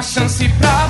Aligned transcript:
Uma 0.00 0.02
chance 0.02 0.48
pra 0.58 0.89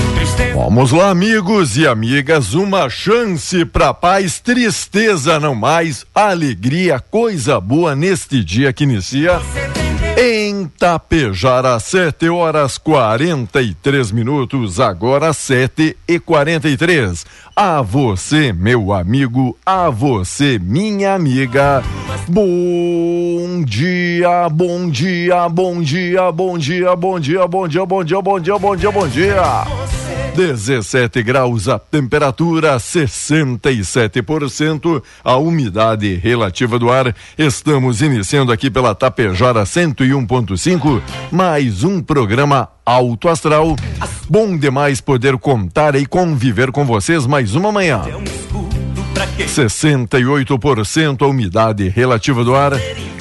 Vamos 0.53 0.91
lá, 0.91 1.09
amigos 1.09 1.77
e 1.77 1.87
amigas, 1.87 2.53
uma 2.53 2.89
chance 2.89 3.65
pra 3.65 3.93
paz, 3.93 4.39
tristeza 4.39 5.39
não 5.39 5.55
mais, 5.55 6.05
alegria, 6.13 6.99
coisa 6.99 7.59
boa 7.59 7.95
neste 7.95 8.43
dia 8.43 8.71
que 8.71 8.83
inicia. 8.83 9.39
Em 10.23 10.67
Tapejara, 10.77 11.79
7 11.79 12.29
horas 12.29 12.77
43 12.77 14.11
minutos, 14.11 14.79
agora 14.79 15.33
7 15.33 15.97
e 16.07 16.19
43. 16.19 17.25
A 17.55 17.81
você, 17.81 18.53
meu 18.53 18.93
amigo, 18.93 19.57
a 19.65 19.89
você, 19.89 20.59
minha 20.59 21.15
amiga. 21.15 21.81
Bom 22.27 23.63
dia, 23.65 24.47
bom 24.47 24.91
dia, 24.91 25.49
bom 25.49 25.81
dia, 25.81 26.31
bom 26.31 26.59
dia, 26.59 26.95
bom 26.95 27.19
dia, 27.19 27.47
bom 27.47 27.67
dia, 27.67 27.83
bom 27.83 28.03
dia, 28.03 28.21
bom 28.21 28.39
dia, 28.39 28.59
bom 28.59 28.75
dia, 28.75 28.91
bom 28.91 29.07
dia. 29.07 29.65
17 30.35 31.23
graus 31.23 31.67
a 31.67 31.77
temperatura, 31.77 32.77
67% 32.77 35.03
a 35.23 35.37
umidade 35.37 36.15
relativa 36.15 36.79
do 36.79 36.89
ar. 36.89 37.15
Estamos 37.37 38.01
iniciando 38.01 38.51
aqui 38.51 38.71
pela 38.71 38.95
Tapejara 38.95 39.65
101.5, 40.11 41.01
mais 41.31 41.83
um 41.83 42.01
programa 42.01 42.67
Alto 42.85 43.29
Astral. 43.29 43.75
Bom 44.29 44.57
demais 44.57 44.99
poder 44.99 45.37
contar 45.37 45.95
e 45.95 46.05
conviver 46.05 46.71
com 46.71 46.85
vocês 46.85 47.25
mais 47.25 47.55
uma 47.55 47.71
manhã. 47.71 48.01
68% 49.37 51.21
a 51.21 51.27
umidade 51.27 51.87
relativa 51.87 52.43
do 52.43 52.53
ar. 52.53 52.73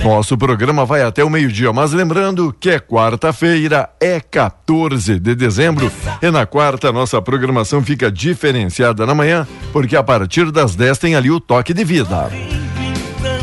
Nosso 0.02 0.36
programa 0.36 0.84
vai 0.84 1.02
até 1.02 1.22
o 1.22 1.30
meio-dia, 1.30 1.72
mas 1.72 1.92
lembrando 1.92 2.54
que 2.58 2.70
é 2.70 2.80
quarta-feira, 2.80 3.88
é 4.00 4.18
14 4.18 5.18
de 5.18 5.34
dezembro. 5.34 5.92
E 6.22 6.30
na 6.30 6.46
quarta, 6.46 6.90
nossa 6.90 7.20
programação 7.20 7.84
fica 7.84 8.10
diferenciada 8.10 9.04
na 9.06 9.14
manhã, 9.14 9.46
porque 9.72 9.94
a 9.94 10.02
partir 10.02 10.50
das 10.50 10.74
10 10.74 10.98
tem 10.98 11.14
ali 11.14 11.30
o 11.30 11.38
toque 11.38 11.74
de 11.74 11.84
vida. 11.84 12.30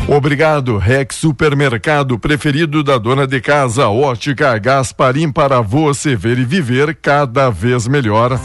Obrigado, 0.08 0.78
Rex 0.78 1.16
Supermercado, 1.16 2.18
preferido 2.18 2.82
da 2.82 2.96
dona 2.96 3.26
de 3.26 3.42
casa, 3.42 3.88
Ótica 3.88 4.56
Gasparim, 4.56 5.30
para 5.30 5.60
você 5.60 6.16
ver 6.16 6.38
e 6.38 6.46
viver 6.46 6.94
cada 6.94 7.50
vez 7.50 7.86
melhor. 7.86 8.40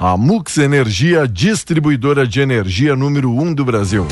A 0.00 0.16
Mux 0.16 0.56
Energia, 0.56 1.28
distribuidora 1.28 2.26
de 2.26 2.40
energia 2.40 2.96
número 2.96 3.30
1 3.30 3.42
um 3.42 3.54
do 3.54 3.62
Brasil. 3.62 4.06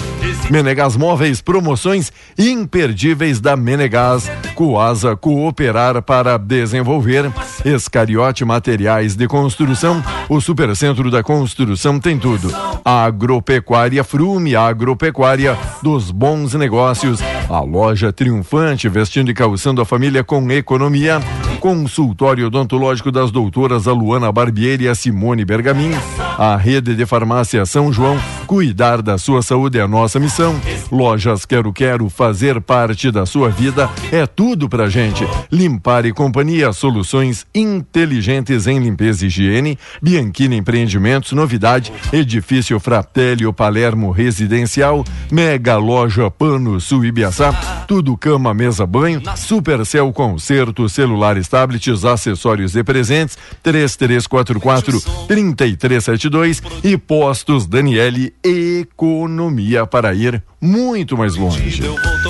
Menegas 0.50 0.94
Móveis, 0.94 1.40
promoções 1.40 2.12
imperdíveis 2.38 3.40
da 3.40 3.56
Menegas. 3.56 4.30
Coasa 4.54 5.16
Cooperar 5.16 6.02
para 6.02 6.36
desenvolver. 6.36 7.32
Escariote 7.64 8.44
Materiais 8.44 9.16
de 9.16 9.26
Construção. 9.26 10.02
O 10.30 10.40
Supercentro 10.40 11.10
da 11.10 11.24
Construção 11.24 11.98
tem 11.98 12.16
tudo. 12.16 12.54
Agropecuária 12.84 14.04
Frume, 14.04 14.54
agropecuária 14.54 15.58
dos 15.82 16.12
bons 16.12 16.54
negócios. 16.54 17.18
A 17.48 17.58
loja 17.58 18.12
triunfante, 18.12 18.88
vestindo 18.88 19.28
e 19.32 19.34
calçando 19.34 19.82
a 19.82 19.84
família 19.84 20.22
com 20.22 20.48
economia. 20.52 21.20
Consultório 21.60 22.46
odontológico 22.46 23.12
das 23.12 23.30
doutoras 23.30 23.86
Aluana 23.86 24.32
Barbieri 24.32 24.84
e 24.84 24.88
a 24.88 24.94
Simone 24.94 25.44
Bergamin. 25.44 25.90
A 26.38 26.56
rede 26.56 26.96
de 26.96 27.04
farmácia 27.04 27.66
São 27.66 27.92
João. 27.92 28.18
Cuidar 28.46 29.02
da 29.02 29.18
sua 29.18 29.42
saúde 29.42 29.78
é 29.78 29.82
a 29.82 29.86
nossa 29.86 30.18
missão. 30.18 30.58
Lojas 30.90 31.44
Quero 31.44 31.70
Quero 31.70 32.08
fazer 32.08 32.62
parte 32.62 33.10
da 33.10 33.26
sua 33.26 33.50
vida 33.50 33.90
é 34.10 34.26
tudo 34.26 34.70
pra 34.70 34.88
gente. 34.88 35.24
Limpar 35.52 36.06
e 36.06 36.12
Companhia, 36.12 36.72
soluções 36.72 37.46
inteligentes 37.54 38.66
em 38.66 38.78
limpeza 38.78 39.24
e 39.24 39.28
higiene. 39.28 39.78
Bianchini 40.02 40.56
Empreendimentos, 40.56 41.32
novidade. 41.32 41.92
Edifício 42.10 42.80
Fratélio 42.80 43.52
Palermo 43.52 44.10
Residencial. 44.10 45.04
Mega 45.30 45.76
Loja 45.76 46.30
Pano 46.30 46.80
Sul 46.80 47.04
Ibiaçá. 47.04 47.52
Tudo 47.86 48.16
cama, 48.16 48.54
mesa, 48.54 48.86
banho. 48.86 49.20
Supercel 49.36 50.10
Concerto, 50.10 50.88
celulares, 50.88 51.49
tablets, 51.50 52.04
acessórios 52.04 52.74
e 52.76 52.82
presentes. 52.82 53.36
3344 53.62 55.00
3372 55.26 56.62
e 56.82 56.96
Postos 56.96 57.66
Daniele 57.66 58.32
Economia 58.42 59.84
para 59.84 60.14
ir 60.14 60.42
muito 60.60 61.16
mais 61.16 61.36
longe. 61.36 61.80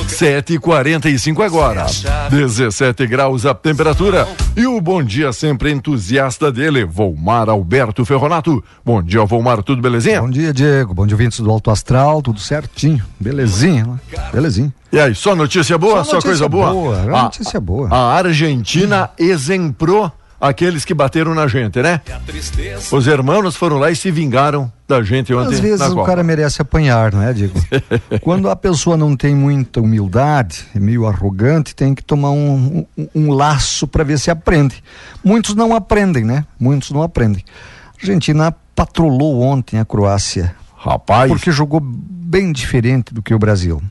7h45 0.08 1.44
agora, 1.44 1.86
17 2.30 3.06
graus 3.06 3.44
a 3.44 3.54
temperatura. 3.54 4.28
E 4.56 4.66
o 4.66 4.80
bom 4.80 5.02
dia 5.02 5.32
sempre 5.32 5.72
entusiasta 5.72 6.52
dele, 6.52 6.84
Volmar 6.84 7.48
Alberto 7.48 8.04
Ferronato. 8.04 8.62
Bom 8.84 9.02
dia, 9.02 9.24
Volmar, 9.24 9.62
tudo 9.62 9.82
belezinha? 9.82 10.20
Bom 10.20 10.30
dia, 10.30 10.52
Diego. 10.52 10.94
Bom 10.94 11.06
dia, 11.06 11.14
ouvintes 11.14 11.40
do 11.40 11.50
Alto 11.50 11.70
Astral, 11.70 12.22
tudo 12.22 12.38
certinho. 12.38 13.04
Belezinha, 13.18 13.84
né? 13.84 13.98
belezinha. 14.32 14.72
E 14.92 14.98
aí, 14.98 15.14
só 15.14 15.34
notícia 15.34 15.76
boa? 15.78 16.04
Só, 16.04 16.14
notícia 16.14 16.22
coisa 16.22 16.48
boa? 16.48 16.72
boa, 16.72 16.96
a, 17.00 17.22
notícia 17.24 17.60
boa. 17.60 17.88
A 17.90 18.14
Argentina 18.14 19.10
exemprou 19.18 20.10
aqueles 20.40 20.84
que 20.84 20.94
bateram 20.94 21.34
na 21.34 21.46
gente, 21.46 21.82
né? 21.82 22.00
Os 22.90 23.06
irmãos 23.06 23.54
foram 23.56 23.78
lá 23.78 23.90
e 23.90 23.96
se 23.96 24.10
vingaram 24.10 24.72
da 24.88 25.02
gente 25.02 25.32
ontem. 25.34 25.54
Às 25.54 25.60
vezes 25.60 25.80
na 25.80 25.88
o 25.88 25.94
Copa. 25.94 26.06
cara 26.06 26.24
merece 26.24 26.62
apanhar, 26.62 27.12
não 27.12 27.22
é, 27.22 27.32
Diego? 27.32 27.54
Quando 28.22 28.48
a 28.48 28.56
pessoa 28.56 28.96
não 28.96 29.14
tem 29.14 29.34
muita 29.34 29.80
humildade, 29.80 30.64
é 30.74 30.80
meio 30.80 31.06
arrogante, 31.06 31.74
tem 31.74 31.94
que 31.94 32.02
tomar 32.02 32.30
um, 32.30 32.86
um, 32.96 33.08
um 33.14 33.30
laço 33.32 33.86
para 33.86 34.02
ver 34.02 34.18
se 34.18 34.30
aprende. 34.30 34.82
Muitos 35.22 35.54
não 35.54 35.74
aprendem, 35.74 36.24
né? 36.24 36.44
Muitos 36.58 36.90
não 36.90 37.02
aprendem. 37.02 37.44
A 37.96 38.00
Argentina 38.00 38.54
patrolou 38.74 39.42
ontem 39.42 39.78
a 39.78 39.84
Croácia, 39.84 40.54
Rapaz, 40.76 41.30
porque 41.30 41.52
jogou 41.52 41.80
bem 41.80 42.50
diferente 42.50 43.12
do 43.12 43.20
que 43.22 43.34
o 43.34 43.38
Brasil. 43.38 43.82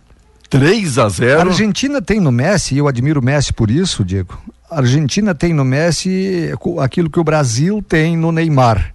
3 0.50 0.98
a 0.98 1.06
A 1.06 1.10
0 1.10 1.50
Argentina 1.50 2.02
tem 2.02 2.20
no 2.20 2.32
Messi, 2.32 2.74
e 2.74 2.80
eu 2.80 2.88
admiro 2.88 3.20
o 3.20 3.24
Messi 3.24 3.54
por 3.54 3.70
isso, 3.70 4.04
Diego. 4.04 4.36
A 4.70 4.78
Argentina 4.78 5.34
tem 5.34 5.54
no 5.54 5.66
Messi 5.66 6.52
aquilo 6.82 7.10
que 7.10 7.20
o 7.20 7.24
Brasil 7.24 7.84
tem 7.88 8.16
no 8.16 8.32
Neymar. 8.32 8.94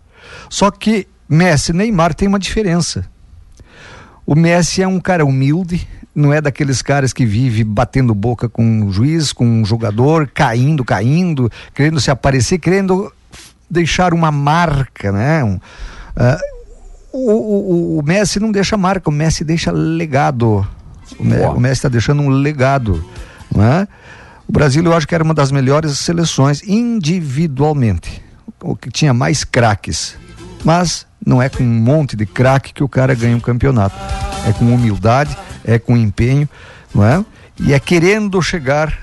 Só 0.48 0.70
que 0.70 1.06
Messi 1.28 1.72
e 1.72 1.74
Neymar 1.74 2.14
tem 2.14 2.28
uma 2.28 2.38
diferença. 2.38 3.04
O 4.26 4.34
Messi 4.34 4.82
é 4.82 4.88
um 4.88 5.00
cara 5.00 5.24
humilde, 5.24 5.86
não 6.14 6.32
é 6.32 6.40
daqueles 6.40 6.80
caras 6.80 7.12
que 7.12 7.26
vive 7.26 7.64
batendo 7.64 8.14
boca 8.14 8.48
com 8.48 8.84
o 8.86 8.92
juiz, 8.92 9.32
com 9.32 9.60
o 9.62 9.64
jogador, 9.64 10.30
caindo, 10.32 10.84
caindo, 10.84 11.50
querendo 11.74 12.00
se 12.00 12.10
aparecer, 12.10 12.58
querendo 12.58 13.12
deixar 13.68 14.14
uma 14.14 14.30
marca, 14.30 15.10
né? 15.10 15.42
Um, 15.44 15.58
ah, 16.16 16.38
o, 17.12 17.30
o- 17.32 17.98
o 17.98 18.02
Messi 18.02 18.38
não 18.40 18.50
deixa 18.52 18.76
marca, 18.76 19.10
o 19.10 19.12
Messi 19.12 19.44
deixa 19.44 19.70
legado. 19.72 20.66
O, 21.18 21.24
Me- 21.24 21.40
o 21.40 21.60
Messi 21.60 21.74
está 21.74 21.88
deixando 21.88 22.22
um 22.22 22.28
legado, 22.30 23.04
né? 23.54 23.86
O 24.48 24.52
Brasil 24.52 24.84
eu 24.84 24.92
acho 24.94 25.06
que 25.08 25.14
era 25.14 25.24
uma 25.24 25.34
das 25.34 25.50
melhores 25.50 25.98
seleções 25.98 26.62
individualmente, 26.62 28.22
o 28.62 28.76
que 28.76 28.90
tinha 28.90 29.12
mais 29.14 29.42
craques, 29.44 30.16
mas 30.64 31.06
não 31.24 31.40
é 31.42 31.48
com 31.48 31.62
um 31.62 31.66
monte 31.66 32.14
de 32.16 32.26
craque 32.26 32.72
que 32.72 32.84
o 32.84 32.88
cara 32.88 33.14
ganha 33.14 33.36
um 33.36 33.40
campeonato. 33.40 33.96
É 34.46 34.52
com 34.52 34.66
humildade, 34.74 35.36
é 35.64 35.78
com 35.78 35.96
empenho, 35.96 36.48
não 36.94 37.02
é? 37.04 37.24
E 37.58 37.72
é 37.72 37.80
querendo 37.80 38.40
chegar 38.42 39.02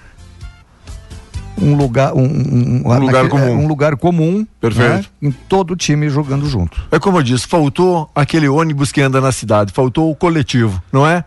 um 1.57 1.75
lugar 1.75 2.13
um, 2.13 2.23
um- 2.23 2.81
Um 2.85 2.99
lugar 2.99 3.23
naquele- 3.23 3.29
comum. 3.29 3.63
um 3.63 3.67
lugar 3.67 3.95
comum 3.95 4.47
Perfeito. 4.59 4.89
né? 4.89 5.05
em 5.21 5.31
todo 5.31 5.71
o 5.71 5.75
time 5.75 6.09
jogando 6.09 6.49
junto 6.49 6.81
É 6.91 6.97
como 6.97 7.19
eu 7.19 7.23
disse, 7.23 7.45
faltou 7.47 8.09
aquele 8.15 8.47
ônibus 8.49 8.91
que 8.91 8.99
anda 9.01 9.21
na 9.21 9.31
cidade, 9.31 9.71
faltou 9.71 10.09
o 10.09 10.15
coletivo, 10.15 10.81
não 10.91 11.05
é? 11.05 11.23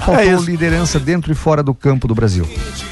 Faltou 0.00 0.22
é 0.24 0.34
liderança 0.36 0.98
dentro 0.98 1.30
e 1.32 1.34
fora 1.34 1.62
do 1.62 1.72
campo 1.74 2.08
do 2.08 2.14
Brasil 2.14 2.44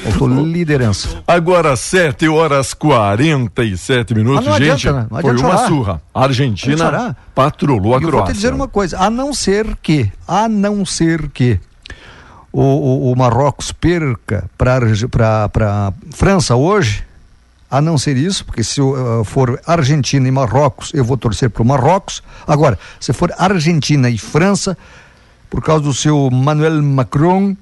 faltou 0.03 0.27
liderança 0.27 1.21
Agora, 1.27 1.75
7 1.75 2.27
horas 2.29 2.73
47 2.73 4.13
minutos, 4.15 4.47
Ah, 4.47 4.57
gente. 4.57 4.87
adianta, 4.87 5.01
né? 5.01 5.07
Foi 5.09 5.31
adianta 5.31 5.41
uma 5.47 5.55
chorar. 5.57 5.67
surra. 5.67 6.01
A 6.13 6.23
Argentina 6.23 6.77
chorar. 6.77 7.15
patrolou 7.35 7.93
a 7.95 7.97
E 7.97 7.99
eu 7.99 8.01
vou 8.01 8.11
Croácia. 8.11 8.33
te 8.33 8.35
dizer 8.37 8.53
uma 8.53 8.67
coisa, 8.67 8.97
a 8.99 9.09
não 9.09 9.33
ser 9.33 9.75
que, 9.81 10.11
a 10.27 10.47
não 10.47 10.85
ser 10.85 11.29
que 11.29 11.59
o, 12.51 12.61
o, 12.61 13.11
o 13.11 13.15
Marrocos 13.17 13.71
perca 13.71 14.49
para 14.57 15.93
França 16.11 16.55
hoje, 16.55 17.03
a 17.69 17.79
não 17.81 17.97
ser 17.99 18.17
isso, 18.17 18.43
porque 18.45 18.63
se 18.63 18.81
uh, 18.81 19.23
for 19.23 19.61
Argentina 19.67 20.27
e 20.27 20.31
Marrocos, 20.31 20.91
eu 20.93 21.03
vou 21.05 21.15
torcer 21.17 21.51
para 21.51 21.61
o 21.61 21.65
Marrocos. 21.65 22.23
Agora, 22.47 22.79
se 22.99 23.13
for 23.13 23.31
Argentina 23.37 24.09
e 24.09 24.17
França, 24.17 24.75
por 25.49 25.63
causa 25.63 25.83
do 25.83 25.93
seu 25.93 26.29
Manuel 26.31 26.81
Macron, 26.83 27.55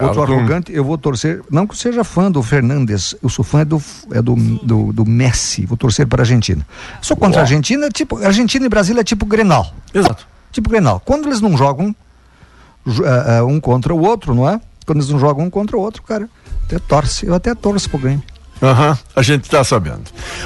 outro 0.00 0.22
arrogante, 0.22 0.72
eu 0.72 0.82
vou 0.84 0.98
torcer, 0.98 1.40
não 1.50 1.66
que 1.66 1.72
eu 1.72 1.76
seja 1.76 2.02
fã 2.02 2.30
do 2.30 2.42
Fernandes, 2.42 3.14
eu 3.22 3.28
sou 3.28 3.44
fã 3.44 3.64
do, 3.64 3.80
é 4.10 4.20
do, 4.20 4.34
do, 4.34 4.92
do 4.92 5.06
Messi, 5.06 5.64
vou 5.64 5.76
torcer 5.76 6.06
para 6.06 6.22
a 6.22 6.24
Argentina. 6.24 6.66
Sou 7.00 7.16
contra 7.16 7.40
a 7.40 7.42
Argentina, 7.42 7.88
tipo, 7.88 8.18
Argentina 8.18 8.66
e 8.66 8.68
Brasil 8.68 8.98
é 8.98 9.04
tipo 9.04 9.24
Grenal. 9.24 9.72
Exato. 9.94 10.26
Tipo 10.50 10.70
Grenal. 10.70 11.00
Quando 11.00 11.26
eles 11.26 11.40
não 11.40 11.56
jogam 11.56 11.94
eh, 12.86 13.38
eh, 13.38 13.42
um 13.42 13.60
contra 13.60 13.94
o 13.94 14.00
outro, 14.00 14.34
não 14.34 14.48
é? 14.48 14.60
Quando 14.84 14.98
eles 14.98 15.10
não 15.10 15.18
jogam 15.18 15.44
um 15.44 15.50
contra 15.50 15.76
o 15.76 15.80
outro, 15.80 16.02
cara, 16.02 16.28
até 16.64 16.78
torce. 16.78 17.26
Eu 17.26 17.34
até 17.34 17.54
torço 17.54 17.88
pro 17.88 17.98
Grêmio. 17.98 18.22
Aham, 18.60 18.98
a 19.14 19.22
gente 19.22 19.48
tá 19.48 19.62
sabendo. 19.62 20.02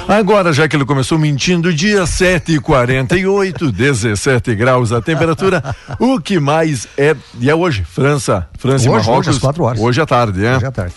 Agora, 0.07 0.53
já 0.53 0.67
que 0.67 0.75
ele 0.75 0.85
começou 0.85 1.17
mentindo, 1.17 1.73
dia 1.73 2.03
7h48, 2.03 3.71
17 3.73 4.55
graus 4.55 4.91
a 4.91 5.01
temperatura. 5.01 5.75
O 5.99 6.19
que 6.19 6.39
mais 6.39 6.87
é. 6.97 7.15
E 7.39 7.49
é 7.49 7.55
hoje? 7.55 7.83
França, 7.83 8.47
França 8.59 8.85
e 8.85 8.89
Hoje, 8.89 9.07
Marrocos. 9.07 9.27
hoje, 9.27 9.29
às 9.37 9.41
quatro 9.41 9.63
horas. 9.63 9.79
Hoje 9.81 9.99
à 10.01 10.05
tarde, 10.05 10.45
é? 10.45 10.55
Hoje 10.57 10.65
à 10.65 10.71
tarde. 10.71 10.93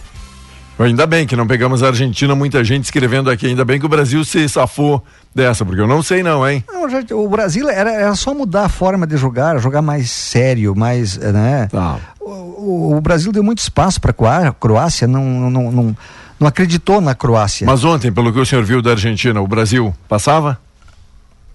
Ainda 0.79 1.07
bem 1.07 1.27
que 1.27 1.35
não 1.35 1.47
pegamos 1.47 1.83
a 1.83 1.87
Argentina, 1.87 2.35
muita 2.35 2.63
gente 2.63 2.85
escrevendo 2.85 3.31
aqui. 3.31 3.47
Ainda 3.47 3.65
bem 3.65 3.81
que 3.81 3.87
o 3.87 3.89
Brasil 3.89 4.23
se 4.27 4.47
safou 4.47 5.03
dessa, 5.35 5.65
porque 5.65 5.81
eu 5.81 5.87
não 5.87 6.03
sei 6.03 6.23
não, 6.23 6.47
hein? 6.47 6.63
Não, 6.71 6.87
já- 6.87 7.03
o 7.13 7.27
Brasil 7.31 7.67
era, 7.71 7.91
era 7.93 8.15
só 8.15 8.35
mudar 8.35 8.67
a 8.67 8.69
forma 8.69 9.07
de 9.07 9.17
jogar, 9.17 9.59
jogar 9.59 9.81
mais 9.81 10.11
sério, 10.11 10.77
mais, 10.77 11.17
né? 11.17 11.67
Tá. 11.73 11.97
O, 12.21 12.31
o- 12.31 12.97
o 12.99 13.01
Brasil 13.01 13.33
deu 13.33 13.43
muito 13.43 13.61
espaço 13.61 13.99
para 14.03 14.11
a 14.11 14.53
Croácia, 14.53 15.07
não, 15.09 15.25
não, 15.51 15.73
não, 15.73 15.97
não 16.39 16.49
acreditou 16.49 17.01
na 17.01 17.15
Croácia. 17.15 17.67
Mas 17.67 17.85
ontem, 17.85 18.13
pelo 18.13 18.33
que 18.33 18.39
o 18.39 18.47
senhor 18.47 18.65
viu 18.65 18.83
da 18.83 18.91
Argentina, 18.91 19.41
o 19.41 19.47
Brasil 19.47 19.95
passava? 20.09 20.59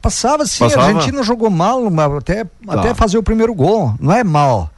Passava 0.01 0.45
sim, 0.45 0.63
Passava? 0.63 0.81
a 0.81 0.87
Argentina 0.87 1.21
jogou 1.21 1.49
mal, 1.49 1.85
até, 2.17 2.45
até 2.67 2.93
fazer 2.93 3.19
o 3.19 3.23
primeiro 3.23 3.53
gol. 3.53 3.93
Não 3.99 4.11
é 4.11 4.23
mal. 4.23 4.71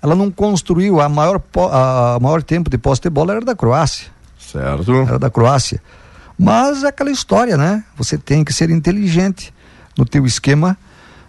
Ela 0.00 0.14
não 0.14 0.30
construiu 0.30 1.00
a 1.00 1.08
maior, 1.08 1.40
a 1.72 2.18
maior 2.20 2.42
tempo 2.42 2.70
de 2.70 2.78
posse 2.78 3.00
de 3.00 3.10
bola 3.10 3.32
era 3.32 3.44
da 3.44 3.56
Croácia. 3.56 4.06
Certo. 4.38 4.92
Era 4.92 5.18
da 5.18 5.30
Croácia. 5.30 5.82
Mas 6.38 6.84
é 6.84 6.88
aquela 6.88 7.10
história, 7.10 7.56
né? 7.56 7.84
Você 7.96 8.16
tem 8.16 8.44
que 8.44 8.52
ser 8.52 8.70
inteligente 8.70 9.52
no 9.96 10.04
teu 10.04 10.24
esquema, 10.26 10.76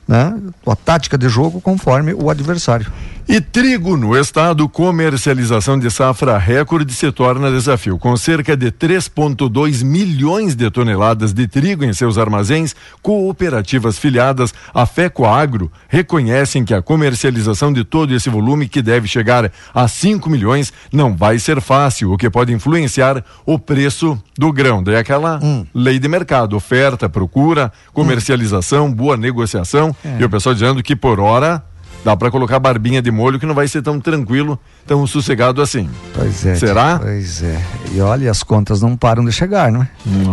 né? 0.08 0.36
Tua 0.64 0.76
tática 0.76 1.18
de 1.18 1.28
jogo 1.28 1.60
conforme 1.62 2.14
o 2.14 2.30
adversário. 2.30 2.92
E 3.28 3.40
trigo 3.40 3.96
no 3.96 4.18
estado, 4.18 4.68
comercialização 4.68 5.80
de 5.80 5.90
safra 5.90 6.38
recorde 6.38 6.94
se 6.94 7.10
torna 7.10 7.50
desafio. 7.50 7.98
Com 7.98 8.18
cerca 8.18 8.56
de 8.56 8.70
3,2 8.70 9.82
milhões 9.82 10.56
de 10.56 10.70
toneladas 10.70 11.32
de 11.32 11.48
trigo 11.48 11.86
em 11.86 11.94
seus 11.94 12.18
armazéns, 12.18 12.76
cooperativas 13.02 13.98
filiadas 13.98 14.54
à 14.74 14.86
FECOAGRO 14.86 15.72
reconhecem 15.88 16.66
que 16.66 16.74
a 16.74 16.82
comercialização 16.82 17.72
de 17.72 17.86
todo 17.86 18.14
esse 18.14 18.30
volume, 18.30 18.68
que 18.68 18.82
deve 18.82 19.08
chegar 19.08 19.50
a 19.74 19.88
5 19.88 20.30
milhões, 20.30 20.74
não 20.92 21.16
vai 21.16 21.40
ser 21.40 21.62
fácil, 21.62 22.12
o 22.12 22.18
que 22.18 22.30
pode 22.30 22.52
influenciar 22.52 23.24
o 23.46 23.58
preço 23.58 24.22
do 24.38 24.52
grão. 24.52 24.84
Daí 24.84 24.98
aquela 24.98 25.40
lei 25.74 25.98
de 25.98 26.10
mercado, 26.10 26.58
oferta, 26.58 27.08
procura, 27.08 27.72
comercialização, 27.94 28.92
boa 28.92 29.16
negociação. 29.16 29.96
E 30.20 30.26
o 30.26 30.30
pessoal 30.30 30.54
dizendo 30.54 30.84
que 30.84 30.96
por 30.96 31.22
hora 31.22 31.64
Dá 32.04 32.18
para 32.18 32.30
colocar 32.30 32.60
barbinha 32.60 33.02
de 33.02 33.10
molho 33.12 33.40
que 33.40 33.46
não 33.46 33.56
vai 33.56 33.68
ser 33.68 33.82
tão 33.82 34.00
tranquilo, 34.00 34.60
tão 34.86 35.08
sossegado 35.08 35.62
assim. 35.62 35.90
Pois 36.14 36.46
é. 36.46 36.56
Será? 36.56 37.00
Pois 37.00 37.42
é. 37.42 37.62
E 37.94 38.02
olha, 38.02 38.30
as 38.30 38.44
contas 38.44 38.82
não 38.82 38.98
param 38.98 39.24
de 39.24 39.32
chegar, 39.32 39.72
não 39.72 39.84
é? 39.84 39.88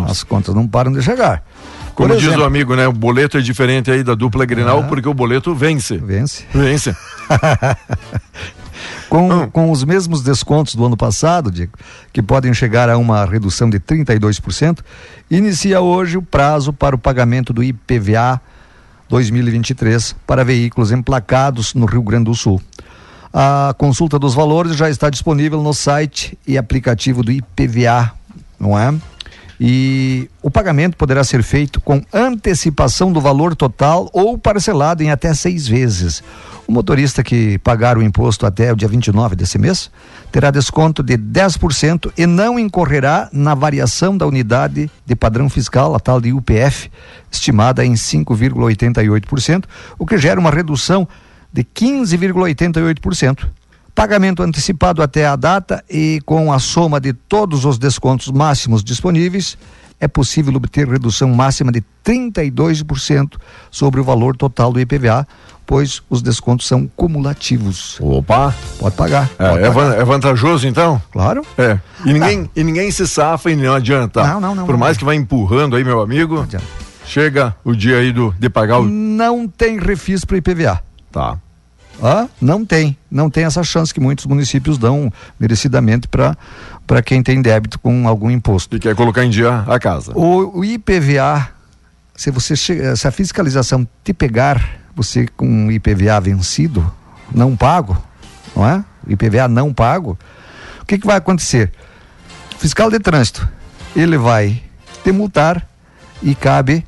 As 0.09 0.25
contas 0.25 0.55
não 0.55 0.67
param 0.67 0.93
de 0.93 1.01
chegar. 1.01 1.45
Como 1.95 2.15
diz 2.15 2.25
exemplo- 2.25 2.43
o 2.43 2.47
amigo, 2.47 2.75
né? 2.75 2.89
O 2.89 2.93
boleto 2.93 3.37
é 3.39 3.41
diferente 3.41 3.91
aí 3.91 4.03
da 4.03 4.15
dupla 4.15 4.45
Grenal 4.45 4.85
porque 4.85 5.09
o 5.09 5.15
boleto 5.15 5.55
vence. 5.55 5.97
Vence. 5.99 6.45
Vence. 6.53 6.97
Com, 9.09 9.51
com 9.51 9.71
os 9.73 9.83
mesmos 9.85 10.23
descontos 10.23 10.77
do 10.77 10.87
ano 10.87 10.97
passado, 10.97 11.51
Diego, 11.51 11.73
que 12.13 12.23
podem 12.23 12.55
chegar 12.55 12.89
a 12.89 12.97
uma 12.97 13.25
redução 13.25 13.69
de 13.69 13.81
32%, 13.81 14.79
inicia 15.29 15.81
hoje 15.81 16.17
o 16.17 16.23
prazo 16.23 16.73
para 16.73 16.95
o 16.95 16.99
pagamento 16.99 17.53
do 17.53 17.63
IPVA 17.63 18.41
2023 19.11 20.15
para 20.27 20.45
veículos 20.45 20.93
emplacados 20.93 21.75
no 21.75 21.85
Rio 21.85 22.03
Grande 22.03 22.25
do 22.25 22.35
Sul. 22.35 22.63
A 23.33 23.75
consulta 23.77 24.19
dos 24.19 24.35
valores 24.35 24.77
já 24.77 24.89
está 24.89 25.11
disponível 25.11 25.63
no 25.63 25.75
site 25.75 26.39
e 26.47 26.57
aplicativo 26.57 27.23
do 27.23 27.31
IPVA, 27.31 28.13
não 28.59 28.79
é? 28.79 28.95
E 29.63 30.31
o 30.43 30.51
pagamento 30.51 30.97
poderá 30.97 31.23
ser 31.23 31.43
feito 31.43 31.83
com 31.83 32.03
antecipação 32.15 33.13
do 33.13 33.21
valor 33.21 33.55
total 33.55 34.09
ou 34.11 34.39
parcelado 34.39 35.03
em 35.03 35.11
até 35.11 35.35
seis 35.35 35.69
vezes. 35.69 36.23
O 36.67 36.73
motorista 36.73 37.23
que 37.23 37.59
pagar 37.59 37.99
o 37.99 38.03
imposto 38.03 38.47
até 38.47 38.73
o 38.73 38.77
dia 38.77 38.89
29 38.89 39.37
desse 39.37 39.59
mês 39.59 39.91
terá 40.33 40.51
desconto 40.51 41.03
de 41.03 41.19
10% 41.19 42.11
e 42.17 42.25
não 42.25 42.59
incorrerá 42.59 43.29
na 43.35 43.55
variação 43.55 44.17
da 44.17 44.27
unidade 44.27 44.91
de 45.05 45.15
padrão 45.15 45.51
fiscal, 45.51 45.95
a 45.95 46.01
tal 46.01 46.23
de 46.23 46.33
UPF, 46.33 46.91
estimada 47.31 47.85
em 47.85 47.93
5,88%, 47.93 49.65
o 49.99 50.07
que 50.07 50.17
gera 50.17 50.41
uma 50.41 50.51
redução 50.51 51.07
de 51.53 51.65
15,88%. 51.65 53.47
Pagamento 54.01 54.43
antecipado 54.43 55.03
até 55.03 55.27
a 55.27 55.37
data 55.37 55.85
e 55.87 56.23
com 56.25 56.51
a 56.51 56.59
soma 56.59 56.99
de 56.99 57.13
todos 57.13 57.67
os 57.67 57.77
descontos 57.77 58.31
máximos 58.31 58.83
disponíveis, 58.83 59.59
é 60.01 60.09
possível 60.09 60.55
obter 60.55 60.89
redução 60.89 61.29
máxima 61.29 61.71
de 61.71 61.85
32% 62.03 63.35
sobre 63.71 64.01
o 64.01 64.03
valor 64.03 64.35
total 64.35 64.73
do 64.73 64.81
IPVA, 64.81 65.29
pois 65.67 66.01
os 66.09 66.23
descontos 66.23 66.67
são 66.67 66.91
cumulativos. 66.97 67.99
Opa! 68.01 68.55
Pode 68.79 68.97
pagar. 68.97 69.31
É, 69.39 69.51
pode 69.51 69.65
é 69.65 69.71
pagar. 69.71 69.99
é 69.99 70.05
vantajoso 70.07 70.67
então? 70.67 71.03
Claro. 71.13 71.43
É. 71.59 71.79
E 72.03 72.15
ninguém, 72.15 72.51
e 72.57 72.65
ninguém 72.65 72.91
se 72.91 73.07
safa 73.07 73.51
e 73.51 73.55
não 73.55 73.75
adianta. 73.75 74.27
Não, 74.27 74.41
não, 74.41 74.55
não, 74.55 74.65
Por 74.65 74.73
não. 74.73 74.79
mais 74.79 74.97
que 74.97 75.05
vá 75.05 75.15
empurrando 75.15 75.77
aí, 75.77 75.85
meu 75.85 76.01
amigo, 76.01 76.37
Não 76.37 76.45
adianta. 76.45 76.65
chega 77.05 77.55
o 77.63 77.75
dia 77.75 77.99
aí 77.99 78.15
do, 78.15 78.35
de 78.39 78.49
pagar 78.49 78.79
o. 78.79 78.87
Não 78.87 79.47
tem 79.47 79.79
refis 79.79 80.25
para 80.25 80.39
IPVA. 80.39 80.83
Tá. 81.13 81.37
Ah, 82.03 82.29
não 82.41 82.65
tem, 82.65 82.97
não 83.11 83.29
tem 83.29 83.45
essa 83.45 83.63
chance 83.63 83.93
que 83.93 84.01
muitos 84.01 84.25
municípios 84.27 84.79
dão 84.79 85.13
merecidamente 85.39 86.09
para 86.09 87.03
quem 87.05 87.23
tem 87.23 87.43
débito 87.43 87.79
com 87.79 88.09
algum 88.09 88.31
imposto. 88.31 88.77
E 88.77 88.81
quer 88.81 88.95
colocar 88.95 89.25
em 89.25 89.31
dia 89.31 89.65
a 89.67 89.79
casa. 89.79 90.13
O, 90.17 90.61
o 90.61 90.65
IPVA, 90.65 91.49
se 92.17 92.31
você 92.31 92.57
se 92.57 93.07
a 93.07 93.11
fiscalização 93.11 93.87
te 94.03 94.15
pegar 94.15 94.81
você 94.95 95.27
com 95.37 95.71
IPVA 95.71 96.21
vencido, 96.21 96.91
não 97.35 97.57
pago, 97.57 97.97
não 98.57 98.67
é? 98.67 98.85
IPVA 99.07 99.49
não 99.49 99.73
pago, 99.73 100.19
o 100.81 100.87
que, 100.87 100.99
que 100.99 101.07
vai 101.07 101.17
acontecer? 101.17 101.73
O 102.55 102.59
fiscal 102.59 102.91
de 102.91 102.99
trânsito, 102.99 103.49
ele 103.95 104.19
vai 104.19 104.63
te 105.05 105.13
multar 105.13 105.67
e 106.23 106.35
cabe 106.35 106.85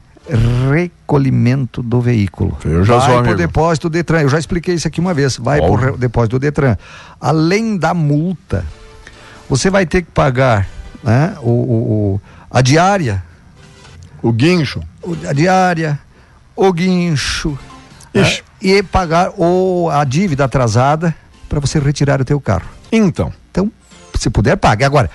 recolhimento 0.71 1.83
do 1.83 2.01
veículo. 2.01 2.57
Eu 2.65 2.85
já 2.85 2.97
vai 2.99 3.07
pro 3.09 3.19
amigo. 3.19 3.35
depósito 3.37 3.89
do 3.89 3.93
Detran, 3.93 4.21
eu 4.23 4.29
já 4.29 4.39
expliquei 4.39 4.75
isso 4.75 4.87
aqui 4.89 5.01
uma 5.01 5.13
vez, 5.15 5.37
vai 5.37 5.61
pro 5.61 5.75
re- 5.75 5.97
depósito 5.97 6.39
do 6.39 6.41
Detran. 6.41 6.77
Além 7.21 7.77
da 7.77 7.93
multa, 7.95 8.65
você 9.49 9.69
vai 9.71 9.85
ter 9.87 10.03
que 10.03 10.11
pagar 10.11 10.67
né, 11.03 11.35
o, 11.41 11.51
o- 11.51 12.13
o- 12.15 12.21
a 12.51 12.61
diária 12.63 13.23
O 14.23 14.33
guincho. 14.33 14.81
o- 15.03 15.17
a 15.29 15.33
diária, 15.33 15.99
o 16.55 16.73
guincho 16.73 17.59
né, 18.15 18.39
e 18.61 18.83
pagar 18.83 19.31
o, 19.37 19.89
a 19.91 20.05
dívida 20.05 20.45
atrasada 20.45 21.15
para 21.49 21.59
você 21.61 21.79
retirar 21.79 22.21
o 22.21 22.25
teu 22.25 22.41
carro. 22.41 22.67
Então. 22.91 23.33
Então, 23.51 23.71
se 24.19 24.31
puder, 24.31 24.57
pague. 24.57 24.85
Agora, 24.85 25.11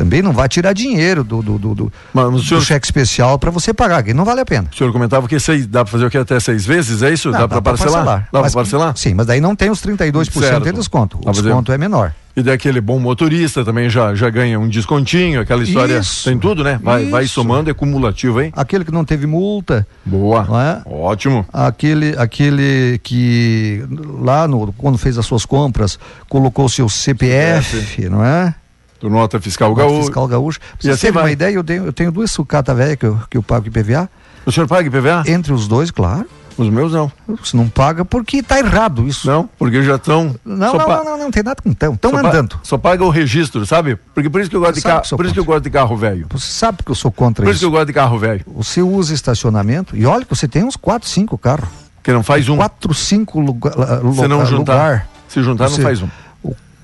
também 0.00 0.22
não 0.22 0.32
vai 0.32 0.48
tirar 0.48 0.72
dinheiro 0.72 1.22
do, 1.22 1.42
do, 1.42 1.58
do, 1.58 1.74
do- 1.74 1.92
Mas 2.14 2.30
do 2.32 2.42
senhor, 2.42 2.62
cheque 2.62 2.86
especial 2.86 3.38
para 3.38 3.50
você 3.50 3.74
pagar, 3.74 4.02
que 4.02 4.14
não 4.14 4.24
vale 4.24 4.40
a 4.40 4.46
pena. 4.46 4.66
o 4.72 4.74
senhor 4.74 4.90
comentava 4.94 5.28
que 5.28 5.38
seis, 5.38 5.66
dá 5.66 5.84
pra 5.84 5.92
fazer 5.92 6.06
o 6.06 6.10
que 6.10 6.16
até 6.16 6.40
seis 6.40 6.64
vezes? 6.64 7.02
É 7.02 7.12
isso? 7.12 7.30
Não, 7.30 7.40
dá, 7.40 7.46
pra 7.46 7.60
parcelar? 7.60 8.04
Dá 8.04 8.26
pra 8.30 8.40
Mas- 8.40 8.54
parcelar? 8.54 8.96
Sim, 8.96 9.12
mas 9.12 9.26
daí 9.26 9.42
não 9.42 9.54
tem 9.54 9.68
os 9.68 9.82
32% 9.82 10.40
Certo. 10.40 10.64
de 10.64 10.72
desconto. 10.72 11.18
O 11.22 11.28
eu- 11.28 11.32
desconto 11.34 11.70
é 11.70 11.76
menor. 11.76 12.14
E 12.34 12.42
daquele 12.42 12.80
bom 12.80 12.98
motorista 13.00 13.62
também 13.64 13.90
já, 13.90 14.14
já 14.14 14.30
ganha 14.30 14.58
um 14.58 14.68
descontinho, 14.68 15.40
aquela 15.40 15.62
história. 15.64 15.98
Isso. 15.98 16.24
Tem 16.30 16.38
tudo, 16.38 16.62
né? 16.62 16.78
Vai, 16.82 17.04
vai 17.06 17.26
somando, 17.26 17.68
é 17.68 17.74
cumulativo, 17.74 18.40
hein? 18.40 18.52
Aquele 18.56 18.84
que 18.84 18.92
não 18.92 19.04
teve 19.04 19.26
multa, 19.26 19.84
Boa. 20.06 20.46
é? 20.86 20.88
Ótimo. 20.88 21.44
aquele 21.52 22.14
aquele 22.16 22.98
que 23.02 23.84
lá 24.20 24.46
no 24.48 24.72
quando 24.78 24.96
fez 24.96 25.18
as 25.18 25.26
suas 25.26 25.44
compras 25.44 25.98
colocou 26.28 26.66
o 26.66 26.70
seu 26.70 26.88
CPF, 26.88 28.08
não 28.08 28.24
é? 28.24 28.54
Do 29.00 29.08
nota 29.10 29.40
fiscal 29.40 29.70
Nota 29.70 29.82
gaúcho. 29.82 30.00
Fiscal 30.02 30.28
gaúcho. 30.28 30.60
Pra 30.60 30.68
E 30.78 30.82
Você 30.96 31.08
assim 31.08 31.18
uma 31.18 31.30
ideia, 31.32 31.54
eu 31.54 31.64
tenho, 31.64 31.86
eu 31.86 31.92
tenho 31.92 32.12
duas 32.12 32.30
sucatas 32.30 32.76
velhas 32.76 32.96
que 32.96 33.06
eu, 33.06 33.18
que 33.30 33.36
eu 33.36 33.42
pago 33.42 33.66
IPVA. 33.66 34.08
O 34.46 34.52
senhor 34.52 34.66
paga 34.66 34.86
IPVA? 34.86 35.24
Entre 35.26 35.52
os 35.52 35.66
dois, 35.66 35.90
claro. 35.90 36.26
Os 36.58 36.68
meus 36.68 36.92
não. 36.92 37.10
Se 37.42 37.56
não 37.56 37.68
paga, 37.70 38.04
porque 38.04 38.42
tá 38.42 38.58
errado 38.58 39.06
isso. 39.08 39.26
Não, 39.26 39.48
porque 39.58 39.82
já 39.82 39.94
estão. 39.94 40.34
Não, 40.44 40.74
não, 40.74 40.86
não, 40.86 41.04
não, 41.04 41.18
não 41.18 41.30
tem 41.30 41.42
nada 41.42 41.62
com 41.62 41.72
tão. 41.72 41.94
Estão 41.94 42.10
só 42.10 42.20
pa- 42.20 42.28
andando. 42.28 42.60
Só 42.62 42.76
paga 42.76 43.02
o 43.04 43.08
registro, 43.08 43.64
sabe? 43.64 43.96
Porque 44.14 44.28
por 44.28 44.40
isso 44.42 44.50
que 44.50 44.56
eu 44.56 44.60
gosto 44.60 44.74
de 44.74 44.82
carro. 44.82 45.02
Por 45.16 45.24
isso 45.24 45.32
que 45.32 45.40
eu 45.40 45.44
gosto 45.44 45.62
de 45.64 45.70
carro 45.70 45.96
velho. 45.96 46.26
Você 46.30 46.52
sabe 46.52 46.78
que 46.84 46.90
eu 46.90 46.94
sou 46.94 47.10
contra 47.10 47.44
Por 47.44 47.50
isso 47.50 47.60
que 47.60 47.64
eu 47.64 47.68
isso. 47.68 47.72
gosto 47.76 47.86
de 47.86 47.92
carro 47.94 48.18
velho. 48.18 48.44
Você 48.56 48.82
usa 48.82 49.14
estacionamento 49.14 49.96
e 49.96 50.04
olha 50.04 50.24
que 50.24 50.34
você 50.36 50.46
tem 50.46 50.62
uns 50.62 50.76
4, 50.76 51.08
5 51.08 51.38
carros. 51.38 51.68
Que 52.02 52.12
não 52.12 52.22
faz 52.22 52.46
um. 52.50 52.56
4, 52.58 52.92
5 52.92 53.40
lugar, 53.40 53.72
Se 53.72 54.28
não 54.28 54.44
juntar. 54.44 54.74
lugar. 54.74 55.08
Se 55.28 55.42
juntar, 55.42 55.68
Você- 55.68 55.76
não 55.78 55.82
faz 55.84 56.02
um. 56.02 56.08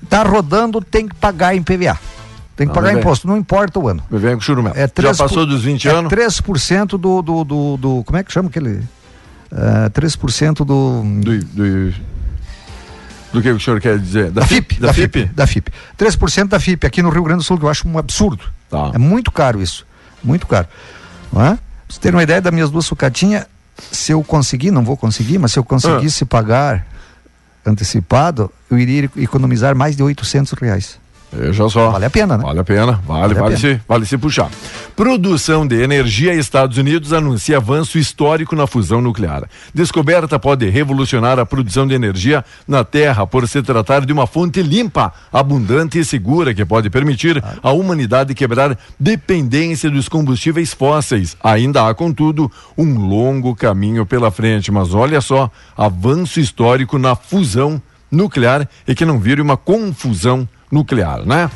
Tá 0.09 0.23
rodando, 0.23 0.81
tem 0.81 1.07
que 1.07 1.15
pagar 1.15 1.55
em 1.55 1.61
PVA. 1.61 1.97
Tem 2.55 2.65
que 2.65 2.69
Não, 2.69 2.73
pagar 2.73 2.87
mas 2.89 2.97
é- 2.97 2.99
imposto, 2.99 3.27
não 3.27 3.37
importa 3.37 3.79
o 3.79 3.87
ano. 3.87 4.03
Me 4.09 4.17
vem 4.17 4.33
com 4.35 4.41
churumel. 4.41 4.73
É 4.75 4.87
3 4.87 5.15
Já 5.17 5.23
passou 5.23 5.39
por- 5.39 5.45
dos 5.47 5.63
20 5.63 5.87
é 5.87 5.91
anos? 5.91 6.09
3% 6.11 6.97
do, 6.97 7.21
do, 7.21 7.43
do, 7.43 7.77
do. 7.77 8.03
Como 8.03 8.17
é 8.17 8.23
que 8.23 8.31
chama 8.31 8.49
aquele? 8.49 8.81
É, 9.51 9.89
3% 9.89 10.57
do. 10.65 10.65
Do, 10.65 11.39
do, 11.45 11.93
do 13.33 13.41
que 13.41 13.49
o 13.51 13.59
senhor 13.59 13.79
quer 13.79 13.99
dizer? 13.99 14.31
Da 14.31 14.45
FIP, 14.45 14.79
Da, 14.79 14.93
FIP? 14.93 15.25
Da 15.25 15.45
FIP. 15.45 15.71
3% 15.97 16.47
da 16.47 16.59
FIP 16.59 16.87
aqui 16.87 17.01
no 17.03 17.09
Rio 17.09 17.23
Grande 17.23 17.39
do 17.39 17.43
Sul, 17.43 17.57
que 17.57 17.65
eu 17.65 17.69
acho 17.69 17.87
um 17.87 17.97
absurdo. 17.97 18.43
Tá. 18.69 18.91
É 18.93 18.97
muito 18.97 19.31
caro 19.31 19.61
isso. 19.61 19.85
Muito 20.23 20.47
caro. 20.47 20.67
Não 21.31 21.41
é? 21.43 21.49
Pra 21.51 21.59
você 21.89 21.99
ter 21.99 22.13
uma 22.15 22.23
ideia 22.23 22.41
das 22.41 22.53
minhas 22.53 22.71
duas 22.71 22.85
sucatinhas, 22.85 23.45
se 23.91 24.11
eu 24.11 24.23
conseguir, 24.23 24.71
não 24.71 24.83
vou 24.83 24.97
conseguir, 24.97 25.37
mas 25.37 25.51
se 25.51 25.59
eu 25.59 25.63
conseguisse 25.63 26.25
pagar 26.25 26.85
antecipado, 27.69 28.51
eu 28.69 28.77
iria 28.77 29.09
economizar 29.17 29.75
mais 29.75 29.95
de 29.95 30.03
800 30.03 30.53
reais. 30.53 30.99
Veja 31.31 31.67
só. 31.69 31.91
Vale 31.91 32.05
a 32.05 32.09
pena, 32.09 32.37
né? 32.37 32.43
Vale 32.43 32.59
a 32.59 32.63
pena, 32.63 32.85
vale, 32.85 33.01
Vale 33.05 33.33
vale, 33.33 33.55
pena. 33.55 33.57
Se, 33.57 33.81
vale 33.87 34.05
se 34.05 34.17
puxar. 34.17 34.49
Produção 34.95 35.67
de 35.67 35.81
energia 35.81 36.33
Estados 36.33 36.77
Unidos 36.77 37.11
anuncia 37.11 37.57
avanço 37.57 37.99
histórico 37.99 38.55
na 38.55 38.65
fusão 38.65 39.01
nuclear. 39.01 39.43
Descoberta 39.73 40.39
pode 40.39 40.67
revolucionar 40.69 41.37
a 41.37 41.45
produção 41.45 41.85
de 41.85 41.93
energia 41.93 42.43
na 42.67 42.83
Terra 42.83 43.27
por 43.27 43.47
se 43.47 43.61
tratar 43.61 44.05
de 44.05 44.13
uma 44.13 44.25
fonte 44.25 44.61
limpa, 44.61 45.13
abundante 45.31 45.99
e 45.99 46.05
segura 46.05 46.53
que 46.53 46.65
pode 46.65 46.89
permitir 46.89 47.43
à 47.61 47.71
humanidade 47.71 48.33
quebrar 48.33 48.77
dependência 48.99 49.89
dos 49.89 50.07
combustíveis 50.07 50.73
fósseis. 50.73 51.35
Ainda 51.43 51.87
há, 51.87 51.93
contudo, 51.93 52.51
um 52.77 52.97
longo 52.97 53.55
caminho 53.55 54.05
pela 54.05 54.31
frente, 54.31 54.71
mas 54.71 54.93
olha 54.93 55.19
só, 55.19 55.51
avanço 55.75 56.39
histórico 56.39 56.97
na 56.97 57.15
fusão 57.15 57.81
nuclear 58.11 58.67
e 58.87 58.95
que 58.95 59.05
não 59.05 59.19
vire 59.19 59.41
uma 59.41 59.57
confusão 59.57 60.47
nuclear, 60.71 61.25
né? 61.25 61.49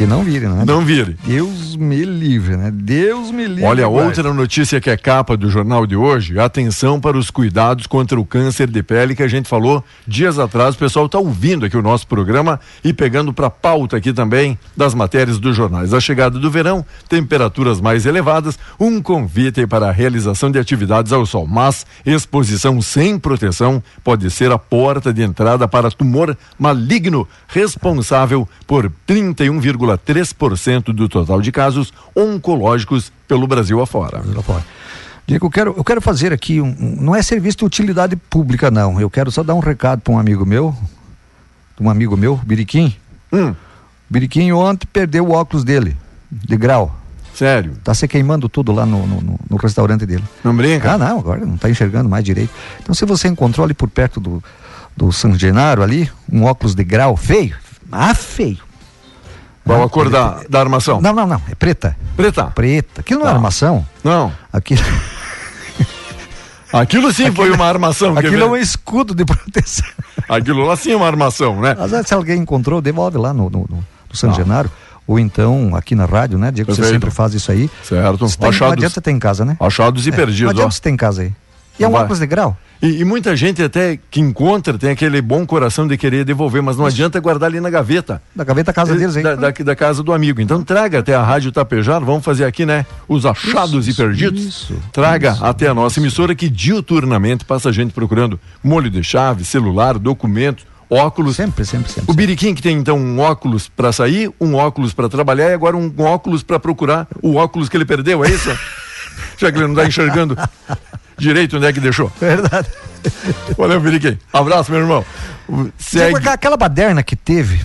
Que 0.00 0.06
não 0.06 0.24
vire, 0.24 0.48
né? 0.48 0.64
Não 0.66 0.82
vire. 0.82 1.14
Deus 1.26 1.76
me 1.76 2.06
livre, 2.06 2.56
né? 2.56 2.70
Deus 2.72 3.30
me 3.30 3.46
livre. 3.46 3.64
Olha, 3.64 3.86
outra 3.86 4.32
notícia 4.32 4.80
que 4.80 4.88
é 4.88 4.96
capa 4.96 5.36
do 5.36 5.50
jornal 5.50 5.86
de 5.86 5.94
hoje, 5.94 6.38
atenção 6.38 6.98
para 6.98 7.18
os 7.18 7.30
cuidados 7.30 7.86
contra 7.86 8.18
o 8.18 8.24
câncer 8.24 8.66
de 8.70 8.82
pele 8.82 9.14
que 9.14 9.22
a 9.22 9.28
gente 9.28 9.46
falou 9.46 9.84
dias 10.06 10.38
atrás. 10.38 10.74
O 10.74 10.78
pessoal 10.78 11.04
está 11.04 11.18
ouvindo 11.18 11.66
aqui 11.66 11.76
o 11.76 11.82
nosso 11.82 12.06
programa 12.06 12.58
e 12.82 12.94
pegando 12.94 13.30
para 13.30 13.50
pauta 13.50 13.98
aqui 13.98 14.10
também 14.10 14.58
das 14.74 14.94
matérias 14.94 15.38
dos 15.38 15.54
jornais. 15.54 15.92
A 15.92 16.00
chegada 16.00 16.38
do 16.38 16.50
verão, 16.50 16.82
temperaturas 17.06 17.78
mais 17.78 18.06
elevadas, 18.06 18.58
um 18.80 19.02
convite 19.02 19.66
para 19.66 19.90
a 19.90 19.92
realização 19.92 20.50
de 20.50 20.58
atividades 20.58 21.12
ao 21.12 21.26
sol, 21.26 21.46
mas 21.46 21.84
exposição 22.06 22.80
sem 22.80 23.18
proteção 23.18 23.82
pode 24.02 24.30
ser 24.30 24.50
a 24.50 24.56
porta 24.56 25.12
de 25.12 25.22
entrada 25.22 25.68
para 25.68 25.90
tumor 25.90 26.34
maligno, 26.58 27.28
responsável 27.46 28.48
por 28.66 28.90
31,3% 29.98 30.92
do 30.92 31.08
total 31.08 31.40
de 31.40 31.50
casos 31.52 31.92
oncológicos 32.16 33.12
pelo 33.28 33.46
Brasil 33.46 33.80
afora. 33.80 34.22
Diego, 35.26 35.46
eu 35.46 35.50
quero, 35.50 35.74
eu 35.76 35.84
quero 35.84 36.00
fazer 36.00 36.32
aqui 36.32 36.60
um, 36.60 36.74
Não 37.00 37.14
é 37.14 37.22
serviço 37.22 37.58
de 37.58 37.64
utilidade 37.64 38.16
pública, 38.16 38.70
não. 38.70 39.00
Eu 39.00 39.08
quero 39.08 39.30
só 39.30 39.42
dar 39.42 39.54
um 39.54 39.60
recado 39.60 40.00
para 40.00 40.12
um 40.12 40.18
amigo 40.18 40.44
meu. 40.44 40.74
Um 41.80 41.88
amigo 41.88 42.16
meu, 42.16 42.36
Biriquim. 42.36 42.94
Hum, 43.32 43.54
Biriquim 44.08 44.50
ontem 44.52 44.86
perdeu 44.92 45.24
o 45.26 45.32
óculos 45.32 45.64
dele, 45.64 45.96
de 46.30 46.56
grau. 46.56 46.94
sério, 47.32 47.76
Tá 47.84 47.94
se 47.94 48.06
queimando 48.08 48.48
tudo 48.48 48.72
lá 48.72 48.84
no, 48.84 49.06
no, 49.06 49.38
no- 49.48 49.56
restaurante 49.56 50.04
dele. 50.04 50.24
não 50.42 50.54
brinca? 50.54 50.92
Ah, 50.92 50.98
não, 50.98 51.18
agora 51.20 51.46
não 51.46 51.56
tá 51.56 51.70
enxergando 51.70 52.08
mais 52.08 52.24
direito. 52.24 52.50
Então, 52.82 52.94
se 52.94 53.04
você 53.06 53.28
encontrou 53.28 53.64
ali 53.64 53.72
por 53.72 53.88
perto 53.88 54.18
do, 54.20 54.42
do 54.96 55.12
San 55.12 55.38
Genaro 55.38 55.82
ali, 55.82 56.10
um 56.30 56.42
óculos 56.44 56.74
de 56.74 56.82
grau 56.84 57.16
feio, 57.16 57.56
ah, 57.90 58.14
feio. 58.14 58.58
Qual 59.76 59.82
a 59.84 59.88
cor 59.90 60.10
da, 60.10 60.40
da 60.48 60.60
armação? 60.60 61.00
Não, 61.00 61.12
não, 61.12 61.26
não, 61.26 61.40
é 61.50 61.54
preta. 61.54 61.96
Preta? 62.16 62.44
Preta. 62.46 63.00
Aquilo 63.00 63.20
não 63.20 63.26
é 63.26 63.30
Tá. 63.30 63.36
armação. 63.36 63.86
Não. 64.04 64.32
Aquilo, 64.52 64.82
Aquilo 66.72 67.12
sim 67.12 67.32
foi 67.32 67.50
uma 67.50 67.66
armação. 67.66 68.16
aquilo 68.16 68.42
é 68.42 68.46
um 68.46 68.56
escudo 68.56 69.12
de 69.14 69.24
proteção. 69.26 69.88
Aquilo 70.28 70.64
lá 70.64 70.76
sim 70.76 70.92
é 70.92 70.96
uma 70.96 71.06
armação, 71.06 71.60
né? 71.60 71.74
Às 71.78 71.90
vezes, 71.90 72.06
se 72.06 72.14
alguém 72.14 72.38
encontrou, 72.40 72.80
devolve 72.80 73.18
lá 73.18 73.32
no, 73.34 73.50
no, 73.50 73.66
no, 73.68 73.76
no 74.08 74.16
San 74.16 74.28
Tá. 74.28 74.34
Genaro. 74.34 74.70
Ou 75.06 75.18
então 75.18 75.74
aqui 75.74 75.96
na 75.96 76.04
rádio, 76.04 76.38
né? 76.38 76.52
Diego, 76.52 76.70
você 76.70 76.76
Perfeito. 76.82 77.00
sempre 77.00 77.10
faz 77.10 77.34
isso 77.34 77.50
aí. 77.50 77.68
Certo. 77.82 78.18
Você 78.18 78.36
tem, 78.36 78.42
não 78.44 78.50
Achados, 78.50 78.72
adianta 78.74 79.00
ter 79.00 79.10
em 79.10 79.18
casa, 79.18 79.44
né? 79.44 79.56
achados 79.58 80.06
e 80.06 80.10
É, 80.10 80.12
perdidos, 80.12 80.40
Não 80.42 80.48
ó. 80.48 80.50
adianta 80.52 80.70
você 80.70 80.80
ter 80.80 80.90
em 80.90 80.96
casa 80.96 81.22
aí. 81.22 81.32
E 81.78 81.84
é 81.84 81.88
um 81.88 81.94
óculos 81.94 82.18
de 82.18 82.26
grau. 82.26 82.56
E, 82.82 83.00
e 83.00 83.04
muita 83.04 83.36
gente 83.36 83.62
até 83.62 83.98
que 84.10 84.20
encontra 84.20 84.78
tem 84.78 84.90
aquele 84.90 85.20
bom 85.20 85.44
coração 85.44 85.86
de 85.86 85.98
querer 85.98 86.24
devolver, 86.24 86.62
mas 86.62 86.78
não 86.78 86.86
adianta 86.86 87.20
guardar 87.20 87.50
ali 87.50 87.60
na 87.60 87.68
gaveta. 87.68 88.22
Da 88.34 88.42
gaveta 88.42 88.72
casa 88.72 88.94
deles, 88.94 89.16
hein? 89.16 89.22
Da, 89.22 89.34
da, 89.34 89.50
da 89.50 89.76
casa 89.76 90.02
do 90.02 90.12
amigo. 90.12 90.40
Então 90.40 90.62
traga 90.62 91.00
até 91.00 91.14
a 91.14 91.22
Rádio 91.22 91.52
Tapejar, 91.52 92.02
vamos 92.02 92.24
fazer 92.24 92.44
aqui, 92.44 92.64
né? 92.64 92.86
Os 93.06 93.26
achados 93.26 93.86
e 93.86 93.94
perdidos. 93.94 94.42
isso, 94.42 94.74
traga 94.92 95.36
até 95.42 95.68
a 95.68 95.74
nossa 95.74 96.00
emissora 96.00 96.34
que 96.34 96.48
diuturnamente 96.48 97.44
passa 97.44 97.70
gente 97.70 97.92
procurando 97.92 98.40
molho 98.64 98.88
de 98.88 99.04
chave, 99.04 99.44
celular, 99.44 99.98
documentos, 99.98 100.64
óculos. 100.88 101.36
Sempre, 101.36 101.66
sempre, 101.66 101.92
sempre. 101.92 102.10
O 102.10 102.14
Biriquim 102.14 102.54
que 102.54 102.62
tem 102.62 102.78
então 102.78 102.96
um 102.96 103.18
óculos 103.18 103.68
para 103.68 103.92
sair, 103.92 104.32
um 104.40 104.54
óculos 104.54 104.94
para 104.94 105.06
trabalhar 105.06 105.50
e 105.50 105.52
agora 105.52 105.76
um 105.76 105.92
óculos 105.98 106.42
para 106.42 106.58
procurar 106.58 107.06
o 107.22 107.36
óculos 107.36 107.68
que 107.68 107.76
ele 107.76 107.84
perdeu, 107.84 108.24
é 108.24 108.30
isso? 108.30 108.50
Já 109.36 109.52
que 109.52 109.58
ele 109.58 109.66
não 109.66 109.74
está 109.74 109.86
enxergando 109.86 110.36
direito 111.20 111.56
onde 111.56 111.66
é 111.66 111.72
que 111.72 111.80
deixou. 111.80 112.10
Verdade. 112.20 112.68
Valeu, 113.56 113.80
Biriquim. 113.80 114.18
Abraço, 114.32 114.70
meu 114.72 114.80
irmão. 114.80 115.04
Segue. 115.78 116.28
Aquela 116.28 116.56
baderna 116.56 117.02
que 117.02 117.16
teve 117.16 117.60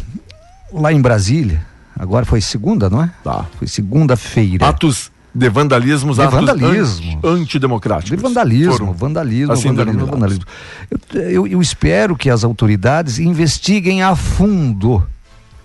lá 0.71 0.91
em 0.93 1.01
Brasília, 1.01 1.65
agora 1.97 2.25
foi 2.25 2.41
segunda, 2.41 2.89
não 2.89 3.01
é? 3.03 3.09
Tá. 3.23 3.45
Foi 3.57 3.67
segunda-feira. 3.67 4.67
Atos 4.67 5.11
de 5.33 5.49
vandalismos, 5.49 6.15
De 6.15 6.23
atos 6.23 6.33
vandalismo. 6.39 7.19
anti- 7.23 7.27
antidemocráticos. 7.41 8.11
De 8.11 8.15
vandalismo, 8.23 8.71
Foram 8.77 8.93
vandalismo, 8.93 9.51
assim 9.51 9.67
vandalismo, 9.67 10.05
vandalismo. 10.05 10.45
Eu, 11.13 11.21
eu- 11.29 11.47
eu 11.47 11.61
espero 11.61 12.15
que 12.15 12.29
as 12.29 12.43
autoridades 12.45 13.19
investiguem 13.19 14.01
a 14.01 14.15
fundo 14.15 15.05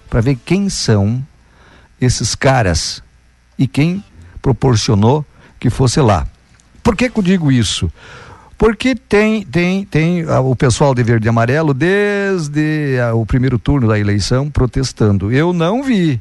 para 0.08 0.20
ver 0.20 0.36
quem 0.44 0.68
são 0.68 1.24
esses 2.00 2.34
caras 2.34 3.00
e 3.56 3.68
quem 3.68 4.02
proporcionou 4.42 5.24
que 5.60 5.70
fosse 5.70 6.00
lá. 6.00 6.26
Por 6.82 6.96
que, 6.96 7.08
que 7.10 7.18
eu 7.18 7.22
digo 7.22 7.50
isso? 7.52 7.90
Porque 8.56 8.94
tem, 8.94 9.42
tem, 9.42 9.84
tem 9.84 10.24
ah, 10.28 10.40
o 10.40 10.54
pessoal 10.54 10.94
de 10.94 11.02
verde 11.02 11.26
e 11.26 11.30
amarelo 11.30 11.72
desde 11.72 12.98
ah, 13.00 13.14
o 13.14 13.24
primeiro 13.24 13.58
turno 13.58 13.88
da 13.88 13.98
eleição 13.98 14.50
protestando. 14.50 15.32
Eu 15.32 15.52
não 15.52 15.82
vi. 15.82 16.20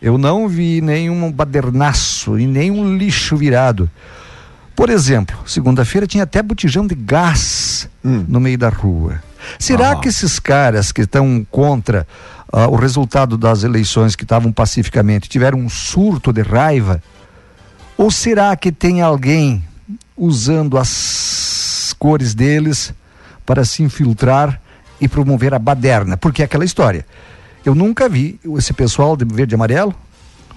Eu 0.00 0.16
não 0.18 0.48
vi 0.48 0.80
nenhum 0.80 1.30
badernaço 1.32 2.38
e 2.38 2.46
nenhum 2.46 2.96
lixo 2.96 3.36
virado. 3.36 3.90
Por 4.76 4.90
exemplo, 4.90 5.36
segunda-feira 5.44 6.06
tinha 6.06 6.22
até 6.24 6.42
botijão 6.42 6.86
de 6.86 6.94
gás 6.94 7.88
Hum. 8.04 8.24
no 8.28 8.38
meio 8.40 8.56
da 8.56 8.68
rua. 8.68 9.20
Será 9.58 9.92
Ah. 9.92 9.96
que 9.96 10.08
esses 10.08 10.38
caras 10.38 10.92
que 10.92 11.00
estão 11.02 11.44
contra 11.50 12.06
ah, 12.52 12.68
o 12.68 12.76
resultado 12.76 13.36
das 13.36 13.62
eleições 13.64 14.14
que 14.16 14.22
estavam 14.22 14.52
pacificamente 14.52 15.28
tiveram 15.28 15.58
um 15.58 15.68
surto 15.68 16.32
de 16.32 16.42
raiva? 16.42 17.02
Ou 17.98 18.12
será 18.12 18.56
que 18.56 18.70
tem 18.70 19.02
alguém 19.02 19.64
usando 20.16 20.78
as 20.78 21.92
cores 21.98 22.32
deles 22.32 22.94
para 23.44 23.64
se 23.64 23.82
infiltrar 23.82 24.60
e 25.00 25.08
promover 25.08 25.52
a 25.52 25.58
baderna? 25.58 26.16
Porque 26.16 26.40
é 26.40 26.44
aquela 26.44 26.64
história. 26.64 27.04
Eu 27.64 27.74
nunca 27.74 28.08
vi 28.08 28.38
esse 28.56 28.72
pessoal 28.72 29.16
de 29.16 29.24
verde 29.24 29.54
e 29.54 29.56
amarelo 29.56 29.92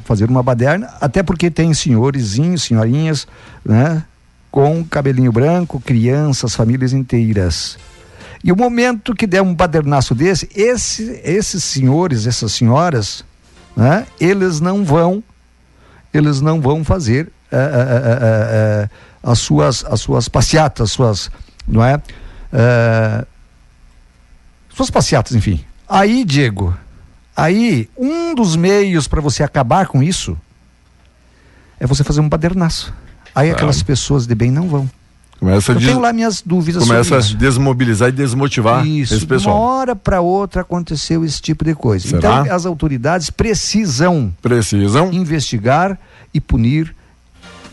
fazer 0.05 0.29
uma 0.29 0.43
baderna, 0.43 0.93
até 1.01 1.23
porque 1.23 1.49
tem 1.49 1.73
senhorizinhos, 1.73 2.63
senhorinhas, 2.63 3.27
né? 3.65 4.03
Com 4.51 4.83
cabelinho 4.83 5.31
branco, 5.31 5.79
crianças, 5.79 6.53
famílias 6.53 6.93
inteiras. 6.93 7.75
E 8.43 8.51
o 8.51 8.55
momento 8.55 9.15
que 9.15 9.25
der 9.25 9.41
um 9.41 9.55
badernaço 9.55 10.13
desse, 10.13 10.47
esse, 10.55 11.19
esses 11.23 11.63
senhores, 11.63 12.27
essas 12.27 12.51
senhoras, 12.51 13.25
né? 13.75 14.05
Eles 14.19 14.59
não 14.59 14.83
vão, 14.83 15.23
eles 16.13 16.41
não 16.41 16.61
vão 16.61 16.83
fazer 16.83 17.31
eh, 17.51 17.57
eh, 17.57 18.19
eh, 18.21 18.89
as 19.23 19.39
suas, 19.39 19.83
as 19.85 20.01
suas 20.01 20.27
passeatas, 20.27 20.91
suas, 20.91 21.29
não 21.67 21.83
é? 21.83 22.01
Suas 24.69 24.89
passeatas, 24.89 25.35
enfim. 25.35 25.63
Aí, 25.87 26.23
Diego, 26.23 26.75
aí 27.35 27.89
um 27.97 28.33
dos 28.33 28.55
meios 28.55 29.07
para 29.07 29.21
você 29.21 29.43
acabar 29.43 29.87
com 29.87 30.01
isso 30.01 30.37
é 31.79 31.85
você 31.85 32.03
fazer 32.03 32.21
um 32.21 32.29
badernaço. 32.29 32.93
Aí 33.33 33.51
aquelas 33.51 33.81
pessoas 33.83 34.27
de 34.27 34.35
bem 34.35 34.51
não 34.51 34.67
vão. 34.67 34.89
Começa 35.41 35.71
Eu 35.71 35.75
des- 35.79 35.87
tenho 35.87 35.99
lá 35.99 36.13
minhas 36.13 36.39
dúvidas 36.45 36.87
começa 36.87 37.17
a 37.17 37.19
desmobilizar 37.19 38.09
e 38.09 38.11
desmotivar 38.11 38.85
Isso, 38.85 39.15
esse 39.15 39.25
de 39.25 39.33
uma 39.33 39.37
pessoal. 39.39 39.57
hora 39.59 39.95
para 39.95 40.21
outra 40.21 40.61
aconteceu 40.61 41.25
esse 41.25 41.41
tipo 41.41 41.65
de 41.65 41.73
coisa. 41.73 42.07
Será? 42.07 42.41
Então 42.43 42.55
as 42.55 42.63
autoridades 42.67 43.31
precisam 43.31 44.31
Precisam. 44.39 45.11
investigar 45.11 45.97
e 46.31 46.39
punir 46.39 46.95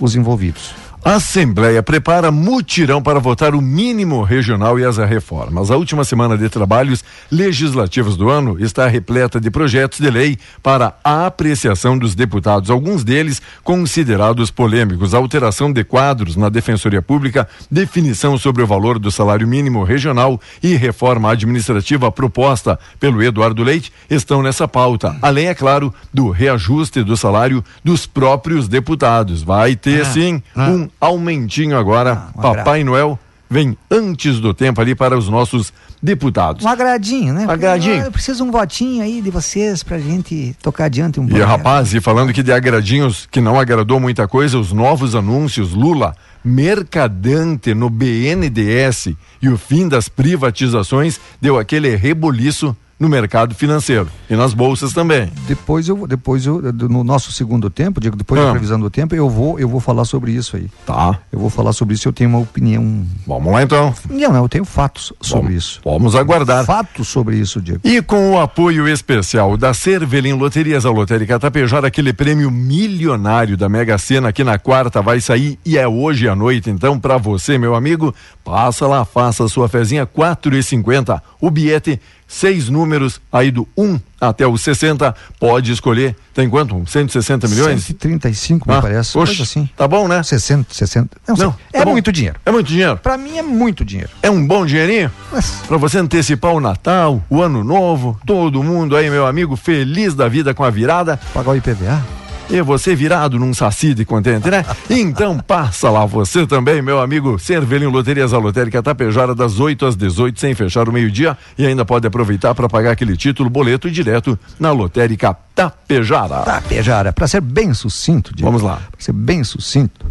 os 0.01 0.17
envolvidos. 0.17 0.71
A 1.05 1.15
Assembleia 1.15 1.83
prepara 1.83 2.31
mutirão 2.31 3.01
para 3.01 3.21
votar 3.21 3.55
o 3.55 3.63
mínimo 3.63 4.23
regional 4.23 4.79
e 4.79 4.85
as 4.85 4.99
reformas. 4.99 5.71
A 5.71 5.77
última 5.77 6.05
semana 6.05 6.37
de 6.37 6.49
trabalhos 6.49 7.05
legislativos 7.31 8.17
do 8.17 8.29
ano 8.29 8.63
está 8.63 8.87
repleta 8.89 9.41
de 9.41 9.51
projetos 9.51 10.01
de 10.01 10.11
lei 10.11 10.37
para 10.63 10.95
a 11.03 11.27
apreciação 11.27 11.97
dos 11.97 12.15
deputados, 12.15 12.69
alguns 12.69 13.05
deles 13.05 13.41
considerados 13.63 14.51
polêmicos. 14.51 15.15
Alteração 15.15 15.73
de 15.73 15.85
quadros 15.85 16.37
na 16.37 16.49
Defensoria 16.49 17.01
Pública, 17.01 17.49
definição 17.71 18.37
sobre 18.37 18.63
o 18.63 18.67
valor 18.67 18.99
do 18.99 19.11
salário 19.11 19.47
mínimo 19.47 19.85
regional 19.85 20.41
e 20.63 20.75
reforma 20.75 21.31
administrativa 21.31 22.11
proposta 22.11 22.79
pelo 22.99 23.23
Eduardo 23.23 23.63
Leite 23.63 23.93
estão 24.11 24.43
nessa 24.43 24.67
pauta. 24.67 25.17
Além, 25.23 25.47
é 25.47 25.55
claro, 25.55 25.95
do 26.13 26.29
reajuste 26.29 27.03
do 27.03 27.17
salário 27.17 27.65
dos 27.85 28.05
próprios 28.05 28.69
deputados. 28.69 29.43
Vai 29.43 29.77
ter, 29.77 30.05
sim, 30.05 30.43
um 30.57 30.88
aumentinho 31.01 31.77
agora. 31.79 32.29
um 32.37 32.41
Papai 32.41 32.83
Noel 32.85 33.19
vem 33.51 33.77
antes 33.91 34.41
do 34.41 34.53
tempo 34.53 34.79
ali 34.81 34.95
para 34.95 35.17
os 35.17 35.29
nossos 35.29 35.73
deputados. 36.03 36.65
Um 36.65 36.69
agradinho, 36.69 37.33
né? 37.33 37.47
Um 37.47 37.51
agradinho. 37.51 38.03
Ah, 38.03 38.07
Eu 38.07 38.13
preciso 38.13 38.45
um 38.45 38.51
votinho 38.51 39.03
aí 39.03 39.23
de 39.23 39.31
vocês 39.31 39.83
pra 39.83 39.99
gente 39.99 40.55
tocar 40.63 40.85
adiante 40.85 41.19
um 41.19 41.25
E 41.25 41.31
pouco. 41.31 41.45
rapaz, 41.47 41.95
e 41.95 42.01
falando 42.01 42.33
que 42.33 42.43
de 42.43 42.53
agradinhos 42.53 43.27
que 43.31 43.41
não 43.41 43.59
agradou 43.59 43.99
muita 43.99 44.29
coisa, 44.29 44.59
os 44.59 44.71
novos 44.71 45.15
anúncios 45.15 45.73
Lula 45.73 46.15
mercadante 46.45 47.75
no 47.75 47.89
BNDES 47.91 49.09
e 49.41 49.49
o 49.49 49.57
fim 49.57 49.89
das 49.89 50.09
privatizações 50.09 51.19
deu 51.41 51.59
aquele 51.59 51.97
reboliço 51.97 52.77
no 52.99 53.09
mercado 53.09 53.55
financeiro 53.55 54.09
e 54.29 54.35
nas 54.35 54.53
bolsas 54.53 54.93
também. 54.93 55.31
Depois 55.47 55.89
eu, 55.89 56.07
depois 56.07 56.45
eu, 56.47 56.61
no 56.73 57.05
nosso 57.05 57.31
segundo 57.33 57.71
tempo, 57.71 58.01
Diego, 58.01 58.17
depois 58.17 58.41
Ah. 58.41 58.47
da 58.47 58.51
previsão 58.51 58.79
do 58.81 58.91
tempo, 58.91 59.15
eu 59.15 59.31
vou, 59.31 59.59
eu 59.59 59.69
vou 59.69 59.79
falar 59.81 60.05
sobre 60.05 60.33
isso 60.33 60.57
aí. 60.57 60.69
Tá. 60.85 61.19
Eu 61.31 61.39
vou 61.39 61.49
falar 61.49 61.73
sobre 61.73 61.95
isso, 61.95 62.09
eu 62.09 62.13
tenho 62.13 62.31
uma 62.31 62.41
opinião. 62.41 63.07
Vamos 63.27 63.53
lá 63.53 63.63
então. 63.63 63.95
Não, 64.11 64.33
não, 64.33 64.43
eu 64.43 64.49
tenho 64.49 64.65
fatos 64.65 65.13
sobre 65.21 65.49
Vamos- 65.49 65.65
isso. 65.65 65.81
Vamos 65.85 66.15
aguardar. 66.17 66.65
Fatos 66.65 67.07
sobre 67.09 67.37
isso, 67.37 67.61
Diego. 67.61 67.81
E 67.85 68.03
com 68.03 68.33
o 68.33 68.41
apoio 68.41 68.89
especial 68.89 69.57
da 69.57 69.73
Cervelim 69.73 70.33
Loterias 70.33 70.85
a 70.85 70.91
Lotérica 70.91 71.39
Tapejara, 71.39 71.87
aquele 71.87 72.13
prêmio 72.13 72.51
milionário 72.51 73.57
da 73.57 73.69
Mega 73.69 73.97
Sena 73.99 74.33
que 74.33 74.43
na 74.43 74.59
quarta 74.59 75.01
vai 75.01 75.21
sair 75.21 75.59
e 75.65 75.79
é 75.79 75.87
hoje 75.87 76.29
à 76.29 76.35
noite. 76.35 76.69
Então, 76.69 76.99
para 76.99 77.17
você, 77.17 77.59
meu 77.59 77.75
amigo, 77.75 78.15
passa 78.45 78.87
lá, 78.87 79.05
faça 79.05 79.45
a 79.45 79.49
sua 79.49 79.69
fezinha, 79.69 80.05
quatro 80.05 80.57
e 80.57 80.63
cinquenta. 80.63 81.23
O 81.41 81.51
bilhete, 81.51 82.01
seis 82.29 82.69
números, 82.69 83.21
aí 83.33 83.51
do 83.51 83.67
1 83.77 83.99
até 84.21 84.47
o 84.47 84.57
60, 84.59 85.15
pode 85.41 85.73
escolher. 85.73 86.15
Tem 86.35 86.49
quanto? 86.49 86.77
Um 86.77 86.87
160 86.87 87.49
milhões? 87.49 87.83
135, 87.85 88.69
me 88.71 88.77
Ah, 88.77 88.83
parece. 88.83 89.17
oxe, 89.17 89.29
Coisa 89.37 89.43
assim. 89.45 89.69
Tá 89.77 89.89
bom, 89.89 90.07
né? 90.07 90.23
60, 90.23 90.73
60. 90.75 91.17
Não. 91.27 91.37
Não, 91.37 91.53
tá 91.53 91.59
é 91.73 91.85
bom. 91.85 91.93
muito 91.93 92.13
dinheiro. 92.13 92.39
É 92.45 92.51
muito 92.53 92.67
dinheiro. 92.67 92.99
Pra 92.99 93.17
mim 93.17 93.39
é 93.39 93.43
muito 93.43 93.85
dinheiro. 93.85 94.11
É 94.23 94.31
um 94.31 94.47
bom 94.47 94.67
dinheirinho? 94.67 95.11
Mas 95.33 95.63
Para 95.67 95.77
você 95.79 95.99
antecipar 95.99 96.53
o 96.53 96.61
Natal, 96.61 97.23
o 97.31 97.41
Ano 97.43 97.65
Novo, 97.65 98.21
todo 98.27 98.63
mundo 98.63 98.95
aí, 98.97 99.09
meu 99.09 99.27
amigo, 99.27 99.57
feliz 99.57 100.15
da 100.15 100.29
vida 100.29 100.53
com 100.53 100.63
a 100.65 100.71
virada. 100.71 101.19
pagar 101.33 101.53
o 101.53 101.57
IPVA? 101.57 102.05
E 102.51 102.63
você 102.63 102.95
virado 102.95 103.39
num 103.39 103.53
saci 103.53 103.93
de 103.93 104.07
contente, 104.07 104.51
né? 104.51 104.65
Então 104.89 105.39
passa 105.39 105.91
lá 105.91 106.07
você 106.07 106.47
também, 106.47 106.81
meu 106.81 106.99
amigo. 106.99 107.39
Cervelinho 107.39 107.91
Loterias 107.91 108.33
a 108.33 108.39
Lotérica 108.39 108.83
Tapejara 108.83 109.35
das 109.35 109.61
8 109.61 109.85
às 109.85 109.97
18, 109.97 110.41
sem 110.41 110.55
fechar 110.55 110.89
o 110.89 110.93
meio-dia. 110.93 111.37
E 111.59 111.67
ainda 111.67 111.85
pode 111.85 112.07
aproveitar 112.07 112.55
para 112.55 112.67
pagar 112.67 112.93
aquele 112.93 113.19
título 113.19 113.51
boleto 113.51 113.91
direto 113.91 114.39
na 114.59 114.73
Lotérica 114.73 115.37
Tapejara. 115.55 116.41
Tá, 116.43 116.63
Pejara, 116.67 117.13
pra 117.13 117.29
ser 117.29 117.43
bem 117.43 117.75
sucinto, 117.75 118.35
Diego, 118.35 118.51
Vamos 118.51 118.63
lá. 118.63 118.77
Pra 118.77 119.01
ser 119.01 119.13
bem 119.13 119.45
sucinto. 119.45 120.07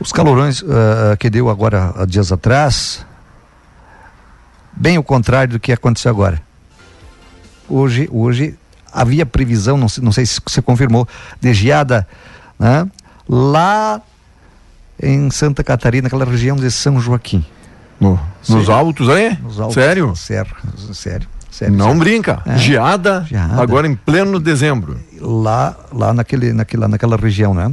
Os 0.00 0.10
calorões 0.10 0.64
ah, 0.68 1.16
que 1.16 1.30
deu 1.30 1.48
agora 1.48 1.94
há 1.96 2.04
dias 2.04 2.32
atrás, 2.32 3.06
bem 4.72 4.98
o 4.98 5.04
contrário 5.04 5.52
do 5.52 5.60
que 5.60 5.72
aconteceu 5.72 6.10
agora. 6.10 6.42
Hoje, 7.68 8.08
hoje 8.10 8.58
havia 8.92 9.24
previsão, 9.26 9.76
não 9.76 9.88
sei, 9.88 10.02
não 10.04 10.12
sei 10.12 10.26
se 10.26 10.40
você 10.46 10.60
confirmou, 10.62 11.06
de 11.40 11.52
geada 11.54 12.06
né, 12.58 12.86
lá 13.28 14.00
em 15.02 15.30
Santa 15.30 15.64
Catarina, 15.64 16.06
aquela 16.08 16.24
região 16.24 16.56
de 16.56 16.70
São 16.70 17.00
Joaquim. 17.00 17.44
No- 17.98 18.18
nos 18.48 18.68
altos 18.68 19.08
aí? 19.08 19.36
Nos 19.42 19.60
altos. 19.60 19.74
Sério? 19.74 20.16
Sério, 20.16 20.54
sério. 20.92 21.28
sério 21.50 21.76
Não 21.76 21.86
sério. 21.86 22.00
brinca. 22.00 22.42
É. 22.46 22.56
Geada, 22.56 23.24
Geada. 23.28 23.62
agora 23.62 23.86
em 23.86 23.94
pleno 23.94 24.40
dezembro. 24.40 24.98
lá, 25.20 25.76
lá 25.92 26.12
naquele, 26.12 26.52
naquela, 26.52 26.88
naquela 26.88 27.16
região, 27.16 27.52
né? 27.54 27.70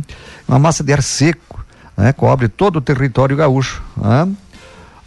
Uma 0.47 0.59
massa 0.59 0.83
de 0.83 0.91
ar 0.93 1.01
seco 1.01 1.65
né? 1.95 2.13
cobre 2.13 2.47
todo 2.47 2.77
o 2.77 2.81
território 2.81 3.35
gaúcho. 3.35 3.81
Né? 3.95 4.27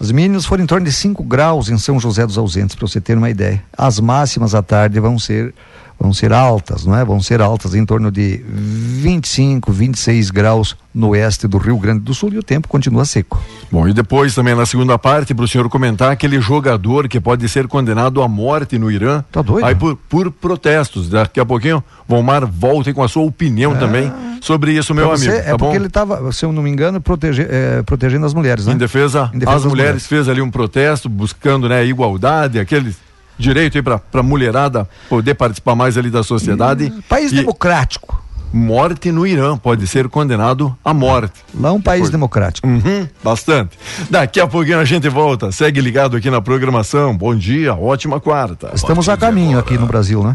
As 0.01 0.11
mínimas 0.11 0.47
foram 0.47 0.65
em 0.65 0.67
torno 0.67 0.87
de 0.87 0.93
5 0.93 1.23
graus 1.23 1.69
em 1.69 1.77
São 1.77 2.01
José 2.01 2.27
dos 2.27 2.39
Ausentes, 2.39 2.75
para 2.75 2.87
você 2.89 3.01
ter 3.01 3.17
uma 3.19 3.29
ideia. 3.29 3.63
As 3.77 4.01
máximas 4.01 4.55
à 4.55 4.63
tarde 4.63 4.99
vão 4.99 5.19
ser 5.19 5.55
vão 6.01 6.15
ser 6.15 6.33
altas, 6.33 6.87
não 6.87 6.97
é? 6.97 7.05
Vão 7.05 7.21
ser 7.21 7.43
altas 7.43 7.75
em 7.75 7.85
torno 7.85 8.11
de 8.11 8.43
25, 8.49 9.71
26 9.71 10.31
graus 10.31 10.75
no 10.95 11.11
oeste 11.11 11.47
do 11.47 11.59
Rio 11.59 11.77
Grande 11.79 12.01
do 12.01 12.15
Sul 12.15 12.33
e 12.33 12.39
o 12.39 12.43
tempo 12.43 12.67
continua 12.67 13.05
seco. 13.05 13.41
Bom, 13.71 13.87
e 13.87 13.93
depois 13.93 14.35
também 14.35 14.55
na 14.55 14.65
segunda 14.65 14.99
parte, 14.99 15.35
para 15.35 15.45
o 15.45 15.49
senhor 15.49 15.69
comentar 15.69 16.11
aquele 16.11 16.41
jogador 16.41 17.07
que 17.07 17.21
pode 17.21 17.47
ser 17.51 17.69
condenado 17.69 18.23
à 18.23 18.29
morte 18.29 18.79
no 18.79 18.91
Irã. 18.91 19.23
Tá 19.31 19.43
doido? 19.43 19.67
Aí 19.67 19.75
por, 19.75 19.95
por 20.09 20.31
protestos. 20.31 21.11
Daqui 21.11 21.39
a 21.39 21.45
pouquinho, 21.45 21.85
Volmar 22.09 22.45
volta 22.45 22.93
com 22.93 23.05
a 23.05 23.09
sua 23.09 23.23
opinião 23.23 23.73
é... 23.73 23.79
também 23.79 24.13
sobre 24.41 24.73
isso, 24.73 24.95
meu 24.95 25.07
você, 25.07 25.29
amigo. 25.29 25.45
Tá 25.45 25.51
é 25.51 25.57
porque 25.57 25.77
ele 25.77 25.87
estava, 25.87 26.33
se 26.33 26.45
eu 26.45 26.51
não 26.51 26.63
me 26.63 26.71
engano, 26.71 27.01
protege, 27.01 27.47
é, 27.49 27.83
protegendo 27.83 28.25
as 28.25 28.33
mulheres, 28.33 28.67
né? 28.67 28.73
Em 28.73 28.79
defesa, 28.79 29.31
em 29.35 29.39
defesa 29.39 29.57
as 29.57 29.65
mulheres, 29.65 29.89
mulheres, 29.89 30.07
fez 30.07 30.29
ali 30.29 30.41
um 30.41 30.51
protesto 30.51 31.09
buscando 31.09 31.69
né, 31.69 31.85
igualdade, 31.85 32.59
aqueles 32.59 32.97
direito 33.41 33.77
aí 33.77 33.83
para 33.83 34.01
a 34.13 34.23
mulherada 34.23 34.89
poder 35.09 35.35
participar 35.35 35.75
mais 35.75 35.97
ali 35.99 36.11
da 36.11 36.23
sociedade. 36.23 36.93
Hum, 36.95 37.03
país 37.09 37.33
e 37.33 37.37
democrático. 37.37 38.21
Morte 38.53 39.13
no 39.13 39.25
Irã, 39.25 39.57
pode 39.57 39.87
ser 39.87 40.09
condenado 40.09 40.77
à 40.85 40.93
morte. 40.93 41.41
Lá 41.55 41.73
um 41.73 41.81
país 41.81 42.03
Por... 42.03 42.11
democrático. 42.11 42.67
Uhum, 42.67 43.07
bastante. 43.23 43.79
Daqui 44.11 44.41
a 44.41 44.47
pouquinho 44.47 44.81
a 44.81 44.85
gente 44.85 45.09
volta. 45.09 45.53
Segue 45.53 45.81
ligado 45.81 46.17
aqui 46.17 46.31
na 46.31 46.41
programação. 46.41 47.17
Bom 47.17 47.35
dia, 47.35 47.75
ótima 47.75 48.19
quarta. 48.19 48.73
Estamos 48.75 49.09
a 49.09 49.17
caminho 49.17 49.59
aqui 49.59 49.79
no 49.79 49.87
Brasil, 49.87 50.25
né? 50.25 50.35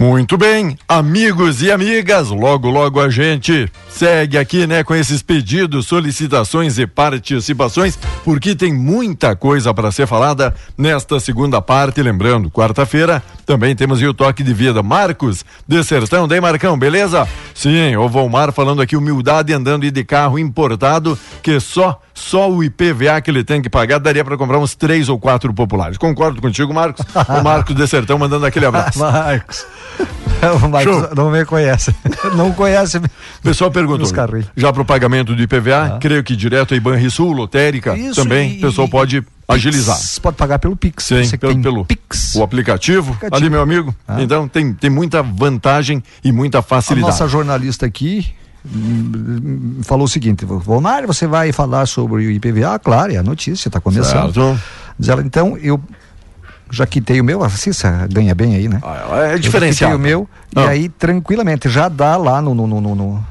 Muito 0.00 0.38
bem, 0.38 0.78
amigos 0.88 1.60
e 1.60 1.70
amigas, 1.70 2.30
logo 2.30 2.70
logo 2.70 2.98
a 2.98 3.10
gente 3.10 3.70
segue 3.90 4.38
aqui, 4.38 4.66
né, 4.66 4.82
com 4.82 4.94
esses 4.94 5.22
pedidos, 5.22 5.86
solicitações 5.86 6.78
e 6.78 6.86
participações, 6.86 7.98
porque 8.24 8.54
tem 8.54 8.72
muita 8.72 9.36
coisa 9.36 9.74
para 9.74 9.90
ser 9.92 10.06
falada 10.06 10.54
nesta 10.76 11.18
segunda 11.20 11.60
parte. 11.60 12.02
Lembrando, 12.02 12.50
quarta-feira 12.50 13.22
também 13.44 13.74
temos 13.74 14.00
o 14.00 14.14
toque 14.14 14.42
de 14.42 14.54
vida. 14.54 14.82
Marcos, 14.82 15.44
de 15.66 15.82
Sertão, 15.84 16.26
daí 16.26 16.40
Marcão, 16.40 16.78
beleza? 16.78 17.28
Sim, 17.54 17.96
o 17.96 18.08
Volmar 18.08 18.52
falando 18.52 18.80
aqui, 18.80 18.96
humildade 18.96 19.52
andando 19.52 19.90
de 19.90 20.04
carro 20.04 20.38
importado, 20.38 21.18
que 21.42 21.58
só 21.58 22.00
só 22.20 22.50
o 22.50 22.62
IPVA 22.62 23.20
que 23.22 23.30
ele 23.30 23.42
tem 23.42 23.62
que 23.62 23.70
pagar 23.70 23.98
daria 23.98 24.22
para 24.24 24.36
comprar 24.36 24.58
uns 24.58 24.74
três 24.74 25.08
ou 25.08 25.18
quatro 25.18 25.52
populares. 25.54 25.96
Concordo 25.96 26.40
contigo, 26.40 26.72
Marcos. 26.72 27.04
o 27.28 27.42
Marcos 27.42 27.74
de 27.74 27.86
Sertão 27.88 28.18
mandando 28.18 28.44
aquele 28.44 28.66
abraço. 28.66 28.98
Marcos. 28.98 29.66
o 30.62 30.68
Marcos 30.68 30.92
Show. 30.92 31.08
não 31.16 31.30
me 31.30 31.44
conhece. 31.44 31.94
Não 32.36 32.52
conhece. 32.52 33.00
Pessoal 33.42 33.70
perguntou. 33.86 34.42
Já 34.56 34.72
para 34.72 34.82
o 34.82 34.84
pagamento 34.84 35.34
do 35.34 35.42
IPVA, 35.42 35.94
ah. 35.94 35.98
creio 35.98 36.22
que 36.22 36.36
direto 36.36 36.74
a 36.74 36.76
Iban 36.76 37.10
Sul, 37.10 37.32
lotérica, 37.32 37.96
Isso, 37.96 38.22
também, 38.22 38.58
o 38.58 38.60
pessoal 38.60 38.88
pode 38.88 39.24
agilizar. 39.48 39.98
Pode 40.22 40.36
pagar 40.36 40.58
pelo 40.58 40.76
Pix. 40.76 41.04
Sim, 41.04 41.36
pelo, 41.38 41.60
pelo 41.60 41.84
Pix. 41.84 42.34
O 42.34 42.42
aplicativo, 42.42 43.12
aplicativo. 43.12 43.36
Ali, 43.36 43.50
meu 43.50 43.62
amigo. 43.62 43.94
Ah. 44.06 44.22
Então 44.22 44.46
tem, 44.46 44.72
tem 44.72 44.90
muita 44.90 45.22
vantagem 45.22 46.02
e 46.22 46.32
muita 46.32 46.62
facilidade. 46.62 47.10
A 47.10 47.12
nossa 47.12 47.28
jornalista 47.28 47.86
aqui, 47.86 48.34
falou 49.82 50.04
o 50.04 50.08
seguinte: 50.08 50.44
Volmar, 50.44 51.06
você 51.06 51.26
vai 51.26 51.52
falar 51.52 51.86
sobre 51.86 52.26
o 52.26 52.30
IPVA? 52.30 52.78
Claro, 52.78 53.12
é 53.12 53.16
a 53.16 53.22
notícia, 53.22 53.68
está 53.68 53.80
começando. 53.80 54.34
Certo. 54.34 54.60
Diz 54.98 55.08
ela, 55.08 55.22
então, 55.22 55.56
eu 55.56 55.80
já 56.70 56.86
quitei 56.86 57.20
o 57.20 57.24
meu, 57.24 57.42
assim, 57.42 57.70
ganha 58.10 58.34
bem 58.34 58.54
aí, 58.54 58.68
né? 58.68 58.80
Ah, 58.82 59.32
é 59.32 59.38
diferencial. 59.38 59.92
Eu 59.92 59.98
quitei 59.98 60.14
o 60.14 60.18
meu, 60.18 60.28
ah. 60.54 60.66
e 60.66 60.68
aí 60.68 60.88
tranquilamente, 60.88 61.68
já 61.68 61.88
dá 61.88 62.16
lá 62.16 62.40
no, 62.40 62.54
no, 62.54 62.66
no, 62.66 62.94
no, 62.94 63.26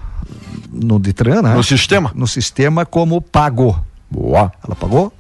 no 0.72 1.00
Detran, 1.00 1.42
né? 1.42 1.54
No 1.54 1.64
sistema? 1.64 2.12
No 2.16 2.28
sistema 2.28 2.86
como 2.86 3.22
pago. 3.22 3.80
Boa. 4.10 4.52
Ela 4.64 4.76
pagou, 4.76 5.14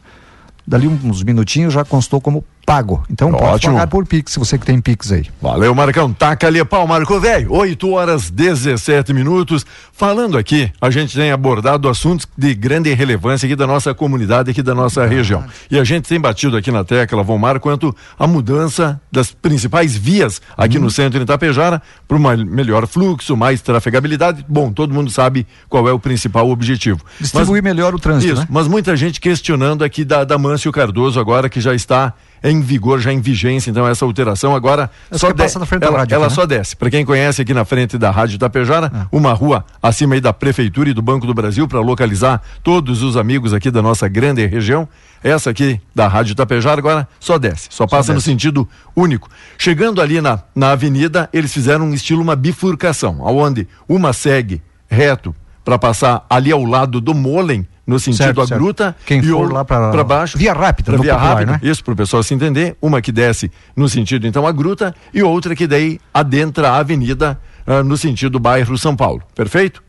dali 0.65 0.87
uns 0.87 1.23
minutinhos 1.23 1.73
já 1.73 1.83
constou 1.83 2.21
como 2.21 2.43
pago. 2.65 3.03
Então 3.09 3.29
Ótimo. 3.29 3.47
pode 3.47 3.65
pagar 3.65 3.87
por 3.87 4.05
Pix, 4.05 4.33
se 4.33 4.39
você 4.39 4.57
que 4.57 4.65
tem 4.65 4.79
Pix 4.79 5.11
aí. 5.11 5.25
Valeu, 5.41 5.73
Marcão. 5.73 6.13
Taca 6.13 6.47
ali 6.47 6.63
pau, 6.63 6.85
Marco 6.85 7.19
Velho. 7.19 7.51
8 7.51 7.89
horas 7.91 8.29
17 8.29 9.11
minutos. 9.11 9.65
Falando 9.91 10.37
aqui, 10.37 10.71
a 10.79 10.89
gente 10.89 11.15
tem 11.15 11.31
abordado 11.31 11.89
assuntos 11.89 12.27
de 12.37 12.53
grande 12.53 12.93
relevância 12.93 13.47
aqui 13.47 13.55
da 13.55 13.65
nossa 13.65 13.93
comunidade, 13.93 14.51
aqui 14.51 14.61
da 14.61 14.75
nossa 14.75 15.05
região. 15.05 15.43
E 15.71 15.79
a 15.79 15.83
gente 15.83 16.07
tem 16.07 16.19
batido 16.19 16.55
aqui 16.55 16.71
na 16.71 16.83
tecla, 16.83 17.23
Vomar, 17.23 17.59
quanto 17.59 17.95
a 18.17 18.27
mudança 18.27 19.01
das 19.11 19.31
principais 19.31 19.95
vias 19.97 20.41
aqui 20.55 20.77
hum. 20.77 20.81
no 20.81 20.91
centro 20.91 21.17
de 21.17 21.23
Itapejara 21.23 21.81
para 22.07 22.17
um 22.17 22.45
melhor 22.45 22.85
fluxo, 22.85 23.35
mais 23.35 23.61
trafegabilidade. 23.61 24.45
Bom, 24.47 24.71
todo 24.71 24.93
mundo 24.93 25.09
sabe 25.09 25.47
qual 25.67 25.87
é 25.87 25.91
o 25.91 25.99
principal 25.99 26.49
objetivo. 26.49 26.99
Distribuir 27.19 27.63
mas, 27.63 27.73
melhor 27.73 27.95
o 27.95 27.99
trânsito, 27.99 28.33
isso, 28.33 28.41
né? 28.41 28.47
Mas 28.49 28.67
muita 28.67 28.95
gente 28.95 29.19
questionando 29.19 29.83
aqui 29.83 30.05
da, 30.05 30.23
da 30.23 30.37
Mâncio 30.37 30.71
Cardoso 30.71 31.19
agora, 31.19 31.49
que 31.49 31.59
já 31.59 31.73
está 31.73 32.13
em 32.43 32.61
vigor, 32.61 32.99
já 32.99 33.11
em 33.11 33.19
vigência, 33.19 33.69
então 33.69 33.87
essa 33.87 34.05
alteração 34.05 34.55
agora 34.55 34.89
só 35.11 35.31
de... 35.31 35.43
ela, 35.81 35.99
rádio, 35.99 36.15
ela 36.15 36.29
né? 36.29 36.33
só 36.33 36.45
desce. 36.45 36.75
Para 36.75 36.89
quem 36.89 37.05
conhece 37.05 37.41
aqui 37.41 37.53
na 37.53 37.65
frente 37.65 37.97
da 37.97 38.11
Rádio 38.11 38.35
Itapejara, 38.35 38.91
é. 38.93 39.07
uma 39.11 39.33
rua 39.33 39.65
acima 39.81 40.15
aí 40.15 40.21
da 40.21 40.31
prefeitura 40.31 40.89
e 40.89 40.93
do 40.93 41.01
Banco 41.01 41.27
do 41.27 41.33
Brasil 41.33 41.67
para 41.67 41.79
localizar 41.79 42.41
todos 42.63 43.01
os 43.03 43.17
amigos 43.17 43.53
aqui 43.53 43.69
da 43.69 43.81
nossa 43.81 44.07
grande 44.07 44.45
região. 44.45 44.87
Essa 45.23 45.49
aqui 45.49 45.81
da 45.93 46.07
Rádio 46.07 46.31
Itapejara 46.31 46.79
agora 46.79 47.07
só 47.19 47.37
desce, 47.37 47.67
só 47.69 47.85
passa 47.85 48.07
só 48.07 48.13
desce. 48.13 48.13
no 48.13 48.21
sentido 48.21 48.69
único. 48.95 49.29
Chegando 49.57 50.01
ali 50.01 50.21
na, 50.21 50.39
na 50.55 50.71
avenida, 50.71 51.29
eles 51.33 51.53
fizeram 51.53 51.85
um 51.85 51.93
estilo 51.93 52.21
uma 52.21 52.35
bifurcação, 52.35 53.21
aonde 53.21 53.67
uma 53.87 54.13
segue 54.13 54.61
reto 54.89 55.35
para 55.63 55.77
passar 55.77 56.25
ali 56.29 56.51
ao 56.51 56.63
lado 56.63 56.99
do 56.99 57.13
Molen 57.13 57.67
no 57.89 57.99
sentido 57.99 58.23
certo, 58.23 58.41
a 58.41 58.47
certo. 58.47 58.61
gruta 58.61 58.95
Quem 59.03 59.19
e 59.19 59.23
for 59.23 59.51
lá 59.51 59.65
para 59.65 60.03
baixo. 60.03 60.37
Via 60.37 60.53
rápida, 60.53 60.91
via 60.91 61.15
popular, 61.15 61.17
rápida, 61.17 61.51
né? 61.53 61.59
isso 61.63 61.83
para 61.83 61.93
o 61.93 61.97
pessoal 61.97 62.21
se 62.21 62.33
entender. 62.35 62.77
Uma 62.79 63.01
que 63.01 63.11
desce 63.11 63.51
no 63.75 63.89
sentido 63.89 64.27
então 64.27 64.45
a 64.45 64.51
gruta 64.51 64.95
e 65.11 65.23
outra 65.23 65.55
que 65.55 65.65
daí 65.65 65.99
adentra 66.13 66.69
a 66.69 66.77
avenida 66.77 67.39
uh, 67.65 67.83
no 67.83 67.97
sentido 67.97 68.39
bairro 68.39 68.77
São 68.77 68.95
Paulo. 68.95 69.23
Perfeito? 69.33 69.81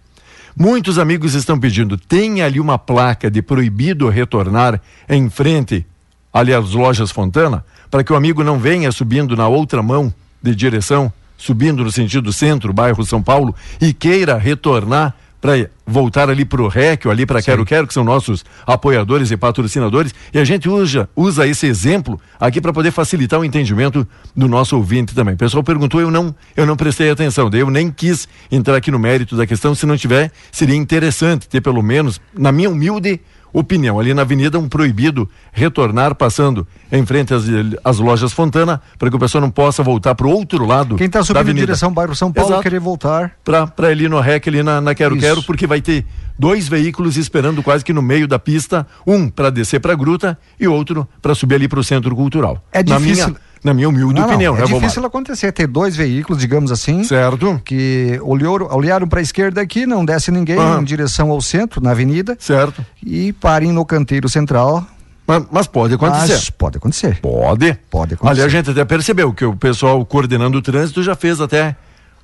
Muitos 0.57 0.99
amigos 0.99 1.35
estão 1.35 1.61
pedindo, 1.61 1.97
tem 1.97 2.43
ali 2.43 2.59
uma 2.59 2.79
placa 2.79 3.31
de 3.31 3.41
proibido 3.43 4.09
retornar 4.09 4.81
em 5.09 5.29
frente 5.29 5.87
ali 6.33 6.55
às 6.55 6.71
lojas 6.71 7.11
Fontana, 7.11 7.65
para 7.91 8.03
que 8.03 8.13
o 8.13 8.17
amigo 8.17 8.43
não 8.43 8.59
venha 8.59 8.91
subindo 8.91 9.37
na 9.37 9.47
outra 9.47 9.83
mão 9.83 10.13
de 10.43 10.55
direção, 10.55 11.13
subindo 11.37 11.85
no 11.85 11.93
sentido 11.93 12.33
centro, 12.33 12.73
bairro 12.73 13.05
São 13.05 13.23
Paulo, 13.23 13.55
e 13.81 13.93
queira 13.93 14.39
retornar 14.39 15.15
para 15.41 15.71
voltar 15.87 16.29
ali 16.29 16.45
para 16.45 16.63
o 16.63 16.69
REC, 16.69 17.07
ali 17.07 17.25
para 17.25 17.43
Quero 17.43 17.65
Quero, 17.65 17.87
que 17.87 17.95
são 17.95 18.05
nossos 18.05 18.45
apoiadores 18.67 19.31
e 19.31 19.37
patrocinadores, 19.37 20.15
e 20.33 20.39
a 20.39 20.45
gente 20.45 20.69
usa, 20.69 21.09
usa 21.17 21.47
esse 21.47 21.67
exemplo 21.67 22.21
aqui 22.39 22.61
para 22.61 22.73
poder 22.73 22.91
facilitar 22.91 23.41
o 23.41 23.45
entendimento 23.45 24.07
do 24.37 24.47
nosso 24.47 24.77
ouvinte 24.77 25.15
também. 25.15 25.35
O 25.35 25.39
pessoal 25.39 25.65
perguntou, 25.65 26.01
eu 26.01 26.11
não, 26.11 26.35
eu 26.57 26.67
não 26.67 26.77
prestei 26.77 27.11
atenção, 27.11 27.49
daí 27.49 27.61
eu 27.61 27.71
nem 27.71 27.91
quis 27.91 28.29
entrar 28.51 28.77
aqui 28.77 28.91
no 28.91 28.99
mérito 28.99 29.37
da 29.37 29.47
questão, 29.47 29.75
se 29.75 29.87
não 29.87 29.97
tiver, 29.97 30.31
seria 30.53 30.77
interessante 30.77 31.49
ter 31.49 31.61
pelo 31.61 31.83
menos, 31.83 32.21
na 32.37 32.53
minha 32.53 32.71
humilde 32.71 33.21
opinião. 33.53 33.99
Ali 33.99 34.15
na 34.15 34.23
avenida, 34.23 34.59
um 34.59 34.69
proibido 34.69 35.29
retornar 35.53 36.15
passando 36.15 36.67
em 36.91 37.05
frente 37.05 37.35
às, 37.35 37.45
às 37.85 37.99
lojas 37.99 38.33
Fontana, 38.33 38.81
para 38.99 39.11
que 39.11 39.17
o 39.17 39.19
pessoal 39.19 39.41
não 39.43 39.51
possa 39.51 39.83
voltar 39.83 40.15
para 40.15 40.27
o 40.27 40.31
outro 40.31 40.65
lado. 40.67 40.97
Quem 40.97 41.07
está 41.07 41.23
subindo 41.23 41.51
em 41.51 41.55
direção 41.55 41.93
bairro 41.93 42.15
São 42.15 42.33
Paulo 42.33 42.51
Exato. 42.51 42.63
querer 42.63 42.81
voltar. 42.81 43.33
Para 43.45 43.93
ir 43.93 44.09
no 44.09 44.21
REC 44.21 44.49
ali 44.49 44.63
na, 44.63 44.81
na 44.81 44.95
Quero 44.95 45.17
Isso. 45.17 45.27
Quero, 45.27 45.43
porque 45.43 45.67
vai 45.67 45.81
ter 45.81 46.05
dois 46.39 46.69
veículos 46.69 47.17
esperando 47.17 47.63
quase 47.63 47.85
que 47.85 47.93
no 47.93 48.03
meio 48.03 48.27
da 48.27 48.39
pista, 48.39 48.87
um 49.07 49.29
para 49.29 49.51
descer 49.51 49.81
para 49.81 49.93
a 49.93 49.97
gruta 49.97 50.39
e 50.59 50.67
outro 50.67 51.07
para 51.21 51.35
subir 51.35 51.57
ali 51.57 51.69
para 51.69 51.81
o 51.81 51.85
centro 51.85 52.15
cultural. 52.17 52.65
É 52.73 52.83
difícil. 52.83 53.27
Na 53.27 53.29
minha, 53.29 53.41
na 53.63 53.75
minha 53.75 53.89
humilde 53.89 54.21
não, 54.21 54.27
opinião. 54.27 54.55
Não, 54.55 54.65
é 54.65 54.69
né, 54.69 54.75
difícil 54.75 55.05
acontecer, 55.05 55.53
ter 55.53 55.67
dois 55.67 55.95
veículos, 55.95 56.41
digamos 56.41 56.73
assim. 56.73 57.05
Certo. 57.05 57.61
Que 57.65 58.19
olharam, 58.23 58.69
olharam 58.71 59.09
para 59.09 59.21
a 59.21 59.23
esquerda 59.23 59.61
aqui, 59.61 59.87
não 59.87 60.05
desce 60.05 60.31
ninguém 60.31 60.59
uhum. 60.59 60.81
em 60.81 60.85
direção 60.85 61.31
ao 61.31 61.41
centro, 61.41 61.83
na 61.83 61.91
avenida. 61.91 62.37
Certo. 62.39 62.85
E 63.05 63.33
parem 63.35 63.73
no 63.73 63.85
canteiro 63.85 64.29
central. 64.29 64.85
Mas, 65.27 65.45
mas 65.51 65.67
pode 65.67 65.95
acontecer. 65.95 66.33
Mas 66.33 66.51
pode 66.51 66.79
acontecer. 66.79 67.21
Pode. 67.21 67.79
Pode 67.91 68.15
acontecer. 68.15 68.41
Ali 68.41 68.43
a 68.43 68.49
gente 68.49 68.71
até 68.71 68.85
percebeu 68.85 69.33
que 69.33 69.45
o 69.45 69.55
pessoal 69.55 70.05
coordenando 70.05 70.59
o 70.59 70.63
trânsito 70.63 71.03
já 71.03 71.15
fez 71.15 71.41
até 71.41 71.77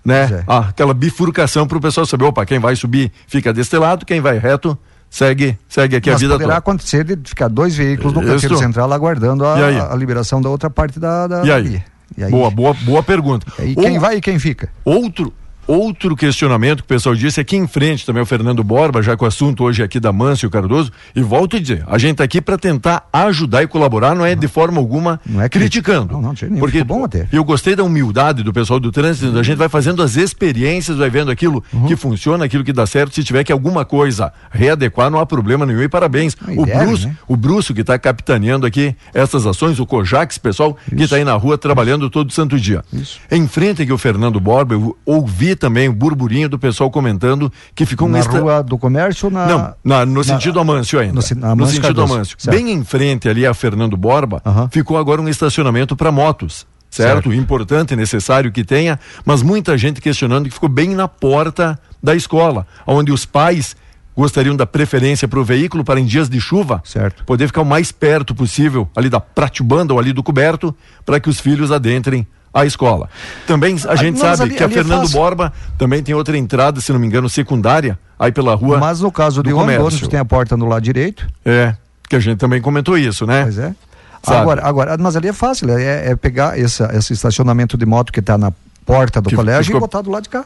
né? 0.07 0.23
É. 0.33 0.45
Ah, 0.47 0.69
aquela 0.69 0.95
bifurcação 0.95 1.67
para 1.67 1.77
o 1.77 1.81
pessoal 1.81 2.07
saber, 2.07 2.27
opa, 2.27 2.47
quem 2.47 2.61
vai 2.61 2.77
subir 2.77 3.11
fica 3.27 3.53
deste 3.53 3.77
lado, 3.77 4.07
quem 4.07 4.21
vai 4.21 4.39
reto 4.39 4.79
segue, 5.17 5.59
segue 5.69 5.97
aqui 5.97 6.11
Mas 6.11 6.17
a 6.17 6.19
vida 6.21 6.35
poderá 6.35 6.49
toda. 6.49 6.59
acontecer 6.59 7.03
de 7.05 7.17
ficar 7.29 7.49
dois 7.49 7.75
veículos 7.75 8.13
no 8.13 8.23
Isso. 8.23 8.33
canteiro 8.33 8.57
central 8.59 8.93
aguardando 8.93 9.47
aí? 9.47 9.79
a, 9.79 9.93
a 9.93 9.97
liberação 9.97 10.43
da 10.43 10.51
outra 10.51 10.69
parte 10.69 11.01
da, 11.01 11.27
da 11.27 11.45
E 11.45 11.51
aí? 11.51 11.83
E 12.19 12.23
aí? 12.25 12.31
Boa, 12.31 12.51
boa, 12.51 12.75
boa 12.83 13.03
pergunta. 13.03 13.47
E 13.65 13.75
quem 13.75 13.95
Ou- 13.95 14.01
vai 14.01 14.17
e 14.17 14.21
quem 14.21 14.39
fica? 14.39 14.69
Outro, 14.85 15.33
outro 15.67 16.15
questionamento 16.17 16.79
que 16.79 16.85
o 16.85 16.89
pessoal 16.89 17.15
disse 17.15 17.41
aqui 17.41 17.57
em 17.57 17.67
frente 17.67 18.07
também 18.07 18.23
o 18.23 18.27
Fernando 18.27 18.63
Borba, 18.63 19.03
já 19.03 19.17
que 19.17 19.25
o 19.25 19.27
assunto 19.27 19.65
hoje 19.65 19.83
é 19.83 19.85
aqui 19.85 19.99
da 19.99 20.13
Mâncio 20.13 20.49
Cardoso, 20.51 20.93
e 21.15 21.21
volto 21.23 21.57
a 21.57 21.61
dizer, 21.61 21.83
a 21.87 21.99
gente 21.99 22.17
tá 22.17 22.25
aqui 22.25 22.41
para 22.41 22.57
tentar 22.57 23.09
ajudar 23.13 23.63
e 23.63 23.67
colaborar, 23.67 24.15
não 24.15 24.25
é 24.25 24.35
de 24.35 24.47
forma 24.49 24.79
alguma 24.79 25.21
Não 25.27 25.41
é 25.43 25.49
criticando. 25.49 26.13
Não, 26.15 26.23
não, 26.23 26.35
nenhum, 26.41 26.59
porque 26.59 26.83
bom 26.85 27.05
até. 27.05 27.27
eu 27.33 27.43
gostei 27.45 27.75
da 27.75 27.83
humildade 27.83 28.43
do 28.43 28.53
pessoal 28.53 28.79
do 28.79 28.93
trânsito, 28.93 29.37
a 29.39 29.43
gente 29.43 29.57
vai 29.57 29.69
fazendo 29.69 30.03
as 30.03 30.17
experiências, 30.17 30.97
vai 30.99 31.11
vendo 31.11 31.31
aquilo 31.31 31.63
Uhum. 31.73 31.87
que 31.87 31.97
funciona, 31.97 32.45
aquilo 32.45 32.63
que 32.63 32.73
dá 32.73 32.87
certo, 32.87 33.15
se 33.15 33.25
tiver 33.25 33.43
que 33.43 33.51
alguma 33.53 33.85
coisa 33.85 34.33
readequar, 34.51 35.11
não 35.11 35.19
há 35.19 35.27
problema 35.27 35.67
nenhum 35.67 35.83
e 35.83 35.89
parabéns. 35.89 36.37
E 36.49 36.59
O 36.59 36.65
deve, 36.67 36.85
Bruce, 36.87 37.07
né? 37.07 37.17
o 37.27 37.37
Bruce 37.37 37.75
que 37.75 37.81
está 37.81 37.99
capitaneando 37.99 38.67
aqui 38.67 38.95
essas 39.13 39.47
ações, 39.47 39.81
o 39.81 39.87
Cojax, 39.87 40.39
pessoal, 40.39 40.77
que 40.89 41.03
está 41.03 41.17
aí 41.17 41.25
na 41.25 41.35
rua 41.35 41.59
trabalhando 41.59 42.09
todo 42.09 42.33
santo 42.33 42.59
dia. 42.61 42.85
Isso. 42.93 43.19
Em 43.31 43.49
frente 43.49 43.83
aqui 43.83 43.93
o 43.93 43.99
Fernando 43.99 44.39
Borba, 44.39 44.75
eu 44.75 44.97
ouvi 45.05 45.56
também 45.57 45.89
o 45.89 45.93
burburinho 45.93 46.49
do 46.49 46.59
pessoal 46.59 46.91
comentando 46.91 47.53
que 47.75 47.85
ficou 47.87 48.07
um 48.07 48.11
Na 48.13 48.19
esta- 48.19 48.39
rua 48.39 48.63
do 48.63 48.77
comércio 48.79 49.31
na. 49.31 49.47
Não, 49.47 49.75
na- 49.83 50.07
no 50.07 50.23
sentido 50.23 50.61
Amâncio 50.61 50.99
ainda. 50.99 51.15
no 51.15 51.55
No, 51.57 51.67
sentido 51.67 51.83
Cardoso, 51.83 52.15
Amâncio. 52.15 52.37
certo. 52.39 52.57
Bem 52.57 52.71
em 52.73 52.85
frente 52.85 53.29
ali 53.29 53.47
a 53.47 53.53
Fernando 53.55 53.97
Borba, 53.97 54.41
Aham. 54.45 54.69
ficou 54.71 54.97
agora 54.99 55.21
um 55.21 55.29
estacionamento 55.29 55.97
para 55.97 56.13
motos. 56.13 56.67
Certo? 56.89 57.25
Certo. 57.25 57.35
Importante, 57.35 57.97
necessário 57.97 58.51
que 58.53 58.65
tenha, 58.65 58.99
mas 59.25 59.43
muita 59.43 59.77
gente 59.77 60.01
questionando 60.01 60.45
que 60.47 60.51
ficou 60.55 60.69
bem 60.69 60.95
na 60.95 61.09
porta 61.09 61.79
da 62.03 62.15
escola, 62.15 62.67
onde 62.87 63.11
os 63.13 63.27
pais 63.27 63.77
gostariam 64.17 64.57
da 64.57 64.65
preferência 64.65 65.29
para 65.29 65.39
o 65.39 65.45
veículo 65.45 65.85
para 65.85 66.01
em 66.01 66.07
dias 66.07 66.27
de 66.27 66.41
chuva 66.41 66.81
Certo. 66.85 67.23
poder 67.25 67.49
ficar 67.49 67.61
o 67.61 67.67
mais 67.67 67.93
perto 67.93 68.35
possível 68.35 68.89
ali 68.97 69.11
da 69.11 69.21
pratibanda 69.21 69.93
ou 69.93 69.99
ali 69.99 70.11
do 70.13 70.23
coberto 70.23 70.75
para 71.05 71.21
que 71.21 71.29
os 71.29 71.39
filhos 71.39 71.71
adentrem 71.71 72.27
a 72.61 72.65
escola. 72.67 73.09
Também 73.47 73.77
a 73.89 73.97
gente 73.97 74.19
mas 74.19 74.39
sabe 74.39 74.43
ali- 74.51 74.55
que 74.57 74.63
a 74.63 74.67
é 74.67 74.71
Fernando 74.71 75.03
fácil. 75.03 75.17
Borba 75.19 75.53
também 75.79 76.03
tem 76.03 76.15
outra 76.15 76.37
entrada, 76.39 76.81
se 76.81 76.93
não 76.93 76.99
me 76.99 77.07
engano, 77.07 77.29
secundária, 77.29 77.99
aí 78.19 78.33
pela 78.33 78.55
rua. 78.55 78.79
Mas 78.79 79.01
no 79.01 79.13
caso 79.13 79.43
do 79.43 79.49
de 79.49 79.53
ônibus, 79.53 80.09
tem 80.09 80.19
a 80.19 80.25
porta 80.25 80.57
no 80.57 80.67
lado 80.67 80.83
direito. 80.83 81.27
É, 81.45 81.75
que 82.09 82.17
a 82.17 82.21
gente 82.21 82.39
também 82.39 82.61
comentou 82.61 82.97
isso, 82.97 83.27
né? 83.27 83.43
Pois 83.43 83.59
é. 83.59 83.75
Sabe? 84.23 84.41
Agora, 84.41 84.67
agora, 84.67 84.97
mas 84.99 85.15
ali 85.15 85.29
é 85.29 85.33
fácil, 85.33 85.71
é, 85.71 86.11
é 86.11 86.17
pegar 86.17 86.59
essa, 86.59 86.91
esse 86.97 87.13
estacionamento 87.13 87.77
de 87.77 87.87
moto 87.87 88.13
que 88.13 88.19
está 88.21 88.37
na 88.37 88.53
porta 88.85 89.21
do 89.21 89.29
Que 89.29 89.37
colégio 89.37 89.67
ficou- 89.67 89.79
e 89.79 89.81
botar 89.81 90.01
do 90.03 90.11
lado 90.11 90.25
de 90.25 90.29
cá. 90.31 90.45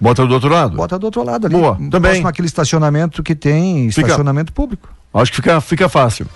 Bota 0.00 0.26
do 0.26 0.34
outro 0.34 0.48
lado. 0.50 0.76
Bota 0.76 0.98
do 0.98 1.04
outro 1.06 1.22
lado 1.22 1.46
ali. 1.46 1.54
Boa, 1.54 1.76
também. 1.76 2.00
Próximo 2.00 2.28
àquele 2.28 2.46
estacionamento 2.46 3.22
que 3.22 3.34
tem 3.36 3.88
Fica- 3.90 4.08
estacionamento 4.08 4.52
público. 4.52 4.88
Acho 5.14 5.30
que 5.30 5.36
fica, 5.36 5.60
fica 5.60 5.88
fácil. 5.88 6.26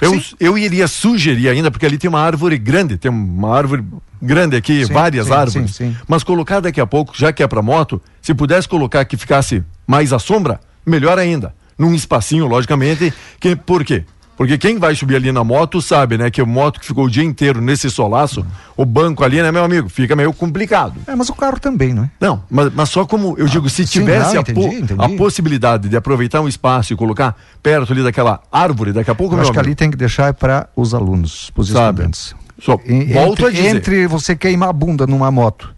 Eu, 0.00 0.20
sim. 0.20 0.34
eu 0.40 0.56
iria 0.56 0.88
sugerir 0.88 1.48
ainda, 1.48 1.70
porque 1.70 1.84
ali 1.84 1.98
tem 1.98 2.08
uma 2.08 2.20
árvore 2.20 2.56
grande, 2.58 2.96
tem 2.96 3.10
uma 3.10 3.54
árvore 3.54 3.84
grande 4.20 4.56
aqui, 4.56 4.86
Sim, 4.86 4.92
várias 4.92 5.26
sim, 5.26 5.32
árvores. 5.32 5.74
sim, 5.74 5.90
sim. 5.90 5.96
Mas 6.08 6.22
colocar 6.22 6.60
daqui 6.60 6.80
a 6.80 6.86
pouco, 6.86 7.12
já 7.16 7.32
que 7.32 7.42
é 7.42 7.46
para 7.46 7.60
moto, 7.60 8.00
se 8.20 8.32
pudesse 8.32 8.68
colocar 8.68 9.04
que 9.04 9.16
ficasse 9.16 9.62
mais 9.86 10.12
à 10.12 10.18
sombra, 10.18 10.60
melhor 10.86 11.18
ainda. 11.18 11.54
Num 11.76 11.94
espacinho, 11.94 12.46
logicamente. 12.46 13.12
Que, 13.40 13.56
por 13.56 13.84
quê? 13.84 14.04
Porque 14.42 14.58
quem 14.58 14.76
vai 14.76 14.92
subir 14.96 15.14
ali 15.14 15.30
na 15.30 15.44
moto 15.44 15.80
sabe, 15.80 16.18
né? 16.18 16.28
Que 16.28 16.40
a 16.40 16.44
moto 16.44 16.80
que 16.80 16.86
ficou 16.86 17.04
o 17.04 17.08
dia 17.08 17.22
inteiro 17.22 17.60
nesse 17.60 17.88
solaço, 17.88 18.44
o 18.76 18.84
banco 18.84 19.22
ali, 19.22 19.40
né, 19.40 19.52
meu 19.52 19.62
amigo? 19.62 19.88
Fica 19.88 20.16
meio 20.16 20.32
complicado. 20.32 20.94
É, 21.06 21.14
mas 21.14 21.28
o 21.28 21.32
carro 21.32 21.60
também, 21.60 21.92
não 21.94 22.02
é? 22.02 22.10
Não, 22.20 22.42
mas, 22.50 22.72
mas 22.74 22.88
só 22.88 23.06
como 23.06 23.36
eu 23.38 23.46
digo, 23.46 23.70
se 23.70 23.86
sim, 23.86 24.00
tivesse 24.00 24.34
não, 24.34 24.40
a, 24.40 24.44
po- 24.44 24.50
entendi, 24.50 24.76
entendi. 24.82 25.00
a 25.00 25.08
possibilidade 25.16 25.88
de 25.88 25.96
aproveitar 25.96 26.40
um 26.40 26.48
espaço 26.48 26.92
e 26.92 26.96
colocar 26.96 27.36
perto 27.62 27.92
ali 27.92 28.02
daquela 28.02 28.40
árvore, 28.50 28.92
daqui 28.92 29.12
a 29.12 29.14
pouco, 29.14 29.36
Eu 29.36 29.40
acho 29.42 29.52
que 29.52 29.58
amigo, 29.58 29.68
ali 29.68 29.76
tem 29.76 29.92
que 29.92 29.96
deixar 29.96 30.34
para 30.34 30.68
os 30.74 30.92
alunos, 30.92 31.48
para 31.50 31.60
os 31.60 31.68
estudantes. 31.68 32.34
Só, 32.60 32.80
E- 32.84 33.12
volto 33.12 33.42
entre, 33.42 33.46
a 33.46 33.50
dizer. 33.50 33.76
entre 33.76 34.06
você 34.08 34.34
queimar 34.34 34.70
a 34.70 34.72
bunda 34.72 35.06
numa 35.06 35.30
moto 35.30 35.72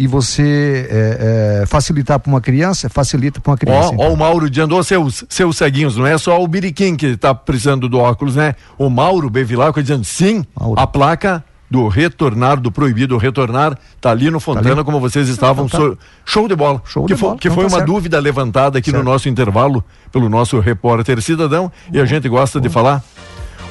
e 0.00 0.06
você 0.06 0.88
é, 0.88 1.62
é, 1.62 1.66
facilitar 1.66 2.20
para 2.20 2.30
uma 2.30 2.40
criança, 2.40 2.88
facilita 2.88 3.40
para 3.40 3.50
uma 3.50 3.58
criança. 3.58 3.88
Ó, 3.88 3.94
então. 3.94 4.06
ó 4.06 4.12
o 4.12 4.16
Mauro 4.16 4.48
dizendo, 4.48 4.76
ô 4.76 4.82
seus, 4.84 5.24
seus 5.28 5.56
ceguinhos, 5.56 5.96
não 5.96 6.06
é 6.06 6.16
só 6.16 6.40
o 6.40 6.46
Biriquim 6.46 6.94
que 6.96 7.16
tá 7.16 7.34
precisando 7.34 7.88
do 7.88 7.98
óculos, 7.98 8.36
né? 8.36 8.54
O 8.78 8.88
Mauro 8.88 9.28
Bevilacqua 9.28 9.82
dizendo, 9.82 10.04
sim, 10.04 10.44
Mauro. 10.58 10.80
a 10.80 10.86
placa 10.86 11.44
do 11.70 11.86
retornar, 11.88 12.58
do 12.60 12.70
proibido 12.72 13.18
retornar, 13.18 13.76
tá 14.00 14.10
ali 14.10 14.30
no 14.30 14.40
Fontana, 14.40 14.72
ali? 14.76 14.84
como 14.84 15.00
vocês 15.00 15.28
estavam. 15.28 15.66
Então 15.66 15.80
tá. 15.80 15.86
so- 15.86 15.98
Show 16.24 16.48
de 16.48 16.54
bola. 16.56 16.80
Show 16.86 17.04
que 17.04 17.12
de 17.14 17.18
foi, 17.20 17.28
bola, 17.28 17.40
que 17.40 17.48
então 17.48 17.54
foi 17.56 17.64
tá 17.64 17.68
uma 17.74 17.78
certo. 17.78 17.92
dúvida 17.92 18.20
levantada 18.20 18.78
aqui 18.78 18.90
no 18.90 18.98
Certo. 18.98 19.06
nosso 19.06 19.28
intervalo 19.28 19.84
pelo 20.12 20.28
nosso 20.30 20.60
repórter 20.60 21.20
cidadão 21.20 21.70
e 21.92 21.98
a 22.00 22.04
gente 22.06 22.26
gosta 22.28 22.58
de 22.60 22.68
falar. 22.68 23.02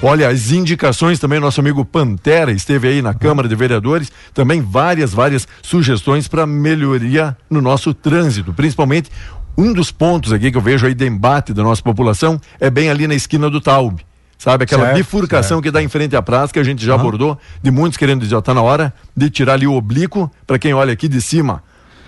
Olha, 0.01 0.29
as 0.29 0.51
indicações 0.51 1.17
também, 1.17 1.39
nosso 1.39 1.59
amigo 1.59 1.83
Pantera 1.83 2.51
esteve 2.51 2.87
aí 2.87 3.01
na 3.01 3.15
Câmara 3.15 3.47
de 3.47 3.55
Vereadores, 3.55 4.11
também 4.31 4.61
várias, 4.61 5.11
várias 5.11 5.47
sugestões 5.63 6.27
para 6.27 6.45
melhoria 6.45 7.35
no 7.49 7.61
nosso 7.61 7.95
trânsito, 7.95 8.53
principalmente 8.53 9.09
um 9.57 9.73
dos 9.73 9.91
pontos 9.91 10.31
aqui 10.31 10.51
que 10.51 10.57
eu 10.57 10.61
vejo 10.61 10.85
aí 10.85 10.93
de 10.93 11.07
embate 11.07 11.51
da 11.51 11.63
nossa 11.63 11.81
população 11.81 12.39
é 12.59 12.69
bem 12.69 12.91
ali 12.91 13.07
na 13.07 13.15
esquina 13.15 13.49
do 13.49 13.59
Taube. 13.59 14.05
Sabe, 14.37 14.65
aquela 14.65 14.83
Certo, 14.83 14.97
bifurcação 14.97 15.59
que 15.63 15.71
dá 15.71 15.81
em 15.81 15.87
frente 15.87 16.15
à 16.15 16.21
praça, 16.21 16.53
que 16.53 16.59
a 16.59 16.63
gente 16.63 16.85
já 16.85 16.93
abordou, 16.93 17.35
de 17.59 17.71
muitos 17.71 17.97
querendo 17.97 18.21
dizer, 18.21 18.35
ó, 18.35 18.41
tá 18.41 18.53
na 18.53 18.61
hora 18.61 18.93
de 19.15 19.31
tirar 19.31 19.53
ali 19.53 19.65
o 19.65 19.73
oblíquo, 19.73 20.31
para 20.45 20.59
quem 20.59 20.75
olha 20.75 20.93
aqui 20.93 21.07
de 21.07 21.19
cima, 21.19 21.63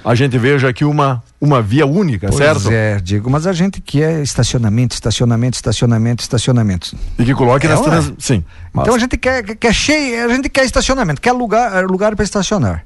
a 0.10 0.15
gente 0.15 0.38
veja 0.39 0.67
aqui 0.67 0.84
uma, 0.84 1.22
uma 1.39 1.62
via 1.62 1.86
única, 1.86 2.28
Pois 2.30 2.38
certo? 2.39 2.72
é, 2.72 3.00
Diego, 3.00 3.30
mas 3.30 3.45
a 3.45 3.54
gente 3.54 3.80
quer 3.80 4.22
estacionamento, 4.24 4.95
estacionamento, 4.95 5.56
estacionamento, 5.56 6.24
estacionamento. 6.24 6.98
E 7.19 7.24
que 7.24 7.34
coloque 7.36 7.67
É, 7.67 7.69
nas 7.69 7.82
trans... 7.82 8.13
Sim. 8.17 8.43
Então 8.76 8.95
a 8.95 8.98
gente 8.98 9.15
quer, 9.17 9.43
quer- 9.43 9.72
cheio, 9.74 10.26
a 10.26 10.34
gente 10.34 10.50
quer 10.50 10.65
estacionamento, 10.65 11.22
quer 11.22 11.32
lugar, 11.32 11.86
lugar 11.86 12.15
para 12.15 12.24
estacionar. 12.26 12.84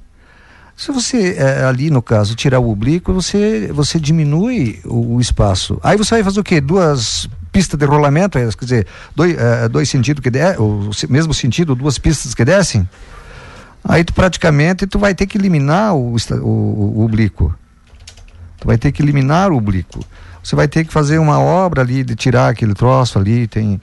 Se 0.75 0.91
você 0.91 1.35
eh, 1.37 1.63
ali 1.63 1.89
no 1.89 2.01
caso 2.01 2.35
tirar 2.35 2.59
o 2.59 2.69
oblíquo, 2.69 3.13
você 3.13 3.69
você 3.71 3.99
diminui 3.99 4.81
o, 4.83 5.15
o 5.15 5.21
espaço. 5.21 5.79
Aí 5.83 5.95
você 5.95 6.15
vai 6.15 6.23
fazer 6.23 6.39
o 6.39 6.43
quê? 6.43 6.59
Duas 6.59 7.29
pistas 7.53 7.79
de 7.79 7.85
rolamento, 7.85 8.37
quer 8.39 8.49
dizer, 8.65 8.87
dois, 9.15 9.35
dois 9.71 9.87
sentidos 9.87 10.21
que 10.23 10.31
der, 10.31 10.59
o 10.59 10.89
mesmo 11.09 11.33
sentido, 11.33 11.73
duas 11.75 11.97
pistas 11.99 12.33
que 12.33 12.43
descem. 12.43 12.89
Aí 13.83 14.03
tu 14.03 14.13
praticamente 14.13 14.87
tu 14.87 14.97
vai 14.97 15.13
ter 15.13 15.27
que 15.27 15.37
eliminar 15.37 15.93
o, 15.95 16.15
o, 16.15 16.47
o 16.97 17.03
oblíquo. 17.03 17.53
Tu 18.59 18.67
vai 18.67 18.77
ter 18.77 18.91
que 18.91 19.01
eliminar 19.01 19.51
o 19.51 19.57
oblíquo. 19.57 19.99
Você 20.41 20.55
vai 20.55 20.67
ter 20.67 20.85
que 20.85 20.93
fazer 20.93 21.17
uma 21.17 21.39
obra 21.39 21.81
ali 21.81 22.03
de 22.03 22.15
tirar 22.15 22.49
aquele 22.49 22.73
troço 22.73 23.17
ali, 23.17 23.47
tem, 23.47 23.79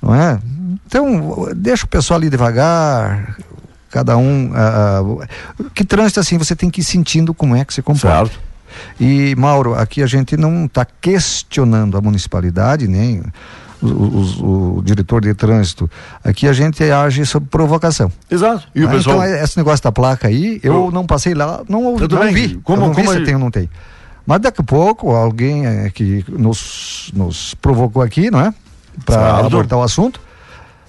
não 0.00 0.14
é? 0.14 0.38
Então, 0.86 1.48
deixa 1.54 1.86
o 1.86 1.88
pessoal 1.88 2.18
ali 2.18 2.28
devagar, 2.28 3.36
cada 3.90 4.16
um. 4.16 4.52
ah, 4.54 5.00
ah, 5.00 5.64
que 5.74 5.84
trânsito 5.84 6.20
assim, 6.20 6.36
você 6.36 6.54
tem 6.54 6.68
que 6.70 6.80
ir 6.80 6.84
sentindo 6.84 7.32
como 7.32 7.56
é 7.56 7.64
que 7.64 7.72
se 7.72 7.82
comporta. 7.82 8.30
Certo. 8.30 8.40
E, 8.98 9.34
Mauro, 9.36 9.74
aqui 9.74 10.02
a 10.02 10.06
gente 10.06 10.36
não 10.36 10.66
está 10.66 10.84
questionando 10.84 11.96
a 11.96 12.00
municipalidade, 12.00 12.88
nem 12.88 13.22
o, 13.82 13.86
o- 13.88 14.78
o 14.78 14.82
diretor 14.82 15.20
de 15.22 15.34
trânsito. 15.34 15.90
Aqui 16.24 16.46
a 16.48 16.52
gente 16.52 16.82
age 16.84 17.24
sob 17.26 17.46
provocação. 17.46 18.10
Exato. 18.30 18.66
E 18.74 18.82
o 18.84 18.88
Ah, 18.88 18.90
pessoal. 18.90 19.16
Então, 19.16 19.28
é- 19.28 19.42
esse 19.44 19.56
negócio 19.56 19.82
da 19.82 19.92
placa 19.92 20.28
aí, 20.28 20.60
eu 20.62 20.74
Eu- 20.86 20.90
não 20.90 21.06
passei 21.06 21.34
lá, 21.34 21.62
não, 21.68 21.84
ouvi, 21.84 22.06
não 22.08 22.20
bem. 22.20 22.32
vi. 22.34 22.54
Como- 22.62 22.82
eu 22.82 22.86
não 22.88 22.94
como 22.94 23.06
vi 23.08 23.12
se 23.16 23.22
a- 23.22 23.24
tem 23.24 23.34
ou 23.34 23.40
não 23.40 23.50
tem. 23.50 23.68
Mas 24.26 24.40
daqui 24.40 24.60
a 24.60 24.64
pouco, 24.64 25.10
alguém 25.10 25.66
eh, 25.66 25.90
que 25.92 26.24
nos, 26.28 27.10
nos 27.14 27.54
provocou 27.54 28.02
aqui, 28.02 28.30
não 28.30 28.40
é? 28.40 28.54
Para 29.04 29.38
abordar 29.38 29.78
o 29.78 29.82
assunto, 29.82 30.20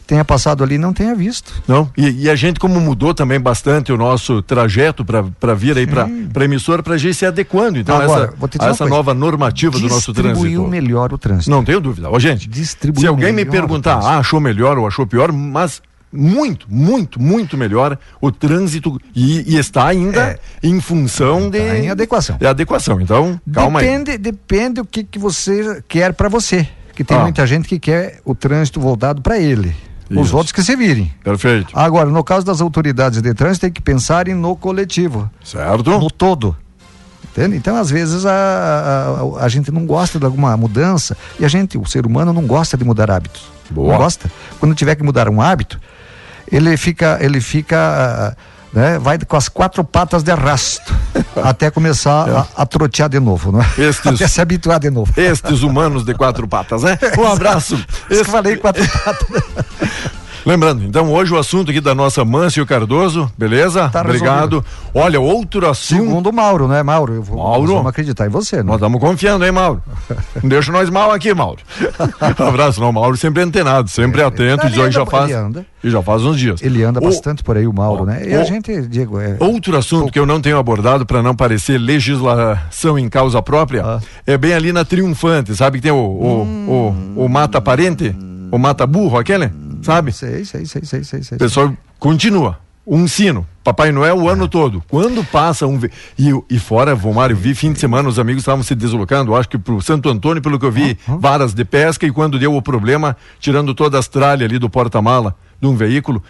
tenha 0.06 0.24
passado 0.26 0.64
ali 0.64 0.78
não 0.78 0.94
tenha 0.94 1.16
visto. 1.16 1.54
Não, 1.68 1.90
e, 1.98 2.24
e 2.26 2.30
a 2.30 2.36
gente, 2.36 2.60
como 2.60 2.80
mudou 2.80 3.14
também 3.14 3.40
bastante 3.40 3.92
o 3.92 3.98
nosso 3.98 4.42
trajeto 4.42 5.06
para 5.06 5.54
vir 5.54 5.78
aí 5.78 5.88
para 5.88 6.06
a 6.06 6.44
emissora, 6.46 6.84
para 6.84 6.96
a 6.96 6.98
gente 6.98 7.16
se 7.16 7.26
adequando. 7.26 7.80
Então, 7.80 7.96
Agora, 7.96 8.26
essa, 8.26 8.66
a 8.66 8.68
essa 8.70 8.78
coisa. 8.80 8.86
nova 8.88 9.14
normativa 9.14 9.78
do 9.80 9.88
nosso 9.88 10.12
Distribuiu 10.14 10.62
trânsito. 10.64 10.68
melhor 10.68 11.14
o 11.14 11.18
trânsito. 11.18 11.50
Não 11.50 11.64
tenho 11.64 11.80
dúvida. 11.80 12.10
Ó, 12.10 12.20
gente, 12.20 12.48
Distribuiu 12.48 13.02
se 13.02 13.08
alguém 13.08 13.32
me 13.32 13.46
perguntar, 13.46 13.96
ah, 14.00 14.18
achou 14.20 14.40
melhor 14.40 14.78
ou 14.78 14.86
achou 14.88 15.06
pior, 15.08 15.32
mas 15.32 15.82
muito, 16.12 16.68
muito, 16.70 17.20
muito 17.20 17.58
melhor 17.58 17.98
o 18.22 18.32
trânsito 18.32 19.00
e, 19.16 19.56
e 19.56 19.58
está 19.58 19.88
ainda 19.88 20.22
É. 20.22 20.40
em 20.62 20.80
função 20.80 21.50
de. 21.50 21.60
Tá 21.60 21.78
em 21.80 21.90
adequação. 21.90 22.38
De 22.38 22.46
adequação. 22.46 23.02
Então, 23.02 23.42
calma 23.52 23.80
aí. 23.80 23.86
depende, 23.88 24.18
depende 24.20 24.82
o 24.82 24.86
que, 24.86 25.04
que 25.04 25.18
você 25.18 25.82
quer 25.88 26.14
para 26.14 26.30
você. 26.30 26.68
Que 26.96 27.04
tem 27.04 27.18
Ah. 27.18 27.22
muita 27.22 27.48
gente 27.48 27.68
que 27.68 27.80
quer 27.80 28.20
o 28.24 28.36
trânsito 28.36 28.80
voltado 28.80 29.22
para 29.24 29.40
ele. 29.40 29.76
Os 30.20 30.28
Isso. 30.28 30.36
outros 30.38 30.52
que 30.52 30.62
se 30.64 30.76
virem. 30.76 31.12
Perfeito. 31.24 31.68
Agora, 31.74 32.10
no 32.10 32.24
caso 32.24 32.46
das 32.46 32.62
autoridades 32.62 33.22
de 33.22 33.34
trânsito, 33.34 33.62
tem 33.62 33.72
que 33.72 33.82
pensar 33.82 34.28
no 34.28 34.56
coletivo, 34.56 35.30
Certo? 35.44 35.90
no 35.90 36.10
todo. 36.12 36.56
Entende? 37.26 37.56
Então, 37.58 37.76
às 37.76 37.90
vezes, 37.90 38.26
a, 38.26 38.32
a, 39.40 39.46
a 39.46 39.50
gente 39.50 39.72
não 39.72 39.86
gosta 39.88 40.20
de 40.20 40.26
alguma 40.26 40.56
mudança 40.56 41.18
e 41.40 41.46
a 41.46 41.48
gente, 41.48 41.78
o 41.78 41.86
ser 41.86 42.06
humano, 42.06 42.32
não 42.32 42.46
gosta 42.46 42.78
de 42.78 42.84
mudar 42.84 43.10
hábitos. 43.10 43.44
Boa. 43.72 43.94
Não 43.94 43.98
gosta. 43.98 44.32
Quando 44.60 44.76
tiver 44.76 44.96
que 44.96 45.04
mudar 45.04 45.28
um 45.28 45.42
hábito, 45.42 45.80
ele 46.52 46.78
fica, 46.78 47.18
ele 47.22 47.42
fica 47.42 48.38
né? 48.74 48.98
Vai 49.00 49.18
com 49.20 49.38
as 49.38 49.48
quatro 49.48 49.84
patas 49.84 50.24
de 50.24 50.32
arrasto 50.32 50.94
até 51.44 51.70
começar 51.70 52.28
É. 52.28 52.32
a, 52.38 52.48
a 52.58 52.66
trotear 52.66 53.08
de 53.10 53.20
novo, 53.20 53.52
não 53.52 53.62
é? 53.62 53.66
Estes- 53.78 54.06
Até 54.16 54.28
se 54.28 54.42
habituar 54.42 54.80
de 54.80 54.90
novo. 54.90 55.14
Estes 55.16 55.62
humanos 55.62 56.04
de 56.04 56.14
quatro 56.14 56.48
patas, 56.48 56.84
né? 56.84 56.98
Um 57.18 57.28
abraço. 57.28 57.80
Eu 58.10 58.26
falei 58.26 58.58
quatro 58.58 58.84
patas. 58.88 59.28
Lembrando, 60.46 60.84
então 60.84 61.10
hoje 61.14 61.34
o 61.34 61.38
assunto 61.38 61.72
aqui 61.72 61.80
da 61.80 61.96
nossa 61.96 62.26
Mâncio 62.26 62.66
Cardoso, 62.66 63.32
beleza? 63.38 63.88
Tá 63.90 64.02
Obrigado. 64.02 64.64
Olha, 64.94 65.20
outro 65.20 65.70
assunto. 65.70 66.02
Segundo 66.04 66.30
o 66.30 66.34
Mauro, 66.34 66.68
né, 66.68 66.84
Mauro? 66.84 67.14
Eu 67.14 67.24
vou, 67.24 67.38
Mauro? 67.38 67.74
vamos 67.76 67.88
acreditar 67.88 68.26
em 68.26 68.30
você, 68.30 68.58
né? 68.58 68.64
Nós 68.64 68.76
estamos 68.76 69.00
confiando, 69.00 69.46
hein, 69.46 69.52
Mauro? 69.54 69.82
Não 70.42 70.50
deixa 70.50 70.70
nós 70.72 70.90
mal 70.90 71.12
aqui, 71.12 71.34
Mauro. 71.34 71.60
Abraço, 72.38 72.82
não, 72.82 72.92
Mauro 72.92 73.16
sempre 73.16 73.42
antenado, 73.42 73.90
sempre 73.90 74.22
atento, 74.22 74.66
Ele 74.68 74.82
e 74.88 74.92
já 74.92 75.06
faz. 75.06 75.30
ele 75.30 75.34
anda. 75.40 75.66
E 75.82 75.90
já 75.90 76.02
faz 76.04 76.24
uns 76.24 76.38
dias. 76.38 76.62
Ele 76.62 76.84
anda 76.84 77.00
O- 77.00 77.04
bastante 77.04 77.42
por 77.42 77.56
aí, 77.56 77.66
o 77.66 77.74
Mauro, 77.74 78.04
né? 78.06 78.22
E 78.30 78.36
o- 78.36 78.42
a 78.42 78.44
gente, 78.44 78.82
Diego, 78.88 79.20
é. 79.22 79.38
Outro 79.40 79.78
assunto 79.78 80.12
que 80.12 80.20
eu 80.20 80.26
não 80.26 80.42
tenho 80.42 80.58
abordado 80.58 81.06
para 81.06 81.24
não 81.24 81.34
parecer 81.36 81.78
legislação 81.78 83.00
em 83.00 83.08
causa 83.08 83.42
própria 83.42 83.84
Ah. 83.86 84.00
é 84.28 84.38
bem 84.38 84.54
ali 84.54 84.74
na 84.74 84.84
Triunfante, 84.84 85.56
sabe 85.56 85.78
que 85.78 85.84
tem 85.84 85.92
o, 85.92 85.96
o, 85.96 86.96
o, 87.18 87.24
o 87.26 87.30
Mata 87.30 87.62
Parente, 87.62 88.16
o 88.52 88.58
Mata 88.58 88.86
Burro, 88.86 89.18
aquele, 89.18 89.50
sabe? 89.84 90.12
Sei, 90.12 90.46
sei, 90.46 90.66
sei, 90.66 90.84
sei, 90.84 91.04
sei, 91.04 91.24
sei. 91.24 91.36
O 91.36 91.40
pessoal 91.40 91.74
continua. 92.00 92.60
Um 92.86 93.08
sino. 93.08 93.48
Papai 93.64 93.94
Noel 93.94 94.18
o 94.18 94.28
ano 94.28 94.46
todo. 94.46 94.84
Quando 94.90 95.24
passa 95.24 95.66
um. 95.66 95.80
E, 96.20 96.32
e 96.50 96.60
fora, 96.60 96.94
Vomar, 96.94 97.32
eu 97.32 97.38
vi 97.38 97.56
fim 97.56 97.72
de 97.72 97.80
semana, 97.80 98.10
os 98.10 98.20
amigos 98.20 98.42
estavam 98.42 98.62
se 98.62 98.76
deslocando, 98.76 99.34
acho 99.36 99.48
que 99.48 99.58
pro 99.58 99.82
Santo 99.82 100.10
Antônio, 100.10 100.42
pelo 100.42 100.60
que 100.60 100.66
eu 100.66 100.72
vi, 100.72 100.98
varas 101.08 101.54
de 101.54 101.64
pesca, 101.64 102.06
e 102.06 102.12
quando 102.12 102.38
deu 102.38 102.54
o 102.54 102.62
problema, 102.62 103.16
tirando 103.40 103.74
todas 103.74 104.02
as 104.02 104.08
tralhas 104.10 104.50
ali 104.50 104.60
do 104.60 104.70
porta-mala 104.70 105.34
de 105.62 105.68
um 105.68 105.78
veículo, 105.78 106.22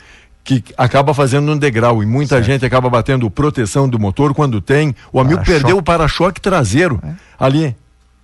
que 0.43 0.63
acaba 0.77 1.11
fazendo 1.11 1.51
um 1.51 1.57
degrau. 1.57 2.03
E 2.03 2.05
muita 2.05 2.43
gente 2.43 2.63
acaba 2.65 2.87
batendo 2.87 3.29
proteção 3.31 3.89
do 3.89 3.97
motor 3.97 4.33
quando 4.35 4.61
tem. 4.61 4.95
O 5.11 5.19
amigo 5.19 5.37
Para-choque. 5.37 5.59
perdeu 5.59 5.77
o 5.77 5.83
para-choque 5.83 6.39
traseiro 6.39 7.01
ali. 7.39 7.75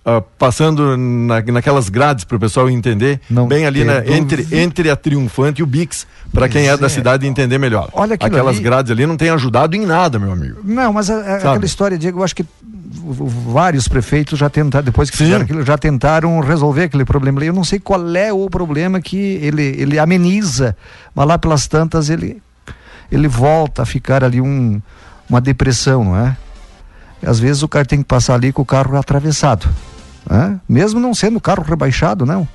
Ah, 0.04 0.22
passando 0.38 0.96
na, 0.96 1.42
naquelas 1.42 1.88
grades 1.88 2.24
para 2.24 2.36
o 2.36 2.40
pessoal 2.40 2.68
entender, 2.70 3.20
Não 3.28 3.46
bem 3.46 3.66
ali 3.66 3.84
na, 3.84 4.04
entre, 4.06 4.46
entre 4.52 4.88
a 4.90 4.96
Triunfante 4.96 5.60
e 5.60 5.62
o 5.62 5.66
Bix, 5.66 6.06
para 6.32 6.48
quem 6.48 6.68
é 6.68 6.76
da 6.76 6.86
é. 6.86 6.88
cidade 6.88 7.26
entender 7.26 7.58
melhor. 7.58 7.88
Olha 7.92 8.14
Aquelas 8.14 8.56
ali. 8.56 8.64
grades 8.64 8.90
ali 8.90 9.06
não 9.06 9.16
tem 9.16 9.28
ajudado 9.30 9.76
em 9.76 9.84
nada, 9.84 10.18
meu 10.18 10.32
amigo. 10.32 10.60
Não, 10.64 10.92
mas 10.92 11.10
a- 11.10 11.16
a- 11.16 11.36
aquela 11.36 11.64
história, 11.64 11.98
Diego, 11.98 12.20
eu 12.20 12.24
acho 12.24 12.34
que 12.34 12.44
vários 12.92 13.88
prefeitos 13.88 14.38
já 14.38 14.48
tentaram, 14.50 14.84
depois 14.84 15.10
que 15.10 15.16
Sim. 15.16 15.24
fizeram 15.24 15.44
aquilo, 15.44 15.64
já 15.64 15.76
tentaram 15.78 16.38
resolver 16.40 16.84
aquele 16.84 17.04
problema 17.04 17.38
ali. 17.38 17.46
Eu 17.46 17.52
não 17.52 17.64
sei 17.64 17.78
qual 17.78 18.00
é 18.16 18.32
o 18.32 18.48
problema 18.50 19.00
que 19.00 19.16
ele, 19.16 19.62
ele 19.78 19.98
ameniza, 19.98 20.76
mas 21.14 21.26
lá 21.26 21.38
pelas 21.38 21.66
tantas 21.66 22.10
ele, 22.10 22.42
ele 23.10 23.28
volta 23.28 23.82
a 23.82 23.86
ficar 23.86 24.24
ali 24.24 24.40
um, 24.40 24.80
uma 25.28 25.40
depressão, 25.40 26.04
não 26.04 26.16
é? 26.16 26.36
Às 27.24 27.38
vezes 27.38 27.62
o 27.62 27.68
cara 27.68 27.84
tem 27.84 27.98
que 27.98 28.04
passar 28.06 28.34
ali 28.34 28.50
com 28.52 28.62
o 28.62 28.66
carro 28.66 28.96
atravessado. 28.96 29.68
Né? 30.28 30.60
Mesmo 30.68 30.98
não 31.00 31.14
sendo 31.14 31.40
carro 31.40 31.62
rebaixado, 31.62 32.24
não. 32.26 32.46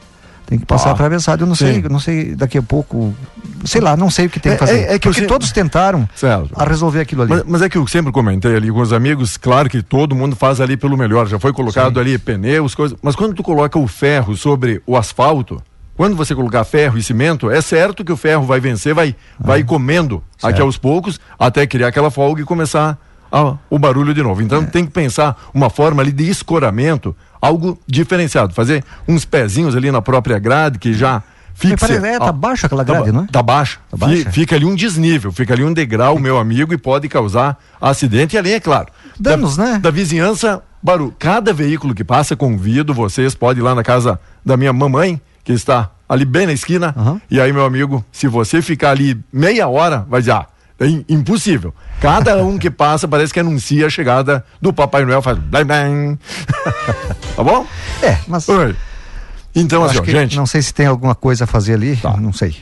Tem 0.45 0.59
que 0.59 0.65
passar 0.65 0.89
Ah, 0.89 0.91
atravessado. 0.93 1.41
Eu 1.41 1.47
não 1.47 1.55
sim. 1.55 1.65
sei, 1.65 1.85
eu 1.85 1.89
não 1.89 1.99
sei, 1.99 2.35
daqui 2.35 2.55
a 2.57 2.61
pouco. 2.61 3.15
Sei 3.63 3.81
lá, 3.81 3.97
não 3.97 4.11
sei 4.11 4.27
o 4.27 4.29
que 4.29 4.39
tem 4.39 4.51
É- 4.51 4.55
que 4.55 4.59
fazer. 4.59 4.77
é- 4.77 4.93
é 4.93 4.99
que 4.99 5.07
Porque 5.07 5.21
você- 5.21 5.25
todos 5.27 5.51
tentaram 5.51 6.07
a 6.55 6.63
resolver 6.65 6.99
aquilo 6.99 7.23
ali. 7.23 7.31
Mas, 7.31 7.43
mas 7.47 7.61
é 7.63 7.69
que 7.69 7.77
eu 7.79 7.87
sempre 7.87 8.11
comentei 8.11 8.55
ali 8.55 8.71
com 8.71 8.79
os 8.79 8.93
amigos, 8.93 9.37
claro 9.37 9.67
que 9.67 9.81
todo 9.81 10.13
mundo 10.13 10.35
faz 10.35 10.61
ali 10.61 10.77
pelo 10.77 10.95
melhor, 10.95 11.27
já 11.27 11.39
foi 11.39 11.51
colocado 11.51 11.99
ali 11.99 12.15
pneus, 12.19 12.75
coisas, 12.75 12.95
mas 13.01 13.15
quando 13.15 13.33
tu 13.33 13.41
coloca 13.41 13.79
o 13.79 13.87
ferro 13.87 14.37
sobre 14.37 14.83
o 14.85 14.95
asfalto, 14.95 15.59
quando 15.97 16.15
você 16.15 16.35
colocar 16.35 16.63
ferro 16.63 16.95
e 16.95 17.01
cimento, 17.01 17.49
é 17.49 17.59
certo 17.59 18.05
que 18.05 18.11
o 18.11 18.17
ferro 18.17 18.43
vai 18.45 18.59
vencer, 18.59 18.93
vai, 18.93 19.15
vai 19.39 19.63
comendo 19.63 20.17
aqui 20.43 20.57
Certo. 20.57 20.61
aos 20.61 20.77
poucos, 20.77 21.19
até 21.39 21.65
criar 21.65 21.87
aquela 21.87 22.11
folga 22.11 22.41
e 22.43 22.45
começar 22.45 22.99
a- 23.31 23.55
o 23.67 23.79
barulho 23.79 24.13
de 24.13 24.21
novo. 24.21 24.43
Então 24.43 24.63
tem 24.63 24.85
que 24.85 24.91
pensar 24.91 25.35
uma 25.55 25.71
forma 25.71 26.03
ali 26.03 26.11
de 26.11 26.29
escoramento, 26.29 27.15
algo 27.41 27.79
diferenciado, 27.87 28.53
fazer 28.53 28.83
uns 29.07 29.25
pezinhos 29.25 29.75
ali 29.75 29.91
na 29.91 30.01
própria 30.01 30.39
grade 30.39 30.79
que 30.79 30.93
já 30.93 31.21
fixe. 31.53 31.77
parece- 31.77 32.05
é, 32.05 32.19
tá 32.19 32.31
baixa 32.31 32.67
aquela 32.67 32.83
tá 32.85 32.93
grade, 32.93 33.11
ba- 33.11 33.17
não 33.17 33.23
é? 33.23 33.27
Tá 33.31 33.41
baixa. 33.43 33.77
Tá 33.89 33.97
baixa? 33.97 34.23
Fi- 34.25 34.31
Fica 34.31 34.55
ali 34.55 34.65
um 34.65 34.75
desnível, 34.75 35.31
fica 35.31 35.53
ali 35.53 35.63
um 35.63 35.73
degrau, 35.73 36.17
meu 36.19 36.37
amigo, 36.37 36.73
e 36.73 36.77
pode 36.77 37.07
causar 37.07 37.57
acidente. 37.79 38.35
E 38.35 38.39
ali, 38.39 38.53
é 38.53 38.59
claro. 38.59 38.87
Danos, 39.19 39.55
da, 39.57 39.63
né? 39.63 39.79
Da 39.79 39.91
vizinhança, 39.91 40.61
barulho. 40.81 41.13
Cada 41.17 41.53
veículo 41.53 41.93
que 41.95 42.03
passa, 42.03 42.35
convido 42.35 42.93
vocês, 42.93 43.33
pode 43.35 43.59
ir 43.59 43.63
lá 43.63 43.73
na 43.75 43.83
casa 43.83 44.19
da 44.45 44.57
minha 44.57 44.73
mamãe, 44.73 45.19
que 45.43 45.53
está 45.53 45.89
ali 46.09 46.25
bem 46.25 46.45
na 46.47 46.53
esquina. 46.53 46.93
Aham. 46.97 47.21
E 47.31 47.39
aí, 47.39 47.51
meu 47.53 47.65
amigo, 47.65 48.03
se 48.11 48.27
você 48.27 48.61
ficar 48.61 48.91
ali 48.91 49.19
meia 49.31 49.67
hora, 49.67 50.05
vai 50.09 50.19
dizer, 50.21 50.33
ah, 50.33 50.45
é 50.79 50.87
im- 50.87 51.05
impossível. 51.09 51.73
Cada 52.01 52.43
um 52.43 52.57
que 52.57 52.69
passa 52.69 53.07
parece 53.07 53.33
que 53.33 53.39
anuncia 53.39 53.85
a 53.87 53.89
chegada 53.89 54.45
do 54.61 54.73
Papai 54.73 55.05
Noel, 55.05 55.21
faz 55.21 55.37
blim, 55.37 55.63
blim. 55.65 56.19
tá 57.35 57.43
bom? 57.43 57.65
É, 58.01 58.17
mas 58.27 58.47
Oi. 58.49 58.75
Então, 59.55 59.83
assim, 59.83 59.99
ó, 59.99 60.03
gente. 60.03 60.35
não 60.35 60.45
sei 60.45 60.61
se 60.61 60.73
tem 60.73 60.85
alguma 60.85 61.15
coisa 61.15 61.45
a 61.45 61.47
fazer 61.47 61.75
ali, 61.75 61.95
Tá. 61.95 62.17
não 62.17 62.33
sei. 62.33 62.55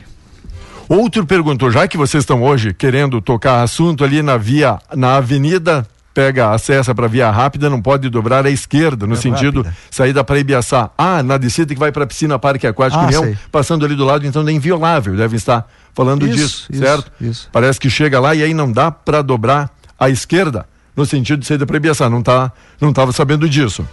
Outro 0.88 1.26
perguntou, 1.26 1.70
já 1.70 1.88
que 1.88 1.96
vocês 1.96 2.22
estão 2.22 2.42
hoje 2.42 2.72
querendo 2.74 3.20
tocar 3.20 3.62
assunto 3.62 4.04
ali 4.04 4.22
na 4.22 4.36
via, 4.36 4.78
na 4.94 5.16
avenida, 5.16 5.84
pega, 6.14 6.52
acessa 6.52 6.94
para 6.94 7.08
via 7.08 7.28
rápida, 7.30 7.68
não 7.68 7.82
pode 7.82 8.08
dobrar 8.08 8.46
à 8.46 8.50
esquerda, 8.50 9.04
no 9.06 9.14
É 9.14 9.16
sentido 9.16 9.62
rápida. 9.62 9.76
saída 9.90 10.22
para 10.22 10.38
Ibiaçá. 10.38 10.90
Ah, 10.96 11.22
na 11.22 11.36
descida 11.36 11.74
que 11.74 11.80
vai 11.80 11.90
para 11.90 12.04
a 12.04 12.06
piscina 12.06 12.38
Parque 12.38 12.66
Aquático 12.66 13.02
Ah, 13.02 13.06
União, 13.06 13.36
passando 13.50 13.84
ali 13.84 13.96
do 13.96 14.04
lado, 14.04 14.24
então 14.24 14.46
é 14.48 14.52
inviolável, 14.52 15.16
devem 15.16 15.36
estar 15.36 15.68
falando 15.92 16.24
Isso, 16.26 16.36
disso, 16.36 16.66
isso, 16.70 16.82
certo? 16.82 17.12
isso. 17.20 17.48
Parece 17.52 17.80
que 17.80 17.90
chega 17.90 18.20
lá 18.20 18.34
e 18.34 18.42
aí 18.44 18.54
não 18.54 18.70
dá 18.70 18.90
para 18.92 19.20
dobrar 19.22 19.68
à 19.98 20.08
esquerda, 20.08 20.66
no 20.96 21.04
sentido 21.04 21.40
de 21.40 21.46
saída 21.46 21.66
para 21.66 21.76
Ibiaçá, 21.76 22.08
não 22.08 22.22
tá, 22.22 22.52
não 22.80 22.90
estava 22.90 23.10
sabendo 23.10 23.48
disso. 23.48 23.84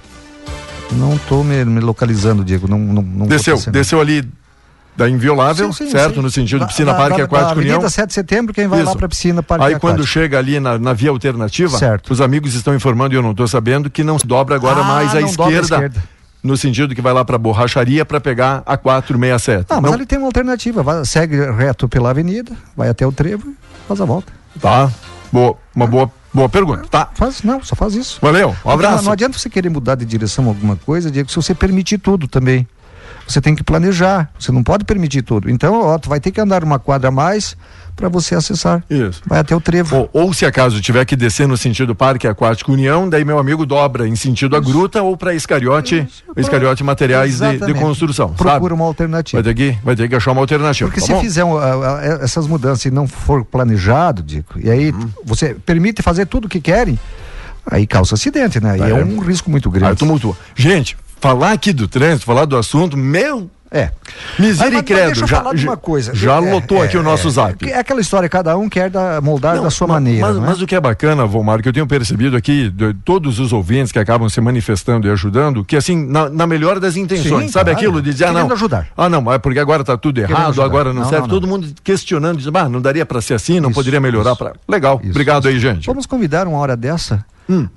Não 0.92 1.16
estou 1.16 1.44
me, 1.44 1.64
me 1.66 1.80
localizando, 1.80 2.44
Diego. 2.44 2.68
Não, 2.68 2.78
não, 2.78 3.02
não 3.02 3.26
Desceu, 3.26 3.58
desceu 3.72 4.02
ali 4.02 4.28
da 4.96 5.10
inviolável, 5.10 5.72
Sim, 5.72 5.86
sim, 5.86 5.92
certo? 5.92 6.16
sim. 6.16 6.22
No 6.22 6.30
sentido 6.30 6.60
de 6.62 6.68
piscina 6.68 6.92
da- 6.92 6.98
Parque 6.98 7.18
da- 7.20 7.24
Aquático 7.24 7.56
da 7.56 7.62
União. 7.62 7.76
Avenida 7.76 7.90
7 7.90 8.08
de 8.10 8.14
Setembro, 8.14 8.54
quem 8.54 8.68
vai 8.68 8.80
lá 8.80 8.86
Isso. 8.90 8.98
para 8.98 9.06
a 9.06 9.10
piscina 9.10 9.42
Parque 9.42 9.66
Aí 9.66 9.72
quando 9.80 9.94
Aquático. 9.96 10.08
chega 10.08 10.38
ali 10.38 10.60
na, 10.60 10.78
na 10.78 10.94
via 10.94 11.10
alternativa, 11.10 11.78
Certo. 11.78 12.12
os 12.12 12.20
amigos 12.22 12.54
estão 12.56 12.76
informando 12.76 13.14
e 13.14 13.18
eu 13.18 13.22
não 13.22 13.32
estou 13.32 13.48
sabendo 13.48 13.90
que 13.90 14.04
não 14.04 14.20
se 14.20 14.28
dobra 14.28 14.56
agora 14.56 14.82
Ah, 14.82 14.84
mais 14.84 15.16
à 15.16 15.22
esquerda, 15.22 15.92
no 16.44 16.58
sentido 16.58 16.94
que 16.94 17.02
vai 17.02 17.14
lá 17.14 17.24
para 17.24 17.38
borracharia 17.38 18.04
para 18.06 18.20
pegar 18.20 18.64
a 18.66 18.76
467. 18.78 19.68
Não, 19.70 19.82
mas 19.82 19.92
Não- 19.92 19.98
ali 19.98 20.06
tem 20.06 20.18
uma 20.18 20.28
alternativa. 20.28 20.84
Vai- 20.84 21.06
segue 21.06 21.38
reto 21.52 21.88
pela 21.88 22.10
avenida, 22.10 22.52
vai 22.76 22.90
até 22.90 23.06
o 23.08 23.12
trevo 23.12 23.50
e 23.50 23.56
faz 23.88 24.02
a 24.02 24.06
volta. 24.06 24.32
Tá. 24.60 24.92
Boa, 25.32 25.56
uma 25.74 25.88
boa, 25.88 26.12
boa 26.34 26.50
pergunta. 26.50 26.84
Tá. 26.90 27.08
Faz, 27.14 27.42
não, 27.44 27.64
só 27.64 27.76
faz 27.76 27.96
isso. 27.96 28.20
Valeu. 28.22 28.50
Um 28.50 28.54
Porque 28.54 28.68
Não, 28.68 28.74
abraço. 28.74 29.06
não 29.06 29.12
adianta 29.14 29.38
você 29.40 29.50
querer 29.50 29.70
mudar 29.70 29.96
de 29.96 30.04
direção 30.06 30.46
alguma 30.48 30.76
coisa, 30.76 31.10
Diego, 31.10 31.30
se 31.30 31.36
você 31.38 31.56
permitir 31.56 31.98
tudo 32.00 32.28
também. 32.28 32.68
Você 33.32 33.40
tem 33.42 33.56
que 33.56 33.64
planejar, 33.64 34.30
você 34.38 34.52
não 34.52 34.62
pode 34.64 34.84
permitir 34.84 35.22
tudo. 35.22 35.50
Então, 35.50 35.80
ó, 35.82 35.98
tu 35.98 36.10
vai 36.10 36.20
ter 36.20 36.32
que 36.32 36.42
andar 36.42 36.64
uma 36.64 36.78
quadra 36.78 37.08
a 37.08 37.12
mais 37.12 37.56
para 37.96 38.10
você 38.10 38.36
acessar. 38.36 38.84
Isso. 38.90 39.22
Vai 39.26 39.40
até 39.40 39.56
o 39.56 39.62
trevo. 39.62 39.96
Ou, 39.96 40.10
ou 40.12 40.34
se 40.34 40.46
acaso 40.46 40.82
tiver 40.82 41.06
que 41.06 41.16
descer 41.16 41.48
no 41.48 41.56
sentido 41.56 41.94
Parque 41.96 42.28
Aquático 42.28 42.72
União, 42.72 43.08
daí 43.08 43.24
meu 43.24 43.38
amigo 43.40 43.66
dobra 43.66 44.08
em 44.08 44.16
sentido 44.16 44.56
a 44.56 44.60
gruta 44.60 45.02
ou 45.02 45.16
para 45.16 45.34
Iscariote, 45.34 46.00
Isso, 46.10 46.24
Iscariote 46.36 46.84
Materiais 46.84 47.40
de, 47.40 47.60
de 47.60 47.74
construção. 47.74 48.34
Procura 48.34 48.62
sabe? 48.62 48.74
uma 48.74 48.86
alternativa. 48.86 49.42
Vai 49.42 49.54
ter, 49.54 49.58
que, 49.74 49.78
vai 49.84 49.96
ter 49.96 50.10
que 50.10 50.16
achar 50.16 50.32
uma 50.32 50.42
alternativa. 50.42 50.90
Porque 50.90 51.00
tá 51.02 51.06
se 51.08 51.14
bom? 51.14 51.22
fizer 51.22 51.44
a- 51.44 51.46
a- 51.46 52.24
essas 52.24 52.48
mudanças 52.48 52.86
e 52.86 52.92
não 52.92 53.08
for 53.08 53.46
planejado, 53.46 54.22
Dico, 54.24 54.60
e 54.60 54.70
aí 54.70 54.92
Uhum. 54.92 55.10
você 55.24 55.54
permite 55.54 56.02
fazer 56.02 56.26
tudo 56.26 56.46
o 56.46 56.50
que 56.50 56.60
querem, 56.60 56.98
aí 57.70 57.86
causa 57.88 58.16
acidente, 58.16 58.60
né? 58.60 58.78
E 58.78 58.82
É. 58.82 58.90
é 58.90 59.06
um 59.06 59.20
risco 59.20 59.50
muito 59.52 59.70
Aí 59.70 59.76
grande. 59.76 59.98
tumultua. 59.98 60.36
Gente, 60.56 60.98
falar 61.22 61.52
aqui 61.54 61.72
do 61.72 61.88
trânsito, 61.88 62.26
falar 62.26 62.46
do 62.46 62.58
assunto, 62.58 62.98
meu 62.98 63.50
É. 63.74 63.90
Misericredo, 64.38 65.06
deixa 65.06 65.24
eu 65.24 65.28
já, 65.28 65.38
falar 65.38 65.54
de 65.56 65.66
uma 65.66 65.78
coisa. 65.78 66.14
já 66.14 66.36
É, 66.36 66.52
lotou 66.52 66.84
é, 66.84 66.88
aqui 66.88 66.98
o 66.98 67.04
nosso 67.04 67.30
é, 67.30 67.32
zap. 67.32 67.70
É 67.70 67.80
aquela 67.80 68.02
história, 68.02 68.28
cada 68.28 68.58
um 68.58 68.68
quer 68.68 68.90
dar, 68.90 69.22
moldar 69.22 69.56
Não, 69.56 69.64
da 69.64 69.70
sua 69.70 69.88
ma- 69.88 69.94
maneira. 69.94 70.28
Mas, 70.28 70.36
é? 70.36 70.40
mas 70.42 70.62
o 70.62 70.68
que 70.68 70.76
é 70.76 70.80
bacana, 70.82 71.26
Volmar, 71.26 71.62
que 71.62 71.70
eu 71.70 71.74
tenho 71.74 71.88
percebido 71.88 72.36
aqui, 72.36 72.70
de 72.70 72.94
todos 73.06 73.40
os 73.40 73.54
ouvintes 73.54 73.90
que 73.94 73.98
acabam 74.00 74.28
se 74.28 74.42
manifestando 74.42 75.08
e 75.08 75.10
ajudando, 75.12 75.64
que 75.64 75.78
assim, 75.78 76.06
na, 76.06 76.30
na 76.30 76.46
melhor 76.46 76.82
das 76.82 76.98
intenções, 76.98 77.46
Sim, 77.46 77.48
sabe 77.48 77.72
claro. 77.72 77.78
aquilo 77.88 78.02
de 78.02 78.12
dizer, 78.12 78.26
ah, 78.26 78.34
não. 78.34 78.52
ajudar. 78.52 78.88
Ah, 78.98 79.08
não, 79.08 79.32
é 79.32 79.38
porque 79.38 79.60
agora 79.60 79.86
tá 79.86 79.96
tudo 79.96 80.20
errado, 80.20 80.62
agora 80.62 80.92
não, 80.92 81.04
Não, 81.04 81.10
serve. 81.10 81.22
não, 81.22 81.30
Todo 81.30 81.48
mundo 81.48 81.70
questionando, 81.82 82.40
dizendo, 82.40 82.58
ah, 82.58 82.68
não 82.68 82.82
daria 82.82 83.06
para 83.06 83.22
ser 83.22 83.36
assim, 83.36 83.62
não 83.62 83.70
Isso, 83.70 83.76
poderia 83.80 84.02
melhorar 84.02 84.32
isso. 84.32 84.38
para. 84.40 84.54
Legal, 84.68 85.00
Isso, 85.02 85.12
obrigado 85.12 85.48
aí, 85.48 85.58
gente. 85.58 85.86
Vamos 85.86 86.06
convidar 86.06 86.46
uma 86.46 86.58
hora 86.58 86.76
dessa, 86.76 87.24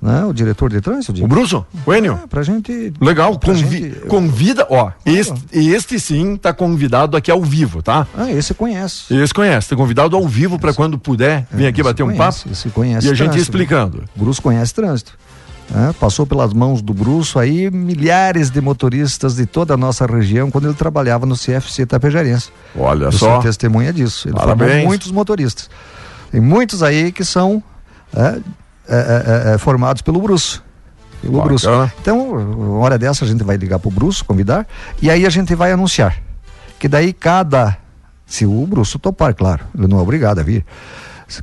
né? 0.01 0.23
O 0.25 0.31
diretor 0.33 0.69
de 0.69 0.79
trânsito, 0.79 1.23
O? 1.23 1.27
Bruno, 1.27 1.65
o 1.85 1.93
Enio. 1.93 2.19
É, 2.23 2.27
pra 2.27 2.43
gente. 2.43 2.93
Legal, 3.01 3.37
pra 3.37 3.53
convi- 3.53 3.83
gente- 3.89 3.99
convida, 4.07 4.65
ó, 4.69 4.91
este, 5.05 5.33
este 5.51 5.99
sim 5.99 6.37
tá 6.37 6.53
convidado 6.53 7.17
aqui 7.17 7.29
ao 7.29 7.41
vivo, 7.41 7.81
tá? 7.83 8.07
Ah, 8.17 8.31
esse 8.31 8.53
conhece. 8.53 9.13
Esse 9.13 9.33
conhece, 9.33 9.69
tá 9.69 9.75
convidado 9.75 10.15
ao 10.15 10.25
vivo 10.27 10.57
para 10.57 10.73
quando 10.73 10.97
puder 10.97 11.45
vir 11.51 11.67
aqui 11.67 11.81
Esse 11.81 11.89
bater 11.89 12.03
um 12.03 12.15
conhece, 12.15 12.39
papo 12.43 12.53
Esse 12.53 12.69
conhece 12.69 13.07
e 13.07 13.11
a 13.11 13.13
gente 13.13 13.27
trânsito, 13.31 13.41
explicando. 13.43 13.97
né? 13.99 14.03
Bruce 14.15 14.41
conhece 14.41 14.73
trânsito. 14.73 15.11
né? 15.69 15.93
passou 15.99 16.25
pelas 16.27 16.53
mãos 16.53 16.81
do 16.81 16.93
Bruce 16.93 17.37
aí 17.37 17.69
milhares 17.71 18.49
de 18.51 18.61
motoristas 18.61 19.35
de 19.35 19.45
toda 19.45 19.73
a 19.73 19.77
nossa 19.77 20.05
região 20.05 20.49
quando 20.51 20.65
ele 20.65 20.75
trabalhava 20.75 21.25
no 21.25 21.35
CFC 21.35 21.85
Tapejarense. 21.85 22.49
Olha 22.77 23.05
Eu 23.05 23.11
só. 23.11 23.33
sou 23.33 23.39
testemunha 23.41 23.91
disso. 23.91 24.27
Ele 24.29 24.35
Parabéns. 24.35 24.69
formou 24.71 24.87
muitos 24.87 25.11
motoristas. 25.11 25.69
Tem 26.31 26.39
muitos 26.39 26.81
aí 26.83 27.11
que 27.11 27.25
são 27.25 27.61
é, 28.15 28.37
é, 28.87 29.51
é, 29.51 29.53
é 29.53 29.57
formados 29.57 30.01
pelo 30.01 30.21
Bruce. 30.21 30.61
Pelo 31.21 31.33
Bacana. 31.33 31.47
Bruce. 31.47 31.93
Então, 32.01 32.29
uma 32.29 32.79
hora 32.79 32.97
dessa 32.97 33.25
a 33.25 33.27
gente 33.27 33.43
vai 33.43 33.57
ligar 33.57 33.79
pro 33.79 33.89
Bruce, 33.89 34.23
convidar, 34.23 34.67
e 35.01 35.09
aí 35.09 35.25
a 35.25 35.29
gente 35.29 35.55
vai 35.55 35.71
anunciar. 35.71 36.21
Que 36.79 36.87
daí 36.87 37.13
cada. 37.13 37.77
Se 38.25 38.45
o 38.45 38.65
Bruce 38.65 38.97
topar, 38.97 39.35
claro, 39.35 39.63
ele 39.77 39.87
não 39.87 39.99
é 39.99 40.01
obrigado 40.01 40.39
a 40.39 40.43
vir. 40.43 40.65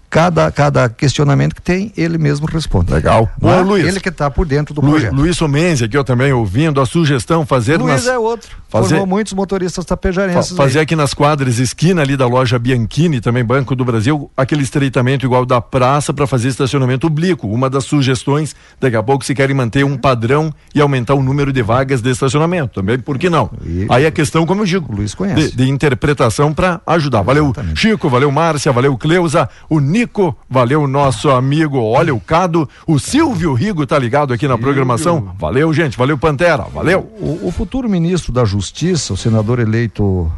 Cada, 0.09 0.51
cada 0.51 0.89
questionamento 0.89 1.55
que 1.55 1.63
tem, 1.63 1.93
ele 1.97 2.19
mesmo 2.19 2.47
responde. 2.47 2.93
Legal. 2.93 3.29
Não 3.41 3.51
é? 3.53 3.61
Luiz. 3.63 3.87
Ele 3.87 4.01
que 4.01 4.09
está 4.09 4.31
por 4.31 4.47
dentro 4.47 4.75
do 4.75 4.81
Lu, 4.81 4.91
projeto. 4.93 5.15
Luiz 5.15 5.37
Somenzi 5.37 5.85
aqui, 5.85 5.97
eu 5.97 6.05
também 6.05 6.33
ouvindo 6.33 6.81
a 6.81 6.87
sugestão 6.87 7.45
fazer 7.47 7.79
Luiz 7.79 8.05
nas, 8.05 8.07
é 8.07 8.19
outro. 8.19 8.49
fazer- 8.69 8.89
Formou 8.91 9.07
muitos 9.07 9.33
motoristas 9.33 9.85
fa- 9.85 9.89
tapejarenses. 9.91 10.57
fazer 10.57 10.79
aí. 10.79 10.83
aqui 10.85 10.95
nas 10.97 11.15
quadras, 11.15 11.59
esquina 11.59 12.03
ali 12.03 12.17
da 12.17 12.27
loja 12.27 12.59
Bianchini, 12.59 13.21
também 13.21 13.45
Banco 13.45 13.75
do 13.75 13.85
Brasil, 13.85 14.31
aquele 14.37 14.63
estreitamento 14.63 15.25
igual 15.27 15.45
da 15.47 15.61
praça 15.61 16.13
para 16.13 16.27
fazer 16.27 16.49
estacionamento 16.49 17.07
oblíquo. 17.07 17.49
Uma 17.49 17.69
das 17.69 17.85
sugestões, 17.85 18.55
daqui 18.81 18.97
a 18.97 19.03
pouco 19.03 19.25
se 19.25 19.35
querem 19.35 19.55
manter 19.55 19.85
um 19.85 19.97
padrão 19.97 20.53
e 20.75 20.81
aumentar 20.81 21.15
o 21.15 21.23
número 21.23 21.53
de 21.53 21.63
vagas 21.63 22.01
de 22.01 22.11
estacionamento. 22.11 22.75
Também, 22.75 22.99
por 22.99 23.19
que 23.19 23.29
não? 23.31 23.51
E- 23.65 23.87
Aí 23.91 24.07
a 24.07 24.11
questão, 24.11 24.47
como 24.47 24.63
eu 24.63 24.67
digo, 24.67 24.95
Luiz 24.95 25.15
conhece. 25.15 25.51
de, 25.51 25.57
de 25.57 25.69
interpretação 25.71 26.53
para 26.53 26.81
ajudar. 26.87 27.23
Valeu 27.23 27.45
Exatamente. 27.47 27.81
Chico, 27.81 28.09
valeu 28.09 28.31
Márcia, 28.31 28.73
valeu 28.73 28.97
Cleusa, 28.97 29.49
o 29.73 29.81
Nico, 29.81 30.37
valeu 30.51 30.87
nosso 30.87 31.31
amigo, 31.31 31.79
olha 31.79 32.15
o 32.15 32.21
Cado, 32.21 32.69
o 32.87 32.99
Silvio 32.99 33.55
Rigo 33.55 33.87
tá 33.87 33.99
ligado 33.99 34.35
aqui 34.35 34.47
na 34.47 34.59
programação. 34.59 35.35
Valeu, 35.39 35.73
gente, 35.73 35.97
valeu 35.97 36.19
Pantera, 36.19 36.65
valeu. 36.65 37.11
O, 37.19 37.49
o 37.49 37.51
futuro 37.51 37.89
ministro 37.89 38.31
da 38.35 38.45
Justiça, 38.45 39.15
o 39.15 39.17
senador 39.17 39.59
eleito 39.59 40.31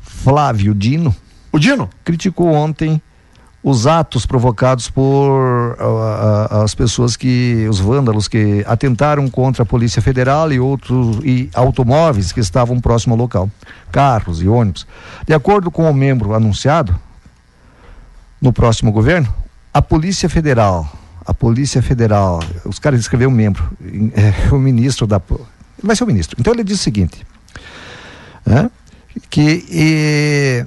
Flávio 0.00 0.74
Dino, 0.74 1.14
O 1.52 1.58
Dino, 1.58 1.90
criticou 2.02 2.54
ontem 2.54 3.02
os 3.62 3.86
atos 3.86 4.24
provocados 4.24 4.88
por 4.88 5.76
ah, 5.78 6.62
as 6.64 6.74
pessoas 6.74 7.18
que, 7.18 7.66
os 7.68 7.78
vândalos 7.78 8.28
que 8.28 8.64
atentaram 8.66 9.28
contra 9.28 9.62
a 9.62 9.66
Polícia 9.66 10.00
Federal 10.00 10.50
e 10.50 10.58
outros 10.58 11.18
e 11.22 11.50
automóveis 11.52 12.32
que 12.32 12.40
estavam 12.40 12.80
próximo 12.80 13.12
ao 13.12 13.18
local, 13.18 13.50
carros 13.92 14.40
e 14.40 14.48
ônibus. 14.48 14.86
De 15.26 15.34
acordo 15.34 15.70
com 15.70 15.90
o 15.90 15.92
membro 15.92 16.32
anunciado 16.32 16.98
no 18.44 18.52
próximo 18.52 18.92
governo, 18.92 19.32
a 19.72 19.80
Polícia 19.80 20.28
Federal, 20.28 20.86
a 21.24 21.32
Polícia 21.32 21.80
Federal, 21.80 22.40
os 22.66 22.78
caras 22.78 23.00
escreveram 23.00 23.30
membro, 23.30 23.64
é, 24.14 24.52
o 24.54 24.58
ministro 24.58 25.06
da, 25.06 25.20
vai 25.82 25.96
ser 25.96 26.04
o 26.04 26.06
ministro. 26.06 26.36
Então 26.38 26.52
ele 26.52 26.62
diz 26.62 26.78
o 26.78 26.82
seguinte, 26.82 27.26
né, 28.44 28.70
que 29.30 29.64
eh, 29.72 30.66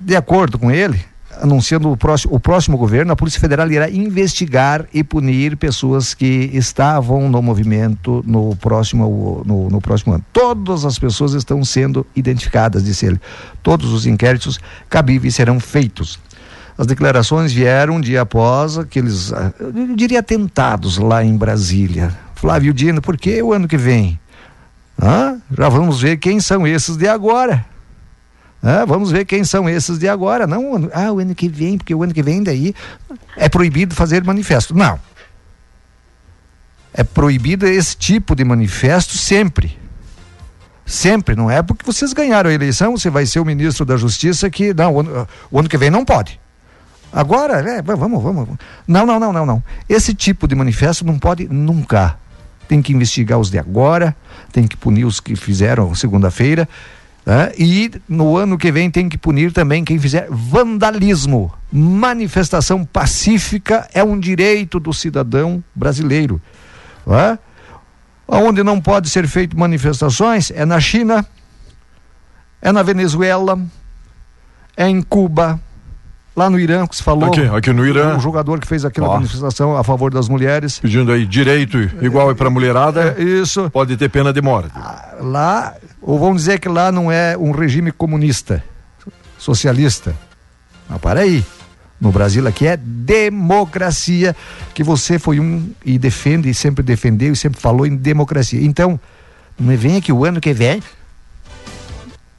de 0.00 0.16
acordo 0.16 0.58
com 0.58 0.68
ele, 0.68 1.00
anunciando 1.40 1.92
o 1.92 1.96
próximo, 1.96 2.34
o 2.34 2.40
próximo 2.40 2.76
governo, 2.76 3.12
a 3.12 3.16
Polícia 3.16 3.40
Federal 3.40 3.70
irá 3.70 3.88
investigar 3.88 4.84
e 4.92 5.04
punir 5.04 5.56
pessoas 5.56 6.12
que 6.12 6.50
estavam 6.52 7.28
no 7.28 7.40
movimento 7.40 8.24
no 8.26 8.56
próximo, 8.56 9.44
no, 9.46 9.68
no 9.68 9.80
próximo 9.80 10.14
ano. 10.14 10.24
Todas 10.32 10.84
as 10.84 10.98
pessoas 10.98 11.34
estão 11.34 11.64
sendo 11.64 12.04
identificadas, 12.16 12.82
disse 12.82 13.06
ele. 13.06 13.20
Todos 13.62 13.92
os 13.92 14.06
inquéritos 14.06 14.58
cabíveis 14.88 15.36
serão 15.36 15.60
feitos. 15.60 16.18
As 16.78 16.86
declarações 16.86 17.52
vieram 17.52 17.94
um 17.94 18.00
dia 18.00 18.20
após 18.20 18.76
aqueles, 18.76 19.32
ah, 19.32 19.52
eu 19.58 19.96
diria, 19.96 20.20
atentados 20.20 20.98
lá 20.98 21.24
em 21.24 21.36
Brasília. 21.36 22.16
Flávio 22.34 22.74
Dino, 22.74 23.00
por 23.00 23.16
que 23.16 23.42
o 23.42 23.52
ano 23.52 23.66
que 23.66 23.78
vem? 23.78 24.20
Hã? 25.00 25.40
Já 25.56 25.68
vamos 25.68 26.00
ver 26.00 26.18
quem 26.18 26.38
são 26.38 26.66
esses 26.66 26.96
de 26.96 27.08
agora. 27.08 27.64
Ah, 28.62 28.84
vamos 28.84 29.10
ver 29.10 29.24
quem 29.24 29.42
são 29.42 29.68
esses 29.68 29.98
de 29.98 30.06
agora. 30.06 30.46
Não, 30.46 30.90
ah, 30.92 31.12
o 31.12 31.18
ano 31.18 31.34
que 31.34 31.48
vem, 31.48 31.78
porque 31.78 31.94
o 31.94 32.02
ano 32.02 32.12
que 32.12 32.22
vem 32.22 32.42
daí 32.42 32.74
é 33.36 33.48
proibido 33.48 33.94
fazer 33.94 34.22
manifesto. 34.22 34.74
Não. 34.74 34.98
É 36.92 37.04
proibido 37.04 37.66
esse 37.66 37.96
tipo 37.96 38.34
de 38.34 38.44
manifesto 38.44 39.16
sempre. 39.16 39.78
Sempre, 40.84 41.34
não 41.34 41.50
é 41.50 41.62
porque 41.62 41.84
vocês 41.84 42.12
ganharam 42.12 42.48
a 42.48 42.52
eleição, 42.52 42.96
você 42.96 43.10
vai 43.10 43.26
ser 43.26 43.40
o 43.40 43.44
ministro 43.44 43.84
da 43.84 43.96
Justiça 43.96 44.48
que, 44.48 44.72
não, 44.72 44.94
o 44.94 45.00
ano, 45.00 45.28
o 45.50 45.58
ano 45.58 45.68
que 45.68 45.76
vem 45.76 45.90
não 45.90 46.04
pode. 46.04 46.38
Agora, 47.12 47.60
é, 47.60 47.80
va- 47.82 47.94
vamos, 47.94 48.22
vamos. 48.22 48.48
Não, 48.86 49.06
não, 49.06 49.18
não, 49.18 49.32
não, 49.32 49.46
não. 49.46 49.64
Esse 49.88 50.12
tipo 50.14 50.46
de 50.46 50.54
manifesto 50.54 51.04
não 51.04 51.18
pode 51.18 51.48
nunca. 51.48 52.18
Tem 52.68 52.82
que 52.82 52.92
investigar 52.92 53.38
os 53.38 53.48
de 53.50 53.58
agora, 53.58 54.14
tem 54.52 54.66
que 54.66 54.76
punir 54.76 55.04
os 55.04 55.20
que 55.20 55.36
fizeram 55.36 55.94
segunda-feira. 55.94 56.68
né? 57.24 57.52
E 57.56 57.90
no 58.08 58.36
ano 58.36 58.58
que 58.58 58.70
vem 58.72 58.90
tem 58.90 59.08
que 59.08 59.16
punir 59.16 59.52
também 59.52 59.84
quem 59.84 59.98
fizer 59.98 60.26
vandalismo. 60.30 61.52
Manifestação 61.72 62.84
pacífica 62.84 63.88
é 63.94 64.02
um 64.02 64.18
direito 64.18 64.78
do 64.80 64.92
cidadão 64.92 65.62
brasileiro. 65.74 66.40
né? 67.06 67.38
Onde 68.28 68.64
não 68.64 68.80
pode 68.80 69.08
ser 69.08 69.26
feito 69.28 69.56
manifestações 69.56 70.50
é 70.50 70.64
na 70.64 70.80
China, 70.80 71.24
é 72.60 72.72
na 72.72 72.82
Venezuela, 72.82 73.56
é 74.76 74.88
em 74.88 75.00
Cuba, 75.00 75.60
lá 76.36 76.50
no 76.50 76.60
Irã, 76.60 76.86
que 76.86 76.94
se 76.94 77.02
falou. 77.02 77.30
Aqui, 77.30 77.40
aqui 77.40 77.72
no 77.72 77.84
Irã. 77.86 78.16
O 78.16 78.20
jogador 78.20 78.60
que 78.60 78.68
fez 78.68 78.84
aquela 78.84 79.08
manifestação 79.14 79.74
a 79.76 79.82
favor 79.82 80.12
das 80.12 80.28
mulheres. 80.28 80.78
pedindo 80.78 81.10
aí 81.10 81.24
direito 81.26 81.78
igual 82.02 82.30
é 82.30 82.34
para 82.34 82.50
mulherada, 82.50 83.16
É, 83.18 83.22
isso. 83.22 83.70
pode 83.70 83.96
ter 83.96 84.10
pena 84.10 84.32
de 84.32 84.42
morte. 84.42 84.70
Lá, 85.20 85.74
ou 86.02 86.18
vão 86.18 86.34
dizer 86.36 86.60
que 86.60 86.68
lá 86.68 86.92
não 86.92 87.10
é 87.10 87.36
um 87.38 87.50
regime 87.52 87.90
comunista, 87.90 88.62
socialista. 89.38 90.14
Mas 90.88 91.00
para 91.00 91.20
aí. 91.20 91.42
No 91.98 92.12
Brasil 92.12 92.46
aqui 92.46 92.66
é 92.66 92.76
democracia, 92.76 94.36
que 94.74 94.84
você 94.84 95.18
foi 95.18 95.40
um 95.40 95.70
e 95.82 95.98
defende, 95.98 96.50
e 96.50 96.52
sempre 96.54 96.84
defendeu 96.84 97.32
e 97.32 97.36
sempre 97.36 97.58
falou 97.58 97.86
em 97.86 97.96
democracia. 97.96 98.60
Então, 98.62 99.00
não 99.58 99.66
me 99.68 99.76
venha 99.78 99.98
que 100.02 100.12
o 100.12 100.22
ano 100.26 100.38
que 100.38 100.52
vem 100.52 100.82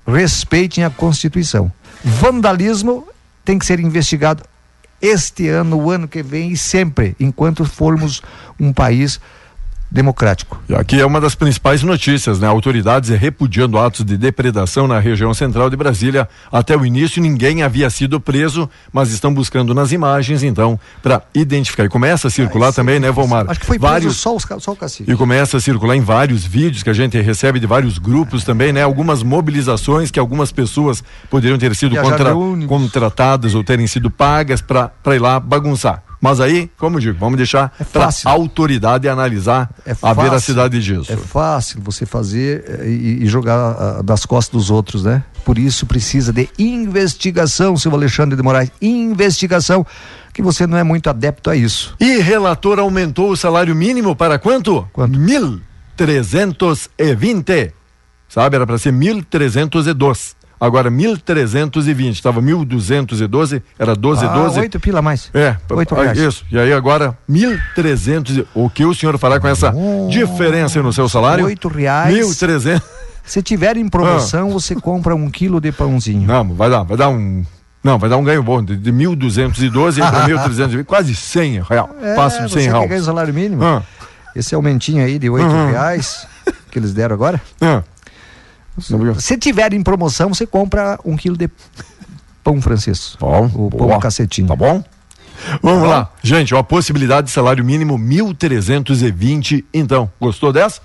respeitem 0.06 0.84
a 0.84 0.92
Constituição. 0.92 1.72
Vandalismo 2.04 3.08
tem 3.48 3.58
que 3.58 3.66
ser 3.66 3.80
investigado 3.80 4.44
este 5.02 5.48
ano, 5.48 5.78
o 5.78 5.90
ano 5.90 6.06
que 6.06 6.22
vem 6.22 6.52
e 6.52 6.58
sempre, 6.58 7.16
enquanto 7.18 7.64
formos 7.64 8.22
um 8.60 8.74
país 8.74 9.22
democrático. 9.90 10.62
E 10.68 10.76
aqui 10.76 11.00
é 11.00 11.06
uma 11.06 11.22
das 11.22 11.34
principais 11.36 11.82
notícias, 11.84 12.40
né? 12.40 12.48
Autoridades 12.48 13.10
repudiando 13.10 13.78
atos 13.78 14.04
de 14.04 14.18
depredação 14.18 14.88
na 14.88 15.00
região 15.00 15.34
central 15.34 15.70
de 15.70 15.76
Brasília. 15.76 16.28
Até 16.52 16.76
o 16.76 16.86
início 16.86 17.22
ninguém 17.22 17.64
havia 17.64 17.90
sido 17.90 18.20
preso, 18.20 18.70
mas 18.92 19.12
estão 19.12 19.34
buscando 19.34 19.74
nas 19.74 19.92
imagens, 19.92 20.44
então, 20.44 20.80
para 21.02 21.22
identificar. 21.34 21.86
E 21.86 21.90
começa 21.90 22.28
a 22.28 22.32
circular 22.32 22.74
também, 22.74 23.00
né, 23.00 23.10
Volmar? 23.12 23.46
Acho 23.50 23.60
que 23.60 23.66
foi 23.66 23.80
vários 23.80 24.18
só, 24.18 24.36
os, 24.36 24.46
só 24.60 24.72
o 24.72 24.76
cacique. 24.76 25.12
E 25.12 25.16
começa 25.16 25.58
a 25.58 25.60
circular 25.60 25.96
em 25.96 26.02
vários 26.02 26.44
vídeos 26.46 26.84
que 26.84 26.90
a 26.90 26.94
gente 26.94 27.20
recebe 27.22 27.60
de 27.60 27.66
vários 27.66 27.98
grupos 27.98 28.44
também, 28.44 28.74
né? 28.74 28.84
Algumas 28.84 29.24
mobilizações 29.24 30.12
que 30.12 30.20
algumas 30.20 30.52
pessoas 30.52 31.04
poderiam 31.30 31.58
ter 31.58 31.74
sido 31.76 31.96
contra- 31.96 32.34
contratadas 32.68 33.56
ou 33.56 33.64
terem 33.64 33.88
sido 33.88 34.12
pagas 34.12 34.62
para 34.62 34.92
ir 35.16 35.20
lá 35.20 35.40
bagunçar. 35.40 36.04
Mas 36.20 36.40
aí, 36.40 36.70
como 36.78 36.98
eu 36.98 37.02
digo, 37.02 37.18
vamos 37.20 37.38
deixar 37.38 37.72
É 37.80 37.84
para 37.84 38.10
a 38.26 38.30
autoridade 38.32 39.08
analisar 39.08 39.70
É 39.86 39.92
a 39.92 39.96
fácil. 39.96 40.24
veracidade 40.24 40.84
disso. 40.84 41.12
É 41.14 41.18
fácil 41.18 41.80
você 41.84 42.06
fazer 42.06 42.64
eh, 42.68 42.88
e, 42.90 43.24
e 43.24 43.28
jogar 43.28 43.56
ah, 44.00 44.02
das 44.04 44.26
costas 44.26 44.60
dos 44.60 44.72
outros, 44.72 45.04
né? 45.04 45.24
Por 45.46 45.58
isso 45.60 45.86
precisa 45.86 46.34
de 46.34 46.50
investigação, 46.58 47.78
seu 47.78 47.94
Alexandre 47.94 48.36
de 48.36 48.42
Moraes. 48.44 48.72
Investigação, 48.82 49.86
que 50.34 50.42
você 50.42 50.66
não 50.68 50.78
é 50.78 50.84
muito 50.84 51.10
adepto 51.10 51.50
a 51.50 51.56
isso. 51.56 51.96
E 52.00 52.18
relator 52.18 52.80
aumentou 52.80 53.32
o 53.32 53.38
salário 53.38 53.74
mínimo 53.76 54.16
para 54.16 54.38
quanto? 54.40 54.88
Quanto? 54.92 55.18
1.320. 55.18 57.72
Sabe, 58.28 58.56
era 58.56 58.68
para 58.68 58.78
ser 58.78 58.92
1.302. 58.92 60.36
Agora 60.60 60.90
1.320. 60.90 62.12
Estava 62.14 62.42
1.212, 62.42 63.62
era 63.78 63.96
12, 63.96 64.26
Ah, 64.26 64.30
12. 64.30 64.60
oito 64.60 64.80
pila 64.80 65.00
a 65.00 65.02
mais. 65.02 65.30
É, 65.34 65.56
Oito 65.70 65.94
ah, 65.96 66.02
reais. 66.04 66.18
isso. 66.18 66.46
E 66.52 66.58
aí 66.58 66.74
agora 66.74 67.18
1.300. 67.30 68.38
e- 68.40 68.48
O 68.54 68.70
que 68.70 68.84
o 68.86 68.94
senhor 68.94 69.18
fará 69.20 69.40
com 69.40 69.48
essa 69.48 69.74
diferença 70.10 70.82
no 70.82 70.92
seu 70.92 71.08
salário? 71.08 71.46
Oito 71.46 71.68
reais. 71.68 72.16
1.300. 72.16 72.82
Se 73.24 73.42
tiver 73.44 73.76
em 73.78 73.88
promoção, 73.90 74.50
você 74.52 74.74
compra 74.74 75.14
um 75.16 75.30
quilo 75.30 75.60
de 75.60 75.72
pãozinho. 75.72 76.26
Não, 76.28 76.54
vai 76.54 76.70
dar, 76.70 76.84
vai 76.84 76.98
dar 76.98 77.10
um. 77.10 77.44
Não, 77.84 78.00
vai 78.00 78.10
dar 78.10 78.18
um 78.18 78.24
ganho 78.24 78.42
bom, 78.42 78.64
de, 78.64 78.76
de 78.76 78.92
1.212 78.92 80.00
para 80.00 80.26
1.320, 80.28 80.84
quase 80.86 81.14
100 81.16 81.62
real. 81.70 81.90
Passo 82.16 82.42
de 82.46 82.52
100 82.52 82.68
É, 82.68 82.72
você 82.72 82.88
ganha 82.88 83.02
o 83.02 83.06
salário 83.06 83.34
mínimo. 83.34 83.64
Ah, 83.64 83.82
Esse 84.36 84.56
aumentinho 84.56 85.04
aí 85.06 85.20
de 85.20 85.30
oito 85.30 85.46
Uhum. 85.48 85.72
reais 85.72 86.26
que 86.72 86.80
eles 86.80 86.94
deram 86.94 87.14
agora. 87.16 87.40
ah. 87.62 87.84
Se 89.20 89.38
tiver 89.38 89.74
em 89.74 89.82
promoção, 89.82 90.34
você 90.34 90.46
compra 90.46 91.00
um 91.04 91.16
quilo 91.18 91.38
de 91.38 91.50
pão 92.44 92.62
francês. 92.62 93.16
Bom, 93.20 93.46
O 93.54 93.70
pão 93.70 93.88
boa. 93.88 94.00
cacetinho. 94.00 94.48
Tá 94.48 94.56
bom? 94.56 94.84
Vamos 95.62 95.88
lá. 95.88 96.10
Gente, 96.24 96.54
ó, 96.56 96.60
a 96.60 96.64
possibilidade 96.64 97.28
de 97.28 97.34
salário 97.34 97.64
mínimo 97.64 97.98
1.320. 97.98 99.64
Então, 99.74 100.10
gostou 100.20 100.52
dessa? 100.52 100.82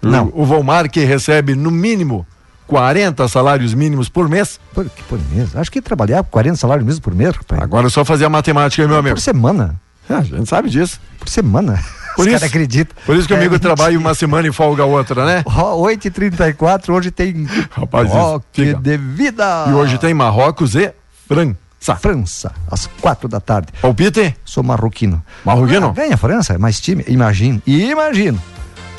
Não. 0.00 0.26
O, 0.34 0.42
o 0.42 0.44
Volmar 0.44 0.90
que 0.90 1.00
recebe 1.04 1.54
no 1.54 1.70
mínimo 1.70 2.26
40 2.66 3.26
salários 3.28 3.74
mínimos 3.74 4.08
por 4.08 4.28
mês. 4.28 4.58
Por, 4.74 4.88
que 4.88 5.02
por 5.04 5.18
mês? 5.30 5.54
Acho 5.56 5.70
que 5.70 5.80
trabalhar 5.80 6.22
40 6.24 6.56
salários 6.56 6.84
mínimos 6.84 7.00
por 7.00 7.14
mês, 7.14 7.34
rapaz. 7.36 7.62
Agora 7.62 7.86
é 7.86 7.90
só 7.90 8.04
fazer 8.04 8.24
a 8.24 8.28
matemática, 8.30 8.86
meu 8.86 8.96
amigo. 8.96 9.14
Por 9.16 9.20
semana. 9.20 9.80
Ah, 10.08 10.18
a 10.18 10.22
gente 10.22 10.48
sabe 10.48 10.68
disso. 10.68 11.00
Por 11.18 11.28
semana. 11.28 11.82
Por 12.16 12.26
Os 12.26 12.34
isso, 12.34 12.44
acredita. 12.44 12.94
Por 13.06 13.16
isso 13.16 13.26
que 13.26 13.32
o 13.32 13.36
É 13.36 13.38
amigo 13.38 13.54
mentira. 13.54 13.74
trabalha 13.74 13.98
uma 13.98 14.14
semana 14.14 14.46
e 14.48 14.52
folga 14.52 14.84
outra, 14.84 15.24
né? 15.24 15.42
Ó, 15.46 15.76
8h34, 15.88 16.90
hoje 16.90 17.10
tem 17.10 17.46
Rapaz, 17.70 18.10
Rock 18.10 18.74
de 18.74 18.96
vida. 18.96 19.66
E 19.68 19.72
hoje 19.72 19.98
tem 19.98 20.12
Marrocos 20.14 20.74
e 20.74 20.92
França. 21.28 21.96
França, 21.96 22.52
às 22.70 22.86
quatro 23.00 23.28
da 23.28 23.40
tarde. 23.40 23.68
Palpite? 23.80 24.36
Sou 24.44 24.62
marroquino. 24.62 25.20
Marroquino? 25.44 25.88
Ah, 25.88 25.92
ganha 25.92 26.14
a 26.14 26.16
França, 26.16 26.54
é 26.54 26.58
mais 26.58 26.80
time, 26.80 27.04
imagino. 27.08 27.60
Imagino. 27.66 28.40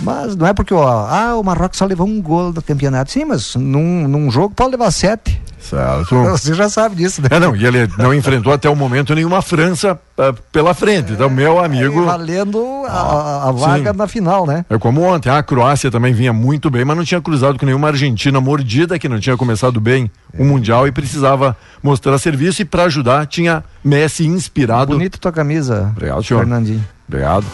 Mas 0.01 0.35
não 0.35 0.45
é 0.45 0.53
porque 0.53 0.73
ó, 0.73 0.85
ah, 1.07 1.35
o 1.37 1.43
Marrocos 1.43 1.77
só 1.77 1.85
levou 1.85 2.05
um 2.05 2.21
gol 2.21 2.51
do 2.51 2.61
campeonato. 2.61 3.09
Sim, 3.11 3.23
mas 3.23 3.55
num, 3.55 4.05
num 4.07 4.29
jogo 4.29 4.53
pode 4.53 4.71
levar 4.71 4.91
sete. 4.91 5.41
Certo. 5.63 6.15
Você 6.23 6.53
já 6.53 6.67
sabe 6.69 6.95
disso, 6.95 7.21
né? 7.21 7.29
É, 7.31 7.39
não, 7.39 7.55
e 7.55 7.65
ele 7.65 7.89
não 7.97 8.13
enfrentou 8.13 8.51
até 8.51 8.69
o 8.69 8.75
momento 8.75 9.15
nenhuma 9.15 9.41
França 9.41 9.97
ah, 10.17 10.33
pela 10.51 10.73
frente. 10.73 11.13
Então, 11.13 11.29
meu 11.29 11.57
amigo. 11.63 12.03
Valendo 12.05 12.83
a, 12.85 12.91
a- 12.91 13.49
a 13.49 13.51
vaga 13.51 13.91
sim. 13.91 13.97
na 13.97 14.07
final, 14.07 14.45
né? 14.45 14.65
É 14.69 14.77
como 14.77 15.01
ontem, 15.01 15.29
a 15.29 15.41
Croácia 15.41 15.89
também 15.89 16.13
vinha 16.13 16.33
muito 16.33 16.69
bem, 16.69 16.83
mas 16.83 16.97
não 16.97 17.05
tinha 17.05 17.21
cruzado 17.21 17.57
com 17.57 17.65
nenhuma 17.65 17.87
Argentina 17.87 18.41
mordida, 18.41 18.99
que 18.99 19.07
não 19.07 19.19
tinha 19.19 19.37
começado 19.37 19.79
bem 19.79 20.11
o 20.37 20.43
Mundial 20.43 20.87
e 20.87 20.91
precisava 20.91 21.55
mostrar 21.81 22.17
serviço. 22.19 22.61
E 22.61 22.65
para 22.65 22.83
ajudar, 22.83 23.25
tinha 23.25 23.63
Messi 23.83 24.27
inspirado. 24.27 24.93
Bonito 24.93 25.17
tua 25.19 25.31
camisa, 25.31 25.87
Obrigado, 25.95 26.23
senhor. 26.23 26.39
Fernandinho. 26.41 26.83
Obrigado. 27.07 27.45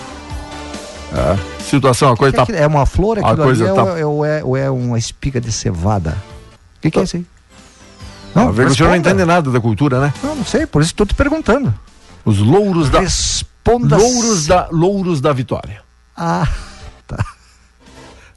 É. 1.13 1.37
Situação, 1.63 2.11
a 2.11 2.17
coisa 2.17 2.31
Que 2.31 2.37
tá. 2.37 2.43
aquilo- 2.43 2.57
é 2.57 2.67
uma 2.67 2.85
flor 2.85 3.17
a 3.19 3.21
aquilo 3.21 3.43
coisa 3.43 3.65
ali 3.65 3.75
tá- 3.75 3.83
ou, 3.83 3.97
é, 3.97 4.05
ou, 4.05 4.25
é, 4.25 4.43
ou 4.43 4.57
é 4.57 4.69
uma 4.69 4.97
espiga 4.97 5.39
de 5.39 5.51
cevada? 5.51 6.11
O 6.77 6.81
que, 6.81 6.89
que 6.91 6.99
é 6.99 7.03
isso 7.03 7.17
aí? 7.17 7.25
Não, 8.35 8.49
o 8.49 8.75
senhor 8.75 8.89
não 8.89 8.95
entende 8.95 9.25
nada 9.25 9.49
da 9.49 9.59
cultura, 9.59 9.99
né? 9.99 10.13
Não, 10.23 10.35
não 10.35 10.45
sei, 10.45 10.65
por 10.65 10.81
isso 10.81 10.91
estou 10.91 11.05
te 11.05 11.15
perguntando. 11.15 11.73
Os 12.23 12.39
louros 12.39 12.89
da. 12.89 12.99
Responda. 12.99 13.97
Louros 13.97 14.45
da, 14.45 14.67
louros 14.71 15.21
da 15.21 15.33
vitória. 15.33 15.81
Ah, 16.15 16.47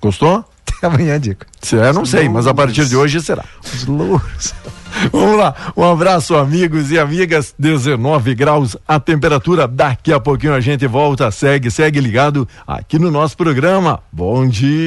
Gostou? 0.01 0.45
até 0.82 0.86
amanhã, 0.86 1.20
Dico. 1.20 1.47
Se 1.61 1.78
é, 1.78 1.93
não 1.93 2.05
sei, 2.05 2.28
mas 2.28 2.47
a 2.47 2.53
partir 2.53 2.86
de 2.86 2.97
hoje 2.97 3.20
será. 3.20 3.45
Os 3.64 3.86
louros. 3.86 4.53
Vamos 5.11 5.38
lá, 5.38 5.55
um 5.76 5.84
abraço, 5.84 6.36
amigos 6.36 6.90
e 6.90 6.99
amigas. 6.99 7.55
19 7.59 8.34
graus 8.34 8.76
a 8.86 8.99
temperatura. 9.01 9.66
Daqui 9.66 10.12
a 10.12 10.20
pouquinho 10.20 10.55
a 10.55 10.61
gente 10.61 10.86
volta. 10.86 11.30
Segue, 11.30 11.70
segue 11.70 12.01
ligado 12.01 12.49
aqui 12.66 12.99
no 12.99 13.11
nosso 13.11 13.36
programa. 13.36 14.01
Bom 14.12 14.47
dia. 14.47 14.80